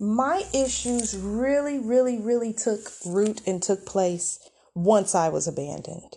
my 0.00 0.44
issues 0.54 1.16
really 1.16 1.78
really 1.78 2.18
really 2.18 2.52
took 2.52 2.90
root 3.04 3.42
and 3.46 3.62
took 3.62 3.84
place 3.84 4.40
once 4.74 5.14
I 5.14 5.28
was 5.28 5.46
abandoned. 5.46 6.16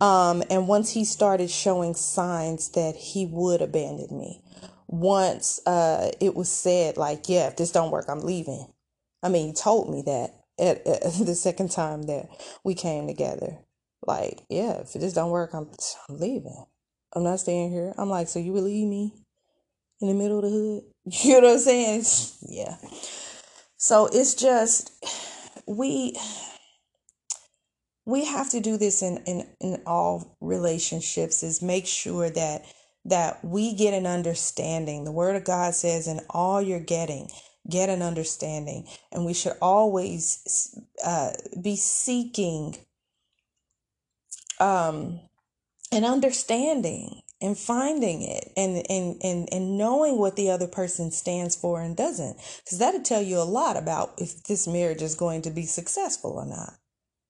Um 0.00 0.42
and 0.50 0.66
once 0.66 0.92
he 0.92 1.04
started 1.04 1.50
showing 1.50 1.94
signs 1.94 2.70
that 2.70 2.96
he 2.96 3.26
would 3.26 3.60
abandon 3.60 4.18
me. 4.18 4.42
Once 4.88 5.60
uh 5.66 6.10
it 6.20 6.34
was 6.34 6.50
said 6.50 6.96
like, 6.96 7.28
yeah, 7.28 7.48
if 7.48 7.56
this 7.56 7.70
don't 7.70 7.92
work, 7.92 8.06
I'm 8.08 8.20
leaving. 8.20 8.66
I 9.22 9.28
mean, 9.28 9.48
he 9.48 9.52
told 9.52 9.90
me 9.90 10.02
that 10.02 10.34
at, 10.58 10.86
at 10.86 11.02
the 11.26 11.34
second 11.34 11.70
time 11.70 12.04
that 12.04 12.28
we 12.64 12.74
came 12.74 13.06
together. 13.06 13.58
Like, 14.06 14.42
yeah, 14.48 14.80
if 14.80 14.92
this 14.92 15.14
don't 15.14 15.30
work, 15.30 15.50
I'm, 15.54 15.70
I'm 16.08 16.18
leaving. 16.18 16.64
I'm 17.14 17.24
not 17.24 17.40
staying 17.40 17.70
here. 17.70 17.94
I'm 17.98 18.10
like, 18.10 18.28
so 18.28 18.38
you 18.38 18.52
will 18.52 18.62
leave 18.62 18.86
me 18.86 19.14
in 20.00 20.08
the 20.08 20.14
middle 20.14 20.38
of 20.38 20.44
the 20.44 20.50
hood? 20.50 20.82
You 21.24 21.40
know 21.40 21.48
what 21.48 21.54
I'm 21.54 21.58
saying? 21.60 22.04
yeah. 22.48 22.76
So 23.76 24.06
it's 24.06 24.34
just 24.34 24.90
we 25.68 26.16
we 28.04 28.24
have 28.24 28.50
to 28.50 28.60
do 28.60 28.76
this 28.76 29.02
in, 29.02 29.18
in 29.26 29.46
in 29.60 29.82
all 29.86 30.36
relationships 30.40 31.42
is 31.42 31.62
make 31.62 31.86
sure 31.86 32.30
that 32.30 32.64
that 33.04 33.44
we 33.44 33.74
get 33.74 33.94
an 33.94 34.06
understanding. 34.06 35.04
The 35.04 35.12
word 35.12 35.36
of 35.36 35.44
God 35.44 35.74
says 35.74 36.08
in 36.08 36.20
all 36.30 36.60
you're 36.60 36.80
getting, 36.80 37.28
get 37.68 37.88
an 37.88 38.02
understanding. 38.02 38.86
And 39.12 39.24
we 39.24 39.34
should 39.34 39.54
always 39.60 40.78
uh, 41.04 41.32
be 41.60 41.76
seeking 41.76 42.76
um, 44.60 45.20
an 45.92 46.04
understanding 46.04 47.22
and 47.40 47.58
finding 47.58 48.22
it 48.22 48.52
and, 48.56 48.82
and, 48.88 49.16
and, 49.22 49.48
and 49.52 49.76
knowing 49.76 50.18
what 50.18 50.36
the 50.36 50.50
other 50.50 50.66
person 50.66 51.10
stands 51.10 51.54
for 51.54 51.80
and 51.80 51.96
doesn't. 51.96 52.36
Because 52.64 52.78
that'll 52.78 53.02
tell 53.02 53.22
you 53.22 53.38
a 53.38 53.42
lot 53.42 53.76
about 53.76 54.14
if 54.18 54.44
this 54.44 54.66
marriage 54.66 55.02
is 55.02 55.14
going 55.14 55.42
to 55.42 55.50
be 55.50 55.64
successful 55.64 56.32
or 56.32 56.46
not. 56.46 56.74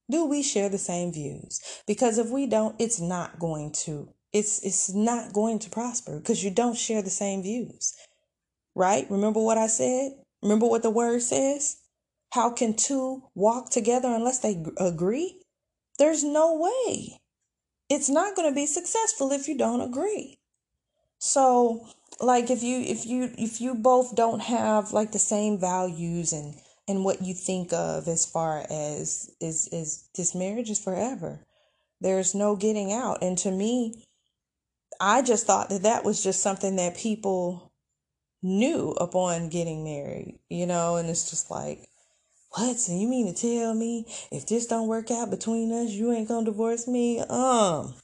Do 0.08 0.24
we 0.24 0.42
share 0.42 0.68
the 0.68 0.78
same 0.78 1.12
views? 1.12 1.60
Because 1.86 2.18
if 2.18 2.30
we 2.30 2.46
don't, 2.46 2.76
it's 2.78 3.00
not 3.00 3.40
going 3.40 3.72
to 3.84 4.08
it's 4.32 4.62
it's 4.64 4.92
not 4.92 5.32
going 5.32 5.58
to 5.60 5.70
prosper 5.70 6.18
because 6.18 6.44
you 6.44 6.50
don't 6.50 6.76
share 6.76 7.02
the 7.02 7.10
same 7.10 7.42
views. 7.42 7.94
Right? 8.74 9.06
Remember 9.10 9.40
what 9.40 9.58
I 9.58 9.66
said? 9.66 10.12
Remember 10.42 10.66
what 10.66 10.82
the 10.82 10.90
word 10.90 11.22
says? 11.22 11.78
How 12.30 12.50
can 12.50 12.74
two 12.74 13.24
walk 13.34 13.70
together 13.70 14.08
unless 14.08 14.40
they 14.40 14.62
agree? 14.78 15.40
There's 15.98 16.24
no 16.24 16.54
way. 16.54 17.20
It's 17.88 18.08
not 18.08 18.36
going 18.36 18.48
to 18.48 18.54
be 18.54 18.66
successful 18.66 19.32
if 19.32 19.48
you 19.48 19.56
don't 19.56 19.80
agree. 19.80 20.38
So, 21.18 21.86
like 22.20 22.50
if 22.50 22.62
you 22.62 22.80
if 22.80 23.06
you 23.06 23.30
if 23.38 23.60
you 23.60 23.74
both 23.74 24.14
don't 24.14 24.40
have 24.40 24.92
like 24.92 25.12
the 25.12 25.18
same 25.18 25.58
values 25.58 26.32
and 26.32 26.54
and 26.88 27.04
what 27.04 27.22
you 27.22 27.34
think 27.34 27.72
of 27.72 28.06
as 28.08 28.26
far 28.26 28.60
as 28.70 29.30
is 29.40 29.68
is 29.68 30.08
this 30.16 30.34
marriage 30.34 30.70
is 30.70 30.82
forever. 30.82 31.40
There's 32.00 32.34
no 32.34 32.56
getting 32.56 32.92
out. 32.92 33.22
And 33.22 33.38
to 33.38 33.50
me, 33.50 34.04
I 35.00 35.22
just 35.22 35.46
thought 35.46 35.68
that 35.70 35.82
that 35.82 36.04
was 36.04 36.22
just 36.22 36.42
something 36.42 36.76
that 36.76 36.96
people 36.96 37.65
knew 38.42 38.90
upon 38.92 39.48
getting 39.48 39.84
married, 39.84 40.38
you 40.48 40.66
know, 40.66 40.96
and 40.96 41.08
it's 41.08 41.30
just 41.30 41.50
like, 41.50 41.88
what? 42.50 42.78
So 42.78 42.92
you 42.92 43.08
mean 43.08 43.32
to 43.32 43.40
tell 43.40 43.74
me 43.74 44.06
if 44.30 44.46
this 44.46 44.66
don't 44.66 44.88
work 44.88 45.10
out 45.10 45.30
between 45.30 45.72
us, 45.72 45.90
you 45.90 46.12
ain't 46.12 46.28
gonna 46.28 46.46
divorce 46.46 46.88
me? 46.88 47.20
Um, 47.20 47.94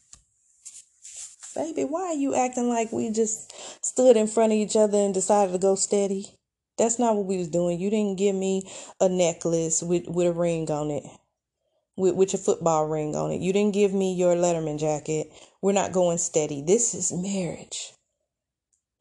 baby, 1.55 1.85
why 1.85 2.03
are 2.09 2.14
you 2.14 2.35
acting 2.35 2.68
like 2.68 2.93
we 2.93 3.11
just 3.11 3.53
stood 3.85 4.16
in 4.16 4.26
front 4.26 4.53
of 4.53 4.59
each 4.59 4.76
other 4.76 4.99
and 4.99 5.14
decided 5.14 5.53
to 5.53 5.59
go 5.59 5.74
steady? 5.74 6.39
That's 6.78 6.99
not 6.99 7.16
what 7.16 7.26
we 7.26 7.39
was 7.39 7.49
doing. 7.49 7.80
You 7.80 7.91
didn't 7.91 8.18
give 8.18 8.35
me 8.35 8.70
a 9.01 9.09
necklace 9.09 9.83
with, 9.83 10.09
with 10.09 10.26
a 10.26 10.33
ring 10.33 10.70
on 10.70 10.91
it, 10.91 11.05
with, 11.97 12.14
with 12.14 12.33
your 12.33 12.41
football 12.41 12.87
ring 12.87 13.14
on 13.14 13.30
it. 13.30 13.41
You 13.41 13.53
didn't 13.53 13.74
give 13.74 13.93
me 13.93 14.14
your 14.14 14.35
Letterman 14.35 14.80
jacket. 14.80 15.30
We're 15.61 15.72
not 15.72 15.93
going 15.93 16.18
steady. 16.18 16.62
This 16.62 16.95
is 16.95 17.12
marriage. 17.12 17.93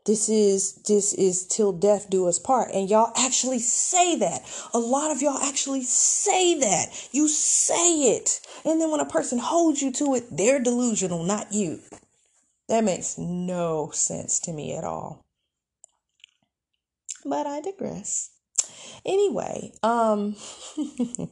This 0.06 0.30
is 0.30 0.74
this 0.88 1.14
is 1.14 1.46
till 1.46 1.72
death 1.72 2.10
do 2.10 2.28
us 2.28 2.40
part. 2.40 2.72
And 2.74 2.90
y'all 2.90 3.14
actually 3.16 3.60
say 3.60 4.16
that. 4.16 4.42
A 4.74 4.80
lot 4.80 5.12
of 5.12 5.22
y'all 5.22 5.38
actually 5.38 5.84
say 5.84 6.58
that. 6.60 7.10
You 7.12 7.28
say 7.28 8.16
it. 8.16 8.42
And 8.66 8.82
then 8.82 8.90
when 8.90 9.00
a 9.00 9.06
person 9.06 9.38
holds 9.38 9.82
you 9.82 9.92
to 9.94 10.16
it, 10.16 10.26
they're 10.32 10.60
delusional, 10.60 11.24
not 11.24 11.54
you. 11.54 11.82
That 12.68 12.84
makes 12.84 13.18
no 13.18 13.92
sense 13.94 14.40
to 14.42 14.54
me 14.54 14.76
at 14.76 14.84
all. 14.84 15.22
But 17.24 17.46
I 17.46 17.62
digress. 17.62 18.32
Anyway, 19.06 19.72
um 19.84 20.36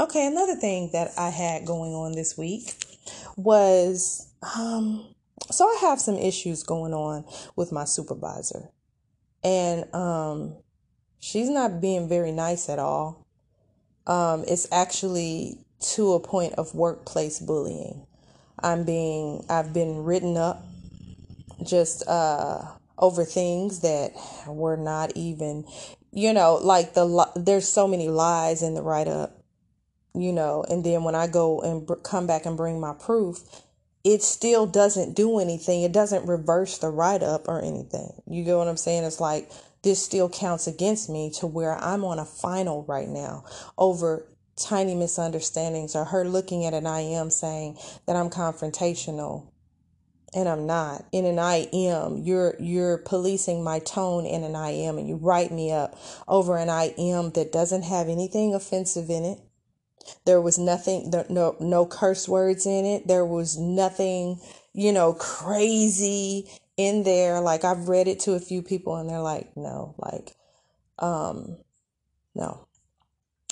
okay, 0.00 0.26
another 0.28 0.54
thing 0.54 0.90
that 0.92 1.10
I 1.18 1.30
had 1.30 1.66
going 1.66 1.92
on 1.92 2.12
this 2.12 2.38
week 2.38 2.74
was 3.36 4.28
um 4.56 5.12
so 5.50 5.64
I 5.66 5.78
have 5.82 6.00
some 6.00 6.16
issues 6.16 6.62
going 6.62 6.94
on 6.94 7.24
with 7.56 7.72
my 7.72 7.84
supervisor. 7.84 8.70
And 9.44 9.92
um 9.94 10.56
she's 11.20 11.48
not 11.48 11.80
being 11.80 12.08
very 12.08 12.32
nice 12.32 12.68
at 12.68 12.78
all. 12.78 13.26
Um 14.06 14.44
it's 14.46 14.66
actually 14.72 15.58
to 15.94 16.14
a 16.14 16.20
point 16.20 16.54
of 16.54 16.74
workplace 16.74 17.38
bullying. 17.40 18.06
I'm 18.60 18.84
being 18.84 19.44
I've 19.48 19.72
been 19.72 20.04
written 20.04 20.36
up 20.36 20.62
just 21.64 22.06
uh 22.08 22.62
over 22.98 23.24
things 23.24 23.80
that 23.80 24.12
were 24.46 24.76
not 24.76 25.16
even 25.16 25.64
you 26.12 26.32
know 26.32 26.56
like 26.56 26.94
the 26.94 27.28
there's 27.36 27.68
so 27.68 27.86
many 27.86 28.08
lies 28.08 28.62
in 28.62 28.74
the 28.74 28.82
write 28.82 29.08
up 29.08 29.38
you 30.14 30.32
know 30.32 30.64
and 30.68 30.84
then 30.84 31.04
when 31.04 31.14
I 31.14 31.26
go 31.26 31.60
and 31.60 31.86
br- 31.86 31.94
come 31.94 32.26
back 32.26 32.46
and 32.46 32.56
bring 32.56 32.80
my 32.80 32.94
proof 32.94 33.40
it 34.08 34.22
still 34.22 34.66
doesn't 34.66 35.14
do 35.14 35.38
anything. 35.38 35.82
It 35.82 35.92
doesn't 35.92 36.26
reverse 36.26 36.78
the 36.78 36.88
write 36.88 37.22
up 37.22 37.46
or 37.46 37.60
anything. 37.60 38.10
You 38.26 38.42
get 38.42 38.56
what 38.56 38.66
I'm 38.66 38.78
saying? 38.78 39.04
It's 39.04 39.20
like 39.20 39.50
this 39.82 40.02
still 40.02 40.30
counts 40.30 40.66
against 40.66 41.10
me 41.10 41.30
to 41.40 41.46
where 41.46 41.76
I'm 41.76 42.06
on 42.06 42.18
a 42.18 42.24
final 42.24 42.84
right 42.84 43.06
now 43.06 43.44
over 43.76 44.26
tiny 44.56 44.94
misunderstandings 44.94 45.94
or 45.94 46.06
her 46.06 46.24
looking 46.24 46.64
at 46.64 46.72
an 46.72 46.86
IM 46.86 47.28
saying 47.28 47.76
that 48.06 48.16
I'm 48.16 48.30
confrontational 48.30 49.50
and 50.34 50.48
I'm 50.48 50.66
not. 50.66 51.04
In 51.12 51.26
an 51.26 51.38
IM, 51.38 52.22
you're 52.22 52.54
you're 52.58 52.96
policing 52.96 53.62
my 53.62 53.78
tone 53.78 54.24
in 54.24 54.42
an 54.42 54.54
IM 54.54 54.96
and 54.96 55.06
you 55.06 55.16
write 55.16 55.52
me 55.52 55.70
up 55.70 55.98
over 56.26 56.56
an 56.56 56.70
IM 56.70 57.32
that 57.32 57.52
doesn't 57.52 57.82
have 57.82 58.08
anything 58.08 58.54
offensive 58.54 59.10
in 59.10 59.26
it 59.26 59.38
there 60.24 60.40
was 60.40 60.58
nothing, 60.58 61.12
no, 61.28 61.56
no 61.60 61.86
curse 61.86 62.28
words 62.28 62.66
in 62.66 62.84
it. 62.84 63.06
There 63.06 63.24
was 63.24 63.56
nothing, 63.58 64.40
you 64.72 64.92
know, 64.92 65.14
crazy 65.14 66.50
in 66.76 67.02
there. 67.02 67.40
Like 67.40 67.64
I've 67.64 67.88
read 67.88 68.08
it 68.08 68.20
to 68.20 68.34
a 68.34 68.40
few 68.40 68.62
people 68.62 68.96
and 68.96 69.08
they're 69.08 69.20
like, 69.20 69.56
no, 69.56 69.94
like, 69.98 70.34
um, 70.98 71.58
no. 72.34 72.66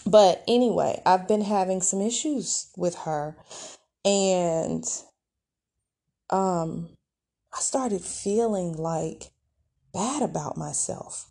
But 0.07 0.45
anyway, 0.47 1.03
I've 1.05 1.27
been 1.27 1.43
having 1.43 1.83
some 1.83 2.01
issues 2.01 2.69
with 2.77 2.95
her 2.97 3.37
and, 4.05 4.85
um, 6.31 6.91
I 7.55 7.61
started 7.61 8.03
feeling 8.03 8.75
like 8.77 9.31
bad 9.93 10.23
about 10.23 10.57
myself 10.57 11.31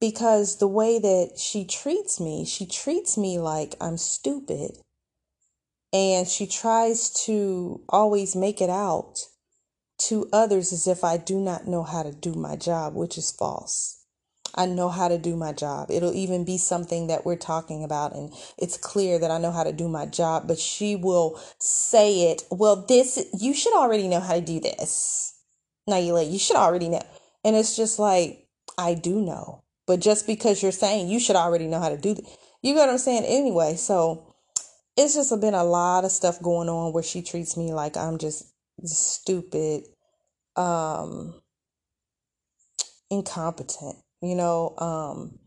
because 0.00 0.58
the 0.58 0.68
way 0.68 0.98
that 0.98 1.38
she 1.38 1.64
treats 1.64 2.20
me, 2.20 2.44
she 2.44 2.66
treats 2.66 3.16
me 3.16 3.38
like 3.38 3.74
I'm 3.80 3.96
stupid. 3.96 4.72
And 5.92 6.28
she 6.28 6.46
tries 6.46 7.10
to 7.24 7.80
always 7.88 8.36
make 8.36 8.60
it 8.60 8.70
out 8.70 9.20
to 9.98 10.28
others 10.32 10.72
as 10.72 10.86
if 10.86 11.02
I 11.04 11.16
do 11.16 11.40
not 11.40 11.66
know 11.66 11.82
how 11.82 12.02
to 12.02 12.12
do 12.12 12.34
my 12.34 12.56
job, 12.56 12.94
which 12.94 13.16
is 13.16 13.30
false. 13.30 14.02
I 14.54 14.66
know 14.66 14.88
how 14.88 15.08
to 15.08 15.18
do 15.18 15.36
my 15.36 15.52
job. 15.52 15.90
It'll 15.90 16.14
even 16.14 16.44
be 16.44 16.58
something 16.58 17.08
that 17.08 17.26
we're 17.26 17.36
talking 17.36 17.84
about, 17.84 18.14
and 18.14 18.32
it's 18.58 18.76
clear 18.76 19.18
that 19.18 19.30
I 19.30 19.38
know 19.38 19.52
how 19.52 19.64
to 19.64 19.72
do 19.72 19.88
my 19.88 20.06
job, 20.06 20.48
but 20.48 20.58
she 20.58 20.96
will 20.96 21.40
say 21.58 22.30
it, 22.30 22.44
well, 22.50 22.76
this, 22.76 23.24
you 23.38 23.52
should 23.52 23.74
already 23.74 24.08
know 24.08 24.20
how 24.20 24.34
to 24.34 24.40
do 24.40 24.60
this. 24.60 25.34
Nailah, 25.88 26.30
you 26.30 26.38
should 26.38 26.56
already 26.56 26.88
know. 26.88 27.02
And 27.44 27.54
it's 27.54 27.76
just 27.76 27.98
like, 27.98 28.48
I 28.78 28.94
do 28.94 29.20
know. 29.20 29.62
But 29.86 30.00
just 30.00 30.26
because 30.26 30.62
you're 30.62 30.72
saying 30.72 31.08
you 31.08 31.20
should 31.20 31.36
already 31.36 31.66
know 31.66 31.80
how 31.80 31.88
to 31.88 31.96
do 31.96 32.12
it, 32.12 32.24
you 32.62 32.74
get 32.74 32.80
what 32.80 32.90
I'm 32.90 32.98
saying 32.98 33.24
anyway. 33.24 33.76
So 33.76 34.34
it's 34.96 35.14
just 35.14 35.40
been 35.40 35.54
a 35.54 35.64
lot 35.64 36.04
of 36.04 36.10
stuff 36.10 36.42
going 36.42 36.68
on 36.68 36.92
where 36.92 37.02
she 37.02 37.22
treats 37.22 37.56
me 37.56 37.72
like 37.72 37.96
I'm 37.96 38.18
just 38.18 38.52
stupid, 38.84 39.84
um, 40.56 41.34
incompetent, 43.10 43.96
you 44.20 44.34
know, 44.34 44.74
um, 44.78 45.38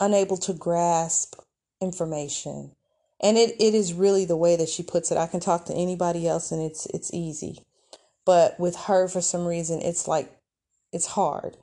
unable 0.00 0.36
to 0.38 0.52
grasp 0.52 1.36
information. 1.80 2.72
And 3.20 3.38
it, 3.38 3.54
it 3.60 3.74
is 3.74 3.92
really 3.94 4.24
the 4.24 4.36
way 4.36 4.56
that 4.56 4.68
she 4.68 4.82
puts 4.82 5.12
it. 5.12 5.18
I 5.18 5.28
can 5.28 5.38
talk 5.38 5.66
to 5.66 5.74
anybody 5.74 6.26
else 6.26 6.50
and 6.50 6.60
it's 6.60 6.86
it's 6.86 7.12
easy. 7.14 7.58
But 8.24 8.58
with 8.58 8.76
her 8.76 9.06
for 9.06 9.20
some 9.20 9.46
reason 9.46 9.80
it's 9.80 10.08
like 10.08 10.32
it's 10.92 11.06
hard 11.06 11.56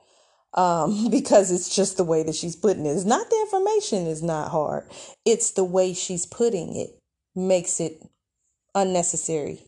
um, 0.54 1.08
because 1.10 1.50
it's 1.50 1.74
just 1.74 1.96
the 1.96 2.04
way 2.04 2.22
that 2.22 2.34
she's 2.34 2.56
putting 2.56 2.86
it. 2.86 2.90
It's 2.90 3.04
not 3.04 3.30
the 3.30 3.40
information 3.40 4.06
is 4.06 4.22
not 4.22 4.50
hard. 4.50 4.88
It's 5.24 5.52
the 5.52 5.64
way 5.64 5.94
she's 5.94 6.26
putting 6.26 6.76
it 6.76 6.90
makes 7.34 7.80
it 7.80 8.02
unnecessary, 8.74 9.62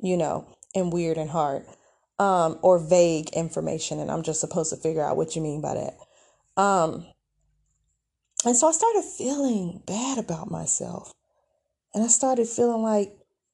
you 0.00 0.16
know, 0.16 0.46
and 0.74 0.92
weird 0.92 1.18
and 1.18 1.30
hard. 1.30 1.64
Um, 2.20 2.58
or 2.62 2.80
vague 2.80 3.28
information, 3.28 4.00
and 4.00 4.10
I'm 4.10 4.24
just 4.24 4.40
supposed 4.40 4.70
to 4.70 4.76
figure 4.76 5.04
out 5.04 5.16
what 5.16 5.36
you 5.36 5.42
mean 5.42 5.60
by 5.60 5.74
that. 5.74 6.60
Um, 6.60 7.06
and 8.44 8.56
so 8.56 8.68
I 8.68 8.72
started 8.72 9.04
feeling 9.04 9.82
bad 9.86 10.18
about 10.18 10.50
myself. 10.50 11.14
And 11.94 12.04
I 12.04 12.08
started 12.08 12.48
feeling 12.48 12.82
like 12.82 13.12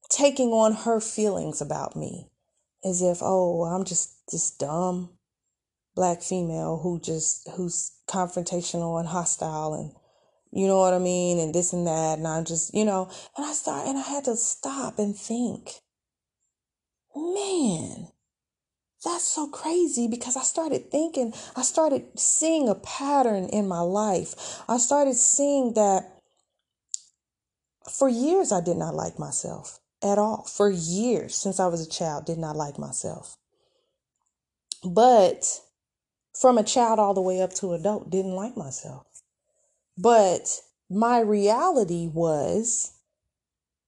taking 0.08 0.50
on 0.50 0.72
her 0.72 1.00
feelings 1.00 1.60
about 1.60 1.96
me 1.96 2.30
as 2.84 3.02
if, 3.02 3.18
oh, 3.20 3.64
I'm 3.64 3.84
just 3.84 4.16
just 4.30 4.58
dumb 4.58 5.10
black 5.94 6.22
female 6.22 6.78
who 6.78 7.00
just 7.00 7.48
who's 7.56 7.92
confrontational 8.08 8.98
and 8.98 9.08
hostile 9.08 9.74
and 9.74 9.92
you 10.50 10.68
know 10.68 10.78
what 10.78 10.94
I 10.94 11.00
mean? 11.00 11.40
And 11.40 11.52
this 11.52 11.72
and 11.72 11.84
that. 11.88 12.18
And 12.18 12.28
I'm 12.28 12.44
just 12.44 12.74
you 12.74 12.84
know 12.84 13.10
and 13.36 13.46
I 13.46 13.52
start 13.52 13.86
and 13.86 13.98
I 13.98 14.02
had 14.02 14.24
to 14.24 14.36
stop 14.36 14.98
and 14.98 15.16
think 15.16 15.80
man 17.14 18.08
that's 19.04 19.24
so 19.24 19.46
crazy 19.48 20.08
because 20.08 20.36
I 20.36 20.42
started 20.42 20.90
thinking 20.90 21.34
I 21.54 21.62
started 21.62 22.18
seeing 22.18 22.68
a 22.68 22.74
pattern 22.74 23.48
in 23.48 23.68
my 23.68 23.80
life. 23.80 24.62
I 24.68 24.78
started 24.78 25.14
seeing 25.14 25.74
that 25.74 26.22
for 27.90 28.08
years 28.08 28.50
I 28.50 28.62
did 28.62 28.76
not 28.76 28.94
like 28.94 29.18
myself 29.18 29.80
at 30.02 30.18
all. 30.18 30.44
For 30.44 30.70
years 30.70 31.34
since 31.34 31.60
I 31.60 31.66
was 31.66 31.86
a 31.86 31.90
child 31.90 32.24
did 32.24 32.38
not 32.38 32.56
like 32.56 32.78
myself. 32.78 33.36
But 34.82 35.60
from 36.38 36.58
a 36.58 36.64
child 36.64 36.98
all 36.98 37.14
the 37.14 37.20
way 37.20 37.40
up 37.40 37.54
to 37.54 37.72
adult 37.72 38.10
didn't 38.10 38.34
like 38.34 38.56
myself. 38.56 39.06
But 39.96 40.60
my 40.90 41.20
reality 41.20 42.08
was, 42.12 42.92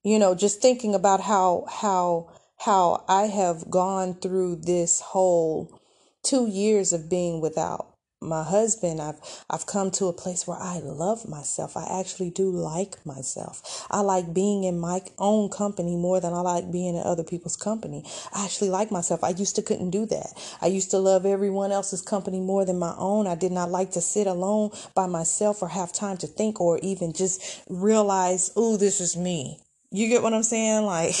you 0.03 0.17
know, 0.19 0.35
just 0.35 0.61
thinking 0.61 0.95
about 0.95 1.21
how 1.21 1.65
how 1.69 2.31
how 2.59 3.03
I 3.07 3.23
have 3.27 3.69
gone 3.69 4.15
through 4.15 4.57
this 4.57 5.01
whole 5.01 5.81
2 6.23 6.47
years 6.47 6.93
of 6.93 7.09
being 7.09 7.41
without 7.41 7.96
my 8.21 8.43
husband 8.43 8.99
i've 8.99 9.19
i've 9.49 9.67
come 9.67 9.91
to 9.91 10.07
a 10.07 10.13
place 10.13 10.47
where 10.47 10.57
i 10.57 10.79
love 10.79 11.27
myself. 11.27 11.77
I 11.77 11.99
actually 11.99 12.31
do 12.31 12.49
like 12.49 13.05
myself. 13.05 13.85
I 13.91 13.99
like 13.99 14.33
being 14.33 14.63
in 14.63 14.79
my 14.79 15.01
own 15.19 15.49
company 15.49 15.95
more 15.95 16.19
than 16.19 16.33
i 16.33 16.39
like 16.39 16.71
being 16.71 16.95
in 16.95 17.03
other 17.03 17.23
people's 17.23 17.55
company. 17.55 18.03
I 18.33 18.45
actually 18.45 18.69
like 18.69 18.91
myself. 18.91 19.23
I 19.23 19.29
used 19.29 19.55
to 19.57 19.61
couldn't 19.61 19.91
do 19.91 20.05
that. 20.07 20.33
I 20.61 20.67
used 20.67 20.89
to 20.91 20.97
love 20.97 21.25
everyone 21.25 21.71
else's 21.71 22.01
company 22.01 22.39
more 22.39 22.65
than 22.65 22.79
my 22.79 22.95
own. 22.97 23.27
I 23.27 23.35
did 23.35 23.51
not 23.51 23.69
like 23.69 23.91
to 23.91 24.01
sit 24.01 24.25
alone 24.25 24.71
by 24.95 25.05
myself 25.05 25.61
or 25.61 25.67
have 25.69 25.93
time 25.93 26.17
to 26.17 26.27
think 26.27 26.59
or 26.59 26.79
even 26.79 27.13
just 27.13 27.61
realize 27.69 28.51
oh 28.55 28.77
this 28.77 28.99
is 28.99 29.15
me. 29.15 29.59
You 29.91 30.09
get 30.09 30.23
what 30.23 30.33
i'm 30.33 30.43
saying? 30.43 30.85
Like 30.85 31.13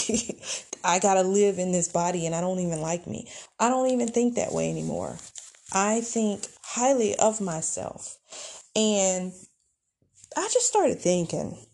i 0.83 0.97
gotta 0.97 1.21
live 1.21 1.59
in 1.59 1.71
this 1.71 1.89
body 1.89 2.25
and 2.25 2.33
i 2.33 2.41
don't 2.41 2.59
even 2.59 2.81
like 2.81 3.05
me. 3.05 3.29
I 3.59 3.69
don't 3.69 3.91
even 3.91 4.07
think 4.07 4.35
that 4.35 4.51
way 4.51 4.71
anymore. 4.71 5.15
I 5.73 6.01
think 6.01 6.47
highly 6.67 7.15
of 7.15 7.39
myself. 7.39 8.17
And 8.75 9.31
I 10.35 10.49
just 10.51 10.67
started 10.67 10.99
thinking 10.99 11.65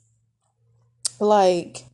like 1.19 1.85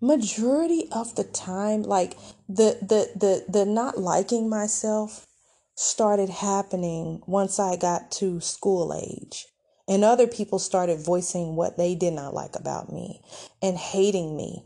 majority 0.00 0.86
of 0.92 1.16
the 1.16 1.24
time 1.24 1.82
like 1.82 2.16
the 2.48 2.78
the 2.80 3.10
the 3.16 3.44
the 3.48 3.64
not 3.64 3.98
liking 3.98 4.48
myself 4.48 5.26
started 5.74 6.28
happening 6.28 7.22
once 7.26 7.58
I 7.58 7.76
got 7.76 8.10
to 8.12 8.40
school 8.40 8.94
age. 8.94 9.46
And 9.88 10.04
other 10.04 10.26
people 10.26 10.58
started 10.58 11.00
voicing 11.00 11.56
what 11.56 11.78
they 11.78 11.94
did 11.94 12.12
not 12.12 12.34
like 12.34 12.54
about 12.54 12.92
me 12.92 13.22
and 13.62 13.78
hating 13.78 14.36
me. 14.36 14.62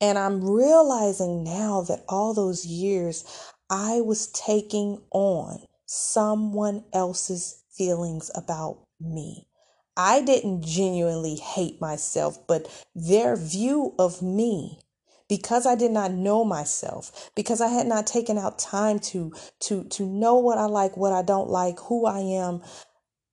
And 0.00 0.18
I'm 0.18 0.42
realizing 0.42 1.44
now 1.44 1.82
that 1.82 2.04
all 2.08 2.32
those 2.32 2.64
years 2.64 3.24
I 3.68 4.00
was 4.00 4.28
taking 4.28 5.02
on 5.10 5.66
someone 5.94 6.82
else's 6.94 7.62
feelings 7.70 8.30
about 8.34 8.82
me. 8.98 9.46
I 9.94 10.22
didn't 10.22 10.62
genuinely 10.64 11.36
hate 11.36 11.82
myself, 11.82 12.46
but 12.46 12.66
their 12.94 13.36
view 13.36 13.94
of 13.98 14.22
me 14.22 14.80
because 15.28 15.66
I 15.66 15.74
did 15.74 15.90
not 15.90 16.12
know 16.12 16.44
myself, 16.44 17.30
because 17.34 17.60
I 17.60 17.68
had 17.68 17.86
not 17.86 18.06
taken 18.06 18.38
out 18.38 18.58
time 18.58 19.00
to 19.00 19.34
to 19.60 19.84
to 19.84 20.06
know 20.06 20.36
what 20.36 20.56
I 20.56 20.64
like, 20.64 20.96
what 20.96 21.12
I 21.12 21.22
don't 21.22 21.50
like, 21.50 21.78
who 21.80 22.06
I 22.06 22.20
am, 22.20 22.62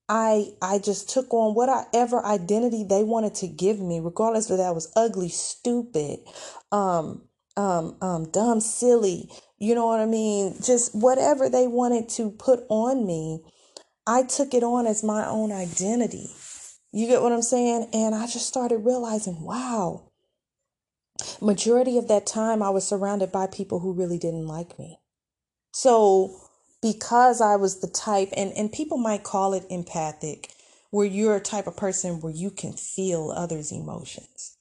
I 0.10 0.52
I 0.62 0.80
just 0.80 1.10
took 1.10 1.34
on 1.34 1.56
whatever 1.56 2.26
identity 2.26 2.84
they 2.84 3.04
wanted 3.06 3.36
to 3.36 3.48
give 3.48 3.80
me, 3.80 4.02
regardless 4.02 4.50
of 4.50 4.58
that 4.58 4.76
was 4.76 4.92
ugly, 4.98 5.30
stupid, 5.30 6.20
um, 6.74 7.29
um, 7.58 7.98
um, 8.02 8.30
dumb, 8.32 8.62
silly, 8.62 9.30
you 9.58 9.76
know 9.76 9.86
what 9.86 10.00
I 10.00 10.06
mean? 10.06 10.56
Just 10.64 10.96
whatever 10.96 11.50
they 11.50 11.68
wanted 11.68 12.10
to 12.10 12.32
put 12.32 12.64
on 12.70 13.06
me, 13.06 13.44
I 14.08 14.24
took 14.24 14.54
it 14.54 14.64
on 14.64 14.88
as 14.88 15.04
my 15.04 15.28
own 15.28 15.52
identity. 15.52 16.30
You 16.92 17.08
get 17.08 17.22
what 17.22 17.34
I'm 17.34 17.42
saying? 17.42 17.90
And 17.94 18.16
I 18.16 18.26
just 18.26 18.48
started 18.48 18.78
realizing, 18.78 19.42
wow, 19.44 20.10
majority 21.42 21.98
of 21.98 22.08
that 22.08 22.26
time 22.26 22.64
I 22.64 22.70
was 22.70 22.88
surrounded 22.88 23.32
by 23.32 23.48
people 23.48 23.80
who 23.80 23.94
really 23.94 24.18
didn't 24.18 24.48
like 24.48 24.80
me. 24.80 25.00
So 25.72 26.40
because 26.82 27.42
I 27.42 27.58
was 27.58 27.82
the 27.82 27.88
type 27.88 28.30
and, 28.36 28.54
and 28.54 28.72
people 28.72 28.98
might 28.98 29.24
call 29.24 29.54
it 29.54 29.66
empathic, 29.70 30.52
where 30.92 31.06
you're 31.06 31.36
a 31.36 31.42
type 31.42 31.68
of 31.68 31.78
person 31.78 32.22
where 32.22 32.34
you 32.34 32.50
can 32.50 32.74
feel 32.74 33.32
others' 33.32 33.72
emotions. 33.72 34.58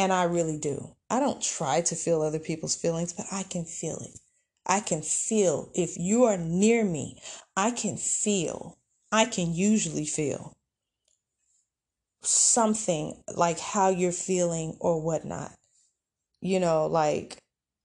And 0.00 0.14
I 0.14 0.22
really 0.24 0.56
do. 0.56 0.96
I 1.10 1.20
don't 1.20 1.42
try 1.42 1.82
to 1.82 1.94
feel 1.94 2.22
other 2.22 2.38
people's 2.38 2.74
feelings, 2.74 3.12
but 3.12 3.26
I 3.30 3.42
can 3.42 3.66
feel 3.66 3.98
it. 3.98 4.18
I 4.64 4.80
can 4.80 5.02
feel 5.02 5.70
if 5.74 5.98
you 5.98 6.24
are 6.24 6.38
near 6.38 6.86
me, 6.86 7.20
I 7.54 7.70
can 7.70 7.98
feel, 7.98 8.78
I 9.12 9.26
can 9.26 9.52
usually 9.52 10.06
feel 10.06 10.54
something 12.22 13.22
like 13.36 13.58
how 13.58 13.90
you're 13.90 14.10
feeling 14.10 14.78
or 14.80 15.02
whatnot. 15.02 15.52
You 16.40 16.60
know, 16.60 16.86
like 16.86 17.36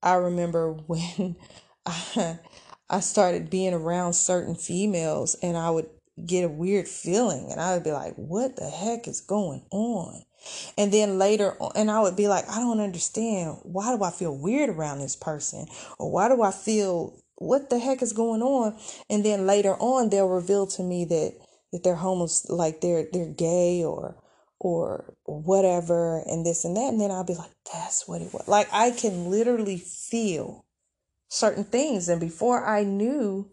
I 0.01 0.13
remember 0.13 0.71
when 0.87 1.35
I, 1.85 2.39
I 2.89 3.01
started 3.01 3.49
being 3.49 3.73
around 3.73 4.13
certain 4.13 4.55
females 4.55 5.35
and 5.43 5.57
I 5.57 5.69
would 5.69 5.89
get 6.25 6.45
a 6.45 6.49
weird 6.49 6.87
feeling 6.87 7.51
and 7.51 7.59
I 7.59 7.73
would 7.73 7.83
be 7.83 7.91
like, 7.91 8.15
what 8.15 8.55
the 8.55 8.69
heck 8.69 9.05
is 9.05 9.19
going 9.19 9.65
on? 9.69 10.23
And 10.77 10.91
then 10.91 11.17
later, 11.17 11.55
and 11.75 11.89
I 11.89 12.01
would 12.01 12.15
be 12.15 12.27
like, 12.27 12.49
I 12.49 12.59
don't 12.59 12.79
understand. 12.79 13.57
Why 13.63 13.95
do 13.95 14.03
I 14.03 14.11
feel 14.11 14.37
weird 14.37 14.69
around 14.69 14.99
this 14.99 15.15
person? 15.15 15.67
Or 15.99 16.11
why 16.11 16.27
do 16.27 16.41
I 16.41 16.51
feel 16.51 17.17
what 17.35 17.69
the 17.69 17.79
heck 17.79 18.01
is 18.01 18.13
going 18.13 18.41
on? 18.41 18.77
And 19.09 19.25
then 19.25 19.45
later 19.47 19.75
on, 19.75 20.09
they'll 20.09 20.27
reveal 20.27 20.67
to 20.67 20.83
me 20.83 21.05
that 21.05 21.33
that 21.71 21.83
they're 21.83 21.95
homeless 21.95 22.49
like 22.49 22.81
they're 22.81 23.07
they're 23.11 23.33
gay 23.33 23.83
or 23.83 24.15
or 24.59 25.13
whatever, 25.25 26.23
and 26.25 26.45
this 26.45 26.65
and 26.65 26.75
that. 26.77 26.89
And 26.89 27.01
then 27.01 27.11
I'll 27.11 27.25
be 27.25 27.35
like, 27.35 27.51
that's 27.71 28.07
what 28.07 28.21
it 28.21 28.33
was. 28.33 28.47
Like 28.47 28.67
I 28.71 28.91
can 28.91 29.29
literally 29.29 29.77
feel 29.77 30.65
certain 31.29 31.63
things, 31.65 32.07
and 32.07 32.21
before 32.21 32.65
I 32.65 32.83
knew 32.83 33.49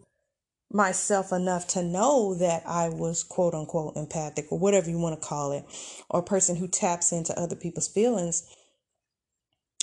myself 0.73 1.31
enough 1.31 1.67
to 1.67 1.83
know 1.83 2.35
that 2.35 2.63
I 2.65 2.89
was 2.89 3.23
quote 3.23 3.53
unquote 3.53 3.95
empathic 3.95 4.51
or 4.51 4.59
whatever 4.59 4.89
you 4.89 4.97
want 4.97 5.19
to 5.19 5.27
call 5.27 5.51
it, 5.51 5.65
or 6.09 6.21
a 6.21 6.23
person 6.23 6.55
who 6.55 6.67
taps 6.67 7.11
into 7.11 7.37
other 7.39 7.55
people's 7.55 7.87
feelings, 7.87 8.43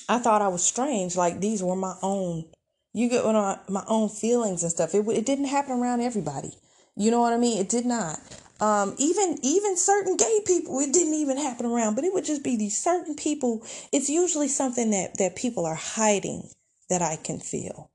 I 0.08 0.18
thought 0.18 0.42
I 0.42 0.48
was 0.48 0.64
strange. 0.64 1.16
Like 1.16 1.40
these 1.40 1.62
were 1.62 1.76
my 1.76 1.94
own, 2.02 2.46
you 2.92 3.08
get 3.08 3.24
what 3.24 3.36
I, 3.36 3.58
my 3.68 3.84
own 3.86 4.08
feelings 4.08 4.62
and 4.62 4.72
stuff. 4.72 4.94
It, 4.94 5.06
it 5.08 5.26
didn't 5.26 5.46
happen 5.46 5.80
around 5.80 6.00
everybody. 6.00 6.52
You 6.96 7.10
know 7.10 7.20
what 7.20 7.32
I 7.32 7.38
mean? 7.38 7.60
It 7.60 7.68
did 7.68 7.86
not. 7.86 8.18
Um, 8.60 8.94
even 8.98 9.38
even 9.42 9.76
certain 9.76 10.16
gay 10.16 10.40
people, 10.44 10.80
it 10.80 10.92
didn't 10.92 11.14
even 11.14 11.38
happen 11.38 11.64
around. 11.64 11.94
But 11.94 12.04
it 12.04 12.12
would 12.12 12.26
just 12.26 12.44
be 12.44 12.56
these 12.56 12.76
certain 12.76 13.14
people. 13.14 13.64
It's 13.92 14.10
usually 14.10 14.48
something 14.48 14.90
that 14.90 15.16
that 15.18 15.36
people 15.36 15.64
are 15.64 15.76
hiding 15.76 16.50
that 16.90 17.00
I 17.00 17.16
can 17.16 17.38
feel. 17.38 17.90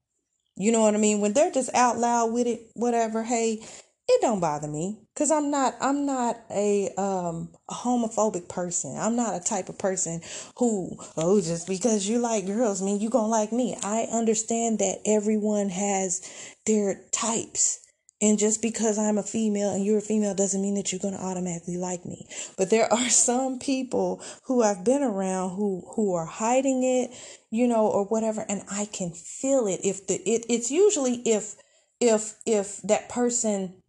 You 0.57 0.71
know 0.71 0.81
what 0.81 0.95
I 0.95 0.97
mean? 0.97 1.19
When 1.19 1.33
they're 1.33 1.51
just 1.51 1.73
out 1.73 1.97
loud 1.97 2.31
with 2.31 2.47
it, 2.47 2.61
whatever, 2.73 3.23
hey, 3.23 3.61
it 4.07 4.21
don't 4.21 4.39
bother 4.39 4.67
me. 4.67 4.99
Because 5.13 5.31
i'm 5.31 5.49
not 5.49 5.75
i'm 5.81 6.05
not 6.05 6.37
a 6.51 6.89
um 6.97 7.49
a 7.69 7.73
homophobic 7.73 8.47
person. 8.47 8.95
I'm 8.97 9.15
not 9.15 9.35
a 9.35 9.39
type 9.39 9.69
of 9.69 9.77
person 9.77 10.21
who 10.57 10.97
oh 11.17 11.41
just 11.41 11.67
because 11.67 12.07
you 12.07 12.19
like 12.19 12.45
girls 12.45 12.81
mean 12.81 12.99
you 12.99 13.09
gonna 13.09 13.27
like 13.27 13.51
me. 13.51 13.75
I 13.83 14.07
understand 14.11 14.79
that 14.79 14.99
everyone 15.05 15.69
has 15.69 16.21
their 16.65 17.01
types 17.11 17.79
and 18.21 18.39
just 18.39 18.61
because 18.61 18.97
I'm 18.97 19.17
a 19.17 19.23
female 19.23 19.71
and 19.71 19.85
you're 19.85 19.97
a 19.97 20.01
female 20.01 20.33
doesn't 20.33 20.61
mean 20.61 20.75
that 20.75 20.91
you're 20.91 20.99
going 20.99 21.13
to 21.13 21.21
automatically 21.21 21.77
like 21.77 22.05
me. 22.05 22.27
But 22.57 22.69
there 22.69 22.91
are 22.91 23.09
some 23.09 23.59
people 23.59 24.21
who 24.43 24.63
I've 24.63 24.83
been 24.83 25.03
around 25.03 25.55
who 25.55 25.83
who 25.95 26.13
are 26.13 26.25
hiding 26.25 26.83
it, 26.83 27.11
you 27.49 27.67
know, 27.67 27.87
or 27.87 28.05
whatever 28.05 28.45
and 28.47 28.63
I 28.69 28.85
can 28.85 29.11
feel 29.11 29.67
it 29.67 29.81
if 29.83 30.07
the 30.07 30.15
it 30.29 30.45
it's 30.49 30.71
usually 30.71 31.15
if 31.27 31.55
if 31.99 32.35
if 32.45 32.81
that 32.83 33.09
person 33.09 33.81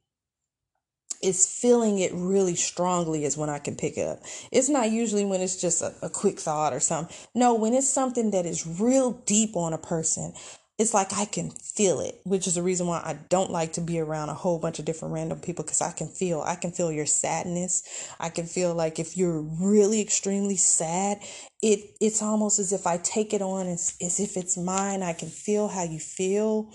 is 1.22 1.47
feeling 1.47 1.99
it 1.99 2.12
really 2.14 2.55
strongly 2.55 3.24
is 3.24 3.37
when 3.37 3.49
I 3.49 3.59
can 3.59 3.74
pick 3.74 3.97
it 3.97 4.07
up. 4.07 4.20
It's 4.53 4.68
not 4.68 4.91
usually 4.91 5.24
when 5.24 5.41
it's 5.41 5.61
just 5.61 5.83
a, 5.83 5.95
a 6.03 6.11
quick 6.11 6.39
thought 6.39 6.72
or 6.72 6.81
something. 6.81 7.14
No, 7.35 7.55
when 7.55 7.74
it's 7.74 7.89
something 7.89 8.33
that 8.33 8.45
is 8.45 8.66
real 8.66 9.12
deep 9.12 9.57
on 9.57 9.72
a 9.72 9.79
person, 9.79 10.35
it's 10.79 10.93
like 10.93 11.14
I 11.14 11.24
can 11.24 11.51
feel 11.51 12.01
it, 12.01 12.20
which 12.24 12.47
is 12.47 12.57
the 12.57 12.62
reason 12.62 12.87
why 12.87 12.99
I 12.99 13.18
don't 13.31 13.51
like 13.51 13.72
to 13.74 13.81
be 13.81 13.99
around 13.99 14.29
a 14.29 14.35
whole 14.35 14.59
bunch 14.59 14.79
of 14.79 14.85
different 14.85 15.14
random 15.14 15.41
people 15.41 15.64
because 15.64 15.81
I 15.81 15.91
can 15.91 16.09
feel, 16.09 16.43
I 16.43 16.55
can 16.55 16.70
feel 16.70 16.93
your 16.93 17.07
sadness. 17.07 17.83
I 18.20 18.29
can 18.29 18.45
feel 18.45 18.74
like 18.74 18.99
if 18.99 19.16
you're 19.16 19.41
really 19.41 20.03
extremely 20.03 20.57
sad, 20.57 21.18
it 21.62 21.97
it's 22.01 22.22
almost 22.22 22.59
as 22.59 22.74
if 22.74 22.87
I 22.87 22.99
take 22.99 23.33
it 23.33 23.41
on 23.41 23.66
as, 23.66 23.97
as 24.03 24.20
if 24.20 24.37
it's 24.37 24.59
mine. 24.59 25.03
I 25.03 25.14
can 25.14 25.29
feel 25.29 25.68
how 25.68 25.85
you 25.85 25.99
feel. 25.99 26.70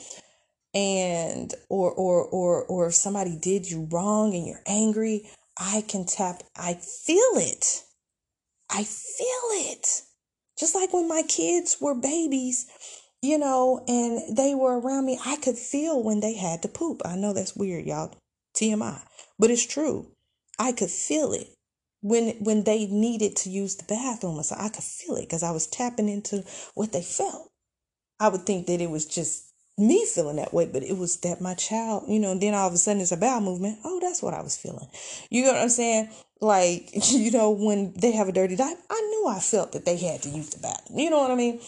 And 0.74 1.54
or 1.70 1.92
or 1.92 2.24
or 2.26 2.66
or 2.66 2.88
if 2.88 2.96
somebody 2.96 3.38
did 3.40 3.70
you 3.70 3.88
wrong 3.92 4.34
and 4.34 4.48
you're 4.48 4.64
angry, 4.66 5.30
I 5.60 5.84
can 5.88 6.06
tap 6.06 6.42
I 6.56 6.74
feel 6.74 7.34
it. 7.36 7.84
I 8.72 8.84
feel 8.84 9.70
it. 9.70 10.02
Just 10.58 10.74
like 10.74 10.94
when 10.94 11.08
my 11.08 11.24
kids 11.28 11.78
were 11.80 11.94
babies 11.94 12.68
you 13.22 13.38
know, 13.38 13.84
and 13.88 14.36
they 14.36 14.56
were 14.56 14.80
around 14.80 15.06
me. 15.06 15.20
I 15.26 15.36
could 15.38 15.58
feel 15.58 16.02
when 16.02 16.20
they 16.20 16.34
had 16.34 16.62
to 16.64 16.68
poop. 16.68 17.02
I 17.06 17.16
know 17.16 17.34
that's 17.34 17.56
weird, 17.56 17.86
y'all. 17.86 18.16
TMI. 18.56 19.02
But 19.38 19.52
it's 19.52 19.66
true. 19.66 20.08
I 20.60 20.72
could 20.72 20.90
feel 20.90 21.34
it 21.34 21.48
when 22.02 22.36
when 22.40 22.64
they 22.64 22.88
needed 22.88 23.36
to 23.38 23.50
use 23.50 23.76
the 23.76 23.86
bathroom. 23.86 24.42
So 24.44 24.56
I 24.58 24.70
could 24.70 24.84
feel 24.84 25.16
it 25.16 25.22
because 25.22 25.44
I 25.44 25.52
was 25.52 25.68
tapping 25.68 26.10
into 26.10 26.44
what 26.74 26.92
they 26.92 27.02
felt. 27.02 27.50
I 28.20 28.30
would 28.30 28.46
think 28.46 28.68
that 28.68 28.82
it 28.82 28.90
was 28.90 29.06
just 29.06 29.52
me 29.78 30.06
feeling 30.06 30.36
that 30.36 30.54
way, 30.54 30.66
but 30.72 30.84
it 30.84 30.98
was 30.98 31.18
that 31.22 31.42
my 31.42 31.54
child, 31.56 32.04
you 32.08 32.20
know, 32.20 32.32
and 32.32 32.42
then 32.42 32.54
all 32.54 32.68
of 32.68 32.74
a 32.74 32.78
sudden 32.78 33.02
it's 33.02 33.12
a 33.12 33.18
bowel 33.18 33.42
movement. 33.42 33.80
Oh, 33.84 34.00
that's 34.00 34.22
what 34.22 34.34
I 34.34 34.42
was 34.42 34.58
feeling. 34.58 34.88
You 35.30 35.44
know 35.44 35.54
what 35.54 35.62
I'm 35.62 35.70
saying? 35.70 36.10
Like, 36.40 36.92
you 37.12 37.32
know, 37.32 37.52
when 37.52 37.94
they 37.94 38.12
have 38.12 38.28
a 38.28 38.32
dirty 38.32 38.56
diaper, 38.56 38.82
I 38.90 39.02
knew 39.02 39.28
I 39.28 39.40
felt 39.40 39.72
that 39.72 39.86
they 39.86 39.98
had 39.98 40.22
to 40.24 40.30
use 40.30 40.50
the 40.50 40.60
bathroom. 40.60 41.00
You 41.00 41.10
know 41.10 41.20
what 41.20 41.32
I 41.32 41.36
mean? 41.36 41.62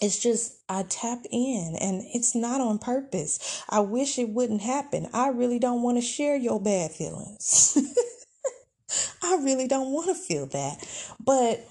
It's 0.00 0.18
just 0.18 0.58
I 0.68 0.84
tap 0.84 1.24
in 1.30 1.76
and 1.80 2.02
it's 2.14 2.34
not 2.34 2.60
on 2.60 2.78
purpose. 2.78 3.62
I 3.68 3.80
wish 3.80 4.18
it 4.18 4.28
wouldn't 4.28 4.62
happen. 4.62 5.08
I 5.12 5.28
really 5.28 5.58
don't 5.58 5.82
want 5.82 5.98
to 5.98 6.02
share 6.02 6.36
your 6.36 6.60
bad 6.60 6.92
feelings. 6.92 7.76
I 9.22 9.36
really 9.42 9.66
don't 9.66 9.92
want 9.92 10.08
to 10.08 10.14
feel 10.14 10.46
that. 10.46 10.86
But 11.18 11.66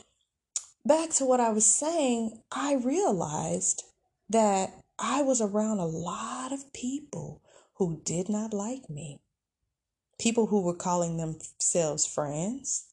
back 0.86 1.12
to 1.12 1.26
what 1.26 1.40
I 1.40 1.50
was 1.50 1.66
saying, 1.66 2.42
I 2.52 2.76
realized 2.76 3.84
that 4.30 4.72
I 5.00 5.22
was 5.22 5.42
around 5.42 5.80
a 5.80 5.86
lot 5.86 6.52
of 6.52 6.74
people 6.74 7.42
who 7.76 8.02
did 8.04 8.30
not 8.30 8.54
like 8.54 8.90
me. 8.90 9.20
People 10.20 10.48
who 10.48 10.64
were 10.64 10.76
calling 10.76 11.18
themselves 11.18 12.06
friends, 12.06 12.86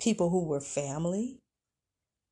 people 0.00 0.30
who 0.30 0.46
were 0.46 0.60
family, 0.60 1.40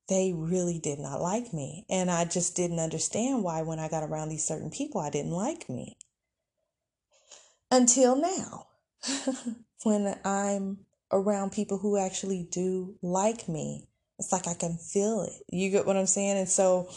they 0.09 0.33
really 0.35 0.79
did 0.79 0.99
not 0.99 1.21
like 1.21 1.53
me. 1.53 1.87
And 1.89 2.11
I 2.11 2.25
just 2.25 2.57
didn't 2.57 2.81
understand 2.81 3.43
why, 3.43 3.63
when 3.63 3.79
I 3.79 3.89
got 3.89 4.03
around 4.03 4.29
these 4.29 4.45
certain 4.45 4.71
people, 4.71 5.01
I 5.01 5.11
didn't 5.11 5.33
like 5.33 5.69
me. 5.69 5.97
Until 7.71 8.17
now, 8.17 8.67
when 9.85 10.19
I'm 10.25 10.79
around 11.11 11.53
people 11.53 11.79
who 11.79 11.97
actually 11.97 12.47
do 12.51 12.97
like 13.03 13.49
me, 13.49 13.89
it's 14.19 14.33
like 14.33 14.47
I 14.47 14.55
can 14.55 14.77
feel 14.77 15.23
it. 15.23 15.33
You 15.51 15.71
get 15.71 15.87
what 15.87 15.97
I'm 15.97 16.07
saying? 16.07 16.39
And 16.39 16.49
so 16.49 16.91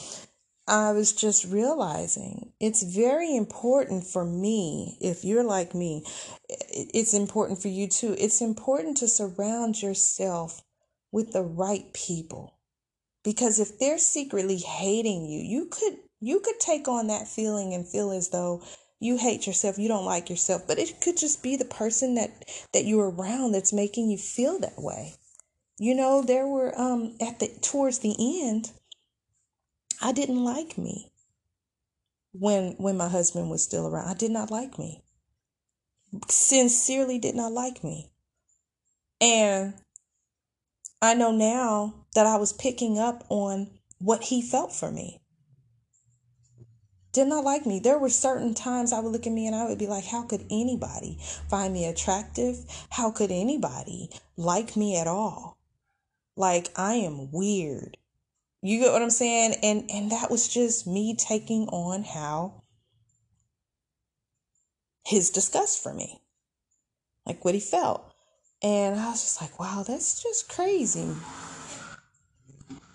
I 0.68 0.92
was 0.92 1.14
just 1.14 1.46
realizing 1.46 2.52
it's 2.60 2.84
very 2.84 3.36
important 3.36 4.06
for 4.06 4.26
me, 4.26 4.98
if 5.00 5.24
you're 5.24 5.44
like 5.44 5.76
me, 5.76 6.04
it's 6.50 7.14
important 7.14 7.62
for 7.62 7.68
you 7.68 7.88
too. 7.88 8.16
It's 8.18 8.42
important 8.42 8.98
to 8.98 9.08
surround 9.08 9.82
yourself 9.82 10.64
with 11.12 11.34
the 11.34 11.44
right 11.44 11.94
people 11.94 12.55
because 13.26 13.60
if 13.60 13.78
they're 13.80 13.98
secretly 13.98 14.58
hating 14.58 15.26
you 15.26 15.42
you 15.42 15.66
could 15.66 15.98
you 16.22 16.40
could 16.40 16.60
take 16.60 16.88
on 16.88 17.08
that 17.08 17.28
feeling 17.28 17.74
and 17.74 17.86
feel 17.88 18.12
as 18.12 18.30
though 18.30 18.62
you 19.02 19.18
hate 19.18 19.46
yourself 19.46 19.78
you 19.78 19.90
don't 19.90 20.06
like 20.06 20.30
yourself 20.30 20.62
but 20.66 20.80
it 20.80 21.02
could 21.02 21.18
just 21.18 21.44
be 21.44 21.58
the 21.58 21.66
person 21.66 22.16
that 22.16 22.46
that 22.72 22.86
you're 22.86 23.10
around 23.10 23.52
that's 23.52 23.74
making 23.74 24.10
you 24.10 24.18
feel 24.18 24.60
that 24.60 24.78
way. 24.78 25.14
You 25.78 25.94
know 25.94 26.22
there 26.22 26.48
were 26.48 26.72
um 26.80 27.18
at 27.20 27.40
the 27.40 27.50
towards 27.62 28.00
the 28.00 28.16
end 28.48 28.72
i 30.02 30.12
didn't 30.14 30.44
like 30.44 30.78
me 30.78 31.12
when 32.40 32.76
when 32.78 32.98
my 32.98 33.08
husband 33.08 33.50
was 33.50 33.64
still 33.64 33.88
around. 33.88 34.10
I 34.10 34.14
did 34.14 34.32
not 34.32 34.52
like 34.52 34.78
me. 34.78 35.02
Sincerely 36.30 37.20
did 37.20 37.36
not 37.36 37.52
like 37.52 37.84
me. 37.84 38.10
And 39.22 39.74
I 41.02 41.14
know 41.14 41.32
now 41.32 42.05
that 42.16 42.26
I 42.26 42.38
was 42.38 42.54
picking 42.54 42.98
up 42.98 43.24
on 43.30 43.70
what 44.00 44.24
he 44.24 44.42
felt 44.42 44.74
for 44.74 44.90
me. 44.90 45.22
Did 47.12 47.28
not 47.28 47.46
like 47.46 47.66
me. 47.66 47.80
There 47.80 48.00
were 48.00 48.10
certain 48.10 48.54
times 48.54 48.92
I 48.92 49.00
would 49.00 49.12
look 49.12 49.28
at 49.28 49.32
me 49.32 49.48
and 49.48 49.56
I 49.56 49.66
would 49.66 49.78
be 49.78 49.88
like, 49.88 50.06
how 50.06 50.24
could 50.24 50.46
anybody 50.50 51.18
find 51.50 51.74
me 51.74 51.86
attractive? 51.86 52.58
How 52.90 53.12
could 53.12 53.32
anybody 53.32 54.10
like 54.36 54.76
me 54.76 54.98
at 54.98 55.08
all? 55.08 55.58
Like 56.36 56.70
I 56.76 56.96
am 56.96 57.32
weird. 57.32 57.98
You 58.62 58.80
get 58.80 58.92
what 58.92 59.02
I'm 59.02 59.10
saying? 59.10 59.56
And 59.64 59.90
and 59.90 60.12
that 60.12 60.30
was 60.30 60.48
just 60.48 60.88
me 60.88 61.16
taking 61.16 61.68
on 61.68 62.04
how 62.04 62.64
his 65.06 65.30
disgust 65.30 65.82
for 65.82 65.94
me. 65.94 66.20
Like 67.26 67.46
what 67.46 67.54
he 67.54 67.62
felt. 67.62 68.12
And 68.62 69.00
I 69.00 69.12
was 69.12 69.22
just 69.22 69.42
like, 69.42 69.60
wow, 69.60 69.84
that's 69.88 70.22
just 70.22 70.50
crazy. 70.50 71.10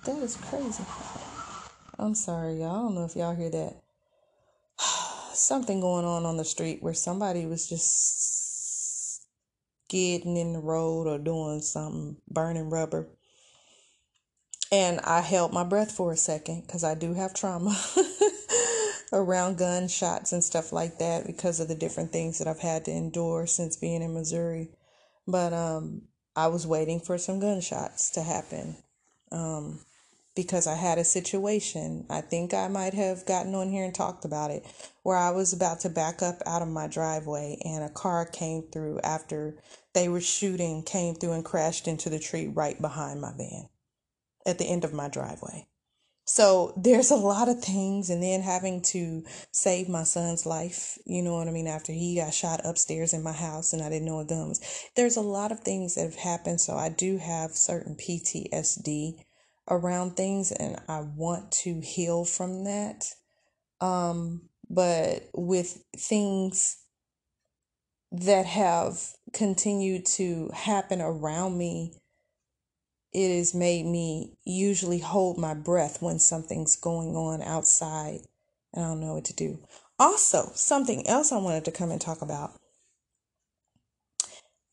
That 0.04 0.16
is 0.22 0.36
crazy. 0.36 0.84
I'm 1.98 2.14
sorry, 2.14 2.60
y'all. 2.60 2.70
I 2.70 2.82
don't 2.82 2.94
know 2.94 3.04
if 3.04 3.16
y'all 3.16 3.34
hear 3.34 3.50
that. 3.50 3.76
Something 5.34 5.80
going 5.80 6.06
on 6.06 6.24
on 6.24 6.38
the 6.38 6.44
street 6.44 6.82
where 6.82 6.94
somebody 6.94 7.44
was 7.44 7.68
just 7.68 9.26
getting 9.88 10.36
in 10.36 10.54
the 10.54 10.60
road 10.60 11.06
or 11.06 11.18
doing 11.18 11.60
something, 11.60 12.16
burning 12.30 12.70
rubber. 12.70 13.08
And 14.72 15.00
I 15.00 15.20
held 15.20 15.52
my 15.52 15.64
breath 15.64 15.92
for 15.92 16.12
a 16.12 16.16
second 16.16 16.62
because 16.66 16.84
I 16.84 16.94
do 16.94 17.12
have 17.12 17.34
trauma 17.34 17.76
around 19.12 19.58
gunshots 19.58 20.32
and 20.32 20.42
stuff 20.42 20.72
like 20.72 20.98
that 20.98 21.26
because 21.26 21.60
of 21.60 21.68
the 21.68 21.74
different 21.74 22.12
things 22.12 22.38
that 22.38 22.48
I've 22.48 22.60
had 22.60 22.84
to 22.86 22.90
endure 22.90 23.46
since 23.46 23.76
being 23.76 24.00
in 24.00 24.14
Missouri. 24.14 24.70
But 25.26 25.52
um, 25.52 26.02
I 26.34 26.46
was 26.46 26.66
waiting 26.66 27.00
for 27.00 27.18
some 27.18 27.40
gunshots 27.40 28.10
to 28.10 28.22
happen 28.22 28.76
um, 29.32 29.80
because 30.42 30.66
I 30.66 30.74
had 30.74 30.98
a 30.98 31.04
situation. 31.04 32.06
I 32.08 32.20
think 32.20 32.54
I 32.54 32.68
might 32.68 32.94
have 32.94 33.26
gotten 33.26 33.54
on 33.54 33.70
here 33.70 33.84
and 33.84 33.94
talked 33.94 34.24
about 34.24 34.50
it 34.50 34.64
where 35.02 35.16
I 35.16 35.30
was 35.30 35.52
about 35.52 35.80
to 35.80 35.88
back 35.88 36.22
up 36.22 36.42
out 36.46 36.62
of 36.62 36.68
my 36.68 36.86
driveway 36.86 37.58
and 37.64 37.84
a 37.84 37.90
car 37.90 38.24
came 38.26 38.64
through 38.72 39.00
after 39.00 39.56
they 39.94 40.08
were 40.08 40.20
shooting, 40.20 40.82
came 40.82 41.14
through 41.14 41.32
and 41.32 41.44
crashed 41.44 41.86
into 41.86 42.08
the 42.08 42.18
tree 42.18 42.46
right 42.46 42.80
behind 42.80 43.20
my 43.20 43.32
van 43.36 43.68
at 44.46 44.58
the 44.58 44.64
end 44.64 44.84
of 44.84 44.92
my 44.92 45.08
driveway. 45.08 45.66
So 46.24 46.72
there's 46.76 47.10
a 47.10 47.16
lot 47.16 47.48
of 47.48 47.60
things, 47.60 48.08
and 48.08 48.22
then 48.22 48.40
having 48.42 48.82
to 48.82 49.24
save 49.50 49.88
my 49.88 50.04
son's 50.04 50.46
life, 50.46 50.96
you 51.04 51.22
know 51.22 51.34
what 51.34 51.48
I 51.48 51.50
mean, 51.50 51.66
after 51.66 51.92
he 51.92 52.14
got 52.14 52.32
shot 52.32 52.60
upstairs 52.62 53.12
in 53.12 53.24
my 53.24 53.32
house 53.32 53.72
and 53.72 53.82
I 53.82 53.88
didn't 53.88 54.06
know 54.06 54.20
a 54.20 54.24
gun 54.24 54.50
was. 54.50 54.60
There's 54.94 55.16
a 55.16 55.22
lot 55.22 55.50
of 55.50 55.60
things 55.60 55.96
that 55.96 56.02
have 56.02 56.14
happened, 56.14 56.60
so 56.60 56.76
I 56.76 56.88
do 56.88 57.18
have 57.18 57.56
certain 57.56 57.96
PTSD 57.96 59.24
around 59.68 60.16
things, 60.16 60.52
and 60.52 60.76
I 60.88 61.00
want 61.00 61.52
to 61.52 61.80
heal 61.80 62.24
from 62.24 62.64
that. 62.64 63.06
Um, 63.80 64.42
but 64.68 65.28
with 65.32 65.82
things 65.96 66.76
that 68.12 68.46
have 68.46 68.98
continued 69.32 70.04
to 70.04 70.50
happen 70.52 71.00
around 71.00 71.56
me 71.56 72.00
it 73.12 73.36
has 73.36 73.54
made 73.54 73.86
me 73.86 74.36
usually 74.44 74.98
hold 74.98 75.36
my 75.36 75.54
breath 75.54 76.00
when 76.00 76.18
something's 76.18 76.76
going 76.76 77.16
on 77.16 77.42
outside 77.42 78.20
and 78.72 78.84
I 78.84 78.88
don't 78.88 79.00
know 79.00 79.14
what 79.14 79.24
to 79.26 79.34
do. 79.34 79.58
Also, 79.98 80.50
something 80.54 81.06
else 81.06 81.32
I 81.32 81.38
wanted 81.38 81.64
to 81.64 81.72
come 81.72 81.90
and 81.90 82.00
talk 82.00 82.22
about. 82.22 82.59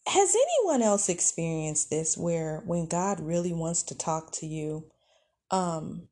Has 0.07 0.35
anyone 0.35 0.81
else 0.81 1.09
experienced 1.09 1.89
this 1.89 2.17
where 2.17 2.63
when 2.65 2.85
God 2.85 3.19
really 3.19 3.51
wants 3.51 3.83
to 3.83 3.97
talk 3.97 4.31
to 4.33 4.45
you, 4.45 4.85
um 5.51 6.07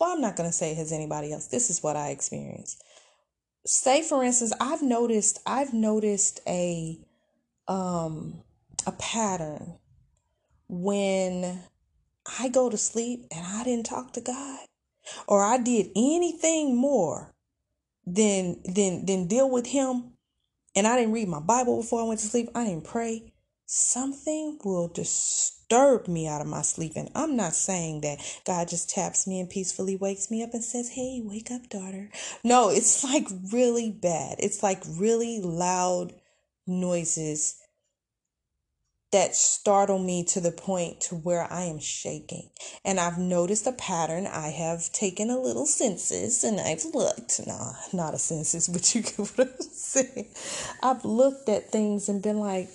well, 0.00 0.12
I'm 0.12 0.20
not 0.20 0.34
going 0.36 0.48
to 0.48 0.52
say 0.52 0.74
has 0.74 0.90
anybody 0.92 1.32
else. 1.32 1.46
This 1.46 1.70
is 1.70 1.82
what 1.82 1.96
I 1.96 2.08
experienced. 2.08 2.82
Say 3.66 4.02
for 4.02 4.24
instance, 4.24 4.54
I've 4.58 4.82
noticed 4.82 5.38
I've 5.46 5.74
noticed 5.74 6.40
a 6.48 6.98
um 7.68 8.42
a 8.86 8.92
pattern 8.92 9.78
when 10.68 11.60
I 12.40 12.48
go 12.48 12.70
to 12.70 12.78
sleep 12.78 13.26
and 13.34 13.46
I 13.46 13.64
didn't 13.64 13.86
talk 13.86 14.14
to 14.14 14.22
God 14.22 14.60
or 15.28 15.44
I 15.44 15.58
did 15.58 15.90
anything 15.94 16.74
more 16.74 17.34
than 18.06 18.62
than 18.64 19.04
than 19.04 19.28
deal 19.28 19.50
with 19.50 19.66
him 19.66 20.13
and 20.74 20.86
I 20.86 20.96
didn't 20.96 21.12
read 21.12 21.28
my 21.28 21.40
Bible 21.40 21.78
before 21.80 22.00
I 22.00 22.04
went 22.04 22.20
to 22.20 22.26
sleep, 22.26 22.50
I 22.54 22.64
didn't 22.64 22.84
pray, 22.84 23.32
something 23.66 24.58
will 24.64 24.88
disturb 24.88 26.08
me 26.08 26.26
out 26.26 26.40
of 26.40 26.46
my 26.46 26.62
sleep. 26.62 26.92
And 26.96 27.10
I'm 27.14 27.36
not 27.36 27.54
saying 27.54 28.02
that 28.02 28.18
God 28.46 28.68
just 28.68 28.90
taps 28.90 29.26
me 29.26 29.40
and 29.40 29.48
peacefully 29.48 29.96
wakes 29.96 30.30
me 30.30 30.42
up 30.42 30.50
and 30.52 30.62
says, 30.62 30.90
Hey, 30.90 31.20
wake 31.22 31.50
up, 31.50 31.68
daughter. 31.68 32.10
No, 32.42 32.68
it's 32.70 33.04
like 33.04 33.28
really 33.52 33.90
bad. 33.90 34.36
It's 34.38 34.62
like 34.62 34.82
really 34.86 35.40
loud 35.40 36.12
noises 36.66 37.56
that 39.14 39.36
startle 39.36 40.00
me 40.00 40.24
to 40.24 40.40
the 40.40 40.50
point 40.50 41.00
to 41.00 41.14
where 41.14 41.46
I 41.48 41.66
am 41.66 41.78
shaking. 41.78 42.50
And 42.84 42.98
I've 42.98 43.16
noticed 43.16 43.64
a 43.64 43.70
pattern. 43.70 44.26
I 44.26 44.48
have 44.48 44.90
taken 44.90 45.30
a 45.30 45.38
little 45.38 45.66
census 45.66 46.42
and 46.42 46.60
I've 46.60 46.84
looked. 46.92 47.40
Nah, 47.46 47.74
not 47.92 48.14
a 48.14 48.18
census, 48.18 48.66
but 48.72 48.92
you 48.92 49.02
get 49.02 49.18
what 49.18 49.38
I'm 49.38 49.62
saying. 49.70 50.34
I've 50.82 51.04
looked 51.04 51.48
at 51.48 51.70
things 51.70 52.08
and 52.08 52.24
been 52.24 52.40
like, 52.40 52.68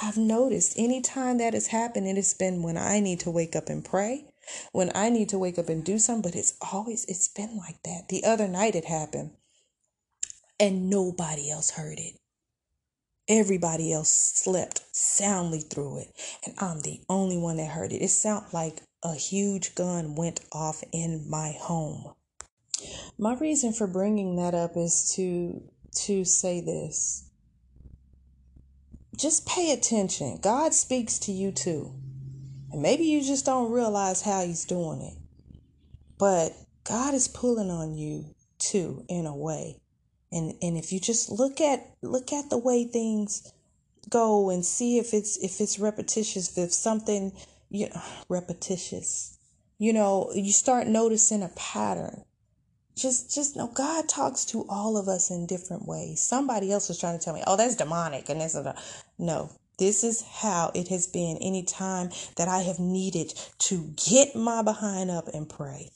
I've 0.00 0.16
noticed 0.16 0.78
anytime 0.78 1.38
that 1.38 1.54
has 1.54 1.66
happened, 1.66 2.06
it 2.06 2.14
has 2.14 2.34
been 2.34 2.62
when 2.62 2.78
I 2.78 3.00
need 3.00 3.18
to 3.20 3.30
wake 3.32 3.56
up 3.56 3.68
and 3.68 3.84
pray, 3.84 4.26
when 4.70 4.92
I 4.94 5.10
need 5.10 5.28
to 5.30 5.40
wake 5.40 5.58
up 5.58 5.68
and 5.68 5.84
do 5.84 5.98
something, 5.98 6.30
but 6.30 6.38
it's 6.38 6.54
always, 6.72 7.04
it's 7.06 7.26
been 7.26 7.56
like 7.56 7.82
that. 7.82 8.10
The 8.10 8.22
other 8.22 8.46
night 8.46 8.76
it 8.76 8.84
happened 8.84 9.32
and 10.60 10.88
nobody 10.88 11.50
else 11.50 11.72
heard 11.72 11.98
it. 11.98 12.14
Everybody 13.28 13.92
else 13.92 14.10
slept 14.10 14.82
soundly 14.92 15.60
through 15.60 16.00
it, 16.02 16.08
and 16.46 16.54
I'm 16.58 16.80
the 16.80 17.00
only 17.08 17.38
one 17.38 17.58
that 17.58 17.70
heard 17.70 17.92
it. 17.92 18.02
It 18.02 18.08
sounded 18.10 18.52
like 18.54 18.82
a 19.04 19.14
huge 19.14 19.74
gun 19.74 20.14
went 20.16 20.40
off 20.52 20.84
in 20.92 21.26
my 21.30 21.54
home. 21.58 22.14
My 23.18 23.34
reason 23.36 23.72
for 23.72 23.86
bringing 23.86 24.36
that 24.36 24.54
up 24.54 24.76
is 24.76 25.12
to 25.16 25.62
to 26.06 26.24
say 26.24 26.60
this. 26.60 27.30
Just 29.16 29.46
pay 29.46 29.72
attention. 29.72 30.38
God 30.42 30.74
speaks 30.74 31.18
to 31.20 31.32
you 31.32 31.52
too. 31.52 31.94
And 32.72 32.82
maybe 32.82 33.04
you 33.04 33.22
just 33.22 33.46
don't 33.46 33.72
realize 33.72 34.22
how 34.22 34.44
he's 34.44 34.64
doing 34.66 35.02
it. 35.02 35.14
but 36.18 36.52
God 36.84 37.14
is 37.14 37.28
pulling 37.28 37.70
on 37.70 37.96
you 37.96 38.34
too 38.58 39.04
in 39.08 39.26
a 39.26 39.36
way. 39.36 39.80
And 40.34 40.54
and 40.60 40.76
if 40.76 40.92
you 40.92 41.00
just 41.00 41.30
look 41.30 41.60
at 41.62 41.86
look 42.02 42.32
at 42.32 42.50
the 42.50 42.58
way 42.58 42.84
things 42.84 43.52
go 44.10 44.50
and 44.50 44.66
see 44.66 44.98
if 44.98 45.14
it's 45.14 45.38
if 45.38 45.60
it's 45.60 45.78
repetitious, 45.78 46.58
if 46.58 46.74
something 46.74 47.32
you 47.70 47.88
know, 47.88 48.02
repetitious. 48.28 49.38
You 49.78 49.92
know, 49.92 50.30
you 50.34 50.52
start 50.52 50.86
noticing 50.86 51.42
a 51.42 51.50
pattern. 51.56 52.24
Just 52.96 53.34
just 53.34 53.56
know 53.56 53.66
God 53.66 54.08
talks 54.08 54.44
to 54.46 54.64
all 54.68 54.96
of 54.96 55.08
us 55.08 55.30
in 55.30 55.46
different 55.46 55.86
ways. 55.86 56.20
Somebody 56.20 56.70
else 56.70 56.88
was 56.88 56.98
trying 56.98 57.18
to 57.18 57.24
tell 57.24 57.34
me, 57.34 57.42
"Oh, 57.46 57.56
that's 57.56 57.74
demonic," 57.74 58.28
and 58.28 58.40
this 58.40 58.54
a 58.54 58.76
no. 59.18 59.50
This 59.78 60.04
is 60.04 60.22
how 60.22 60.70
it 60.74 60.86
has 60.88 61.08
been 61.08 61.36
any 61.38 61.64
time 61.64 62.10
that 62.36 62.46
I 62.46 62.62
have 62.62 62.78
needed 62.78 63.34
to 63.58 63.92
get 63.96 64.36
my 64.36 64.62
behind 64.62 65.10
up 65.10 65.26
and 65.34 65.48
pray. 65.48 65.90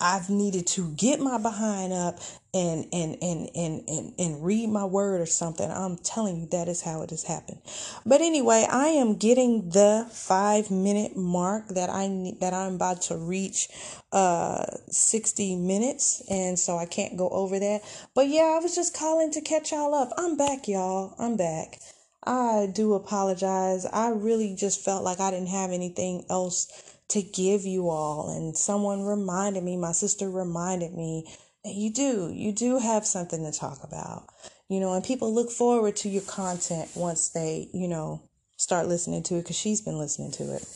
I've 0.00 0.30
needed 0.30 0.68
to 0.68 0.92
get 0.92 1.18
my 1.18 1.36
behind 1.36 1.92
up 1.92 2.20
and 2.54 2.86
and 2.92 3.16
and 3.20 3.50
and 3.56 3.82
and 3.88 4.12
and 4.16 4.44
read 4.44 4.68
my 4.68 4.84
word 4.84 5.20
or 5.20 5.26
something. 5.26 5.68
I'm 5.68 5.96
telling 5.96 6.40
you 6.40 6.46
that 6.52 6.68
is 6.68 6.82
how 6.82 7.02
it 7.02 7.10
has 7.10 7.24
happened. 7.24 7.60
But 8.06 8.20
anyway, 8.20 8.66
I 8.70 8.88
am 8.88 9.16
getting 9.16 9.70
the 9.70 10.08
5 10.12 10.70
minute 10.70 11.16
mark 11.16 11.68
that 11.70 11.90
I 11.90 12.06
need 12.06 12.40
that 12.40 12.54
I'm 12.54 12.76
about 12.76 13.02
to 13.02 13.16
reach 13.16 13.68
uh 14.12 14.64
60 14.88 15.56
minutes 15.56 16.22
and 16.30 16.56
so 16.56 16.78
I 16.78 16.86
can't 16.86 17.16
go 17.16 17.28
over 17.28 17.58
that. 17.58 17.80
But 18.14 18.28
yeah, 18.28 18.56
I 18.56 18.62
was 18.62 18.76
just 18.76 18.96
calling 18.96 19.32
to 19.32 19.40
catch 19.40 19.72
y'all 19.72 19.92
up. 19.92 20.10
I'm 20.16 20.36
back 20.36 20.68
y'all. 20.68 21.14
I'm 21.18 21.36
back. 21.36 21.80
I 22.24 22.68
do 22.72 22.94
apologize. 22.94 23.86
I 23.86 24.10
really 24.10 24.54
just 24.54 24.84
felt 24.84 25.02
like 25.02 25.18
I 25.18 25.30
didn't 25.32 25.48
have 25.48 25.72
anything 25.72 26.24
else 26.30 26.97
to 27.08 27.22
give 27.22 27.64
you 27.64 27.88
all. 27.88 28.30
And 28.36 28.56
someone 28.56 29.02
reminded 29.02 29.64
me, 29.64 29.76
my 29.76 29.92
sister 29.92 30.30
reminded 30.30 30.94
me 30.94 31.24
that 31.64 31.74
you 31.74 31.92
do, 31.92 32.30
you 32.32 32.52
do 32.52 32.78
have 32.78 33.06
something 33.06 33.44
to 33.44 33.56
talk 33.56 33.82
about, 33.82 34.28
you 34.68 34.80
know, 34.80 34.92
and 34.94 35.04
people 35.04 35.34
look 35.34 35.50
forward 35.50 35.96
to 35.96 36.08
your 36.08 36.22
content 36.22 36.90
once 36.94 37.30
they, 37.30 37.68
you 37.72 37.88
know, 37.88 38.22
start 38.56 38.86
listening 38.86 39.22
to 39.24 39.36
it 39.36 39.42
because 39.42 39.56
she's 39.56 39.80
been 39.80 39.98
listening 39.98 40.32
to 40.32 40.54
it. 40.54 40.66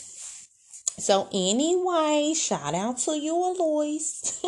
So 0.98 1.28
anyway, 1.32 2.34
shout 2.36 2.74
out 2.74 2.98
to 2.98 3.18
you, 3.18 3.34
Alois. 3.34 4.40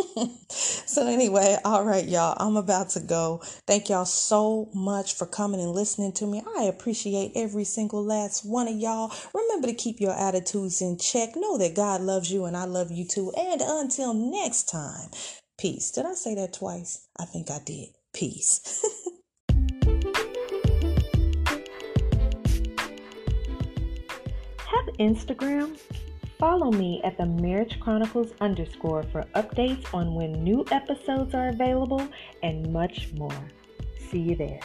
so 0.50 1.06
anyway, 1.06 1.56
all 1.64 1.84
right, 1.84 2.06
y'all. 2.06 2.36
I'm 2.38 2.56
about 2.56 2.90
to 2.90 3.00
go. 3.00 3.40
Thank 3.66 3.88
y'all 3.88 4.04
so 4.04 4.68
much 4.74 5.14
for 5.14 5.26
coming 5.26 5.60
and 5.60 5.72
listening 5.72 6.12
to 6.12 6.26
me. 6.26 6.42
I 6.58 6.64
appreciate 6.64 7.32
every 7.34 7.64
single 7.64 8.04
last 8.04 8.44
one 8.44 8.68
of 8.68 8.76
y'all. 8.76 9.12
Remember 9.32 9.68
to 9.68 9.74
keep 9.74 10.00
your 10.00 10.12
attitudes 10.12 10.82
in 10.82 10.98
check. 10.98 11.30
Know 11.34 11.56
that 11.58 11.74
God 11.74 12.02
loves 12.02 12.30
you 12.30 12.44
and 12.44 12.56
I 12.56 12.66
love 12.66 12.90
you 12.90 13.06
too. 13.06 13.32
And 13.36 13.62
until 13.62 14.12
next 14.12 14.68
time, 14.68 15.10
peace. 15.58 15.90
Did 15.90 16.04
I 16.04 16.12
say 16.12 16.34
that 16.34 16.52
twice? 16.52 17.08
I 17.18 17.24
think 17.24 17.50
I 17.50 17.58
did. 17.64 17.88
Peace. 18.12 18.84
Have 24.66 24.86
Instagram? 24.98 25.78
Follow 26.44 26.70
me 26.72 27.00
at 27.04 27.16
the 27.16 27.24
Marriage 27.24 27.80
Chronicles 27.80 28.34
underscore 28.42 29.02
for 29.04 29.22
updates 29.34 29.86
on 29.94 30.14
when 30.14 30.44
new 30.44 30.62
episodes 30.70 31.34
are 31.34 31.48
available 31.48 32.06
and 32.42 32.70
much 32.70 33.10
more. 33.14 33.50
See 34.10 34.18
you 34.18 34.36
there. 34.36 34.60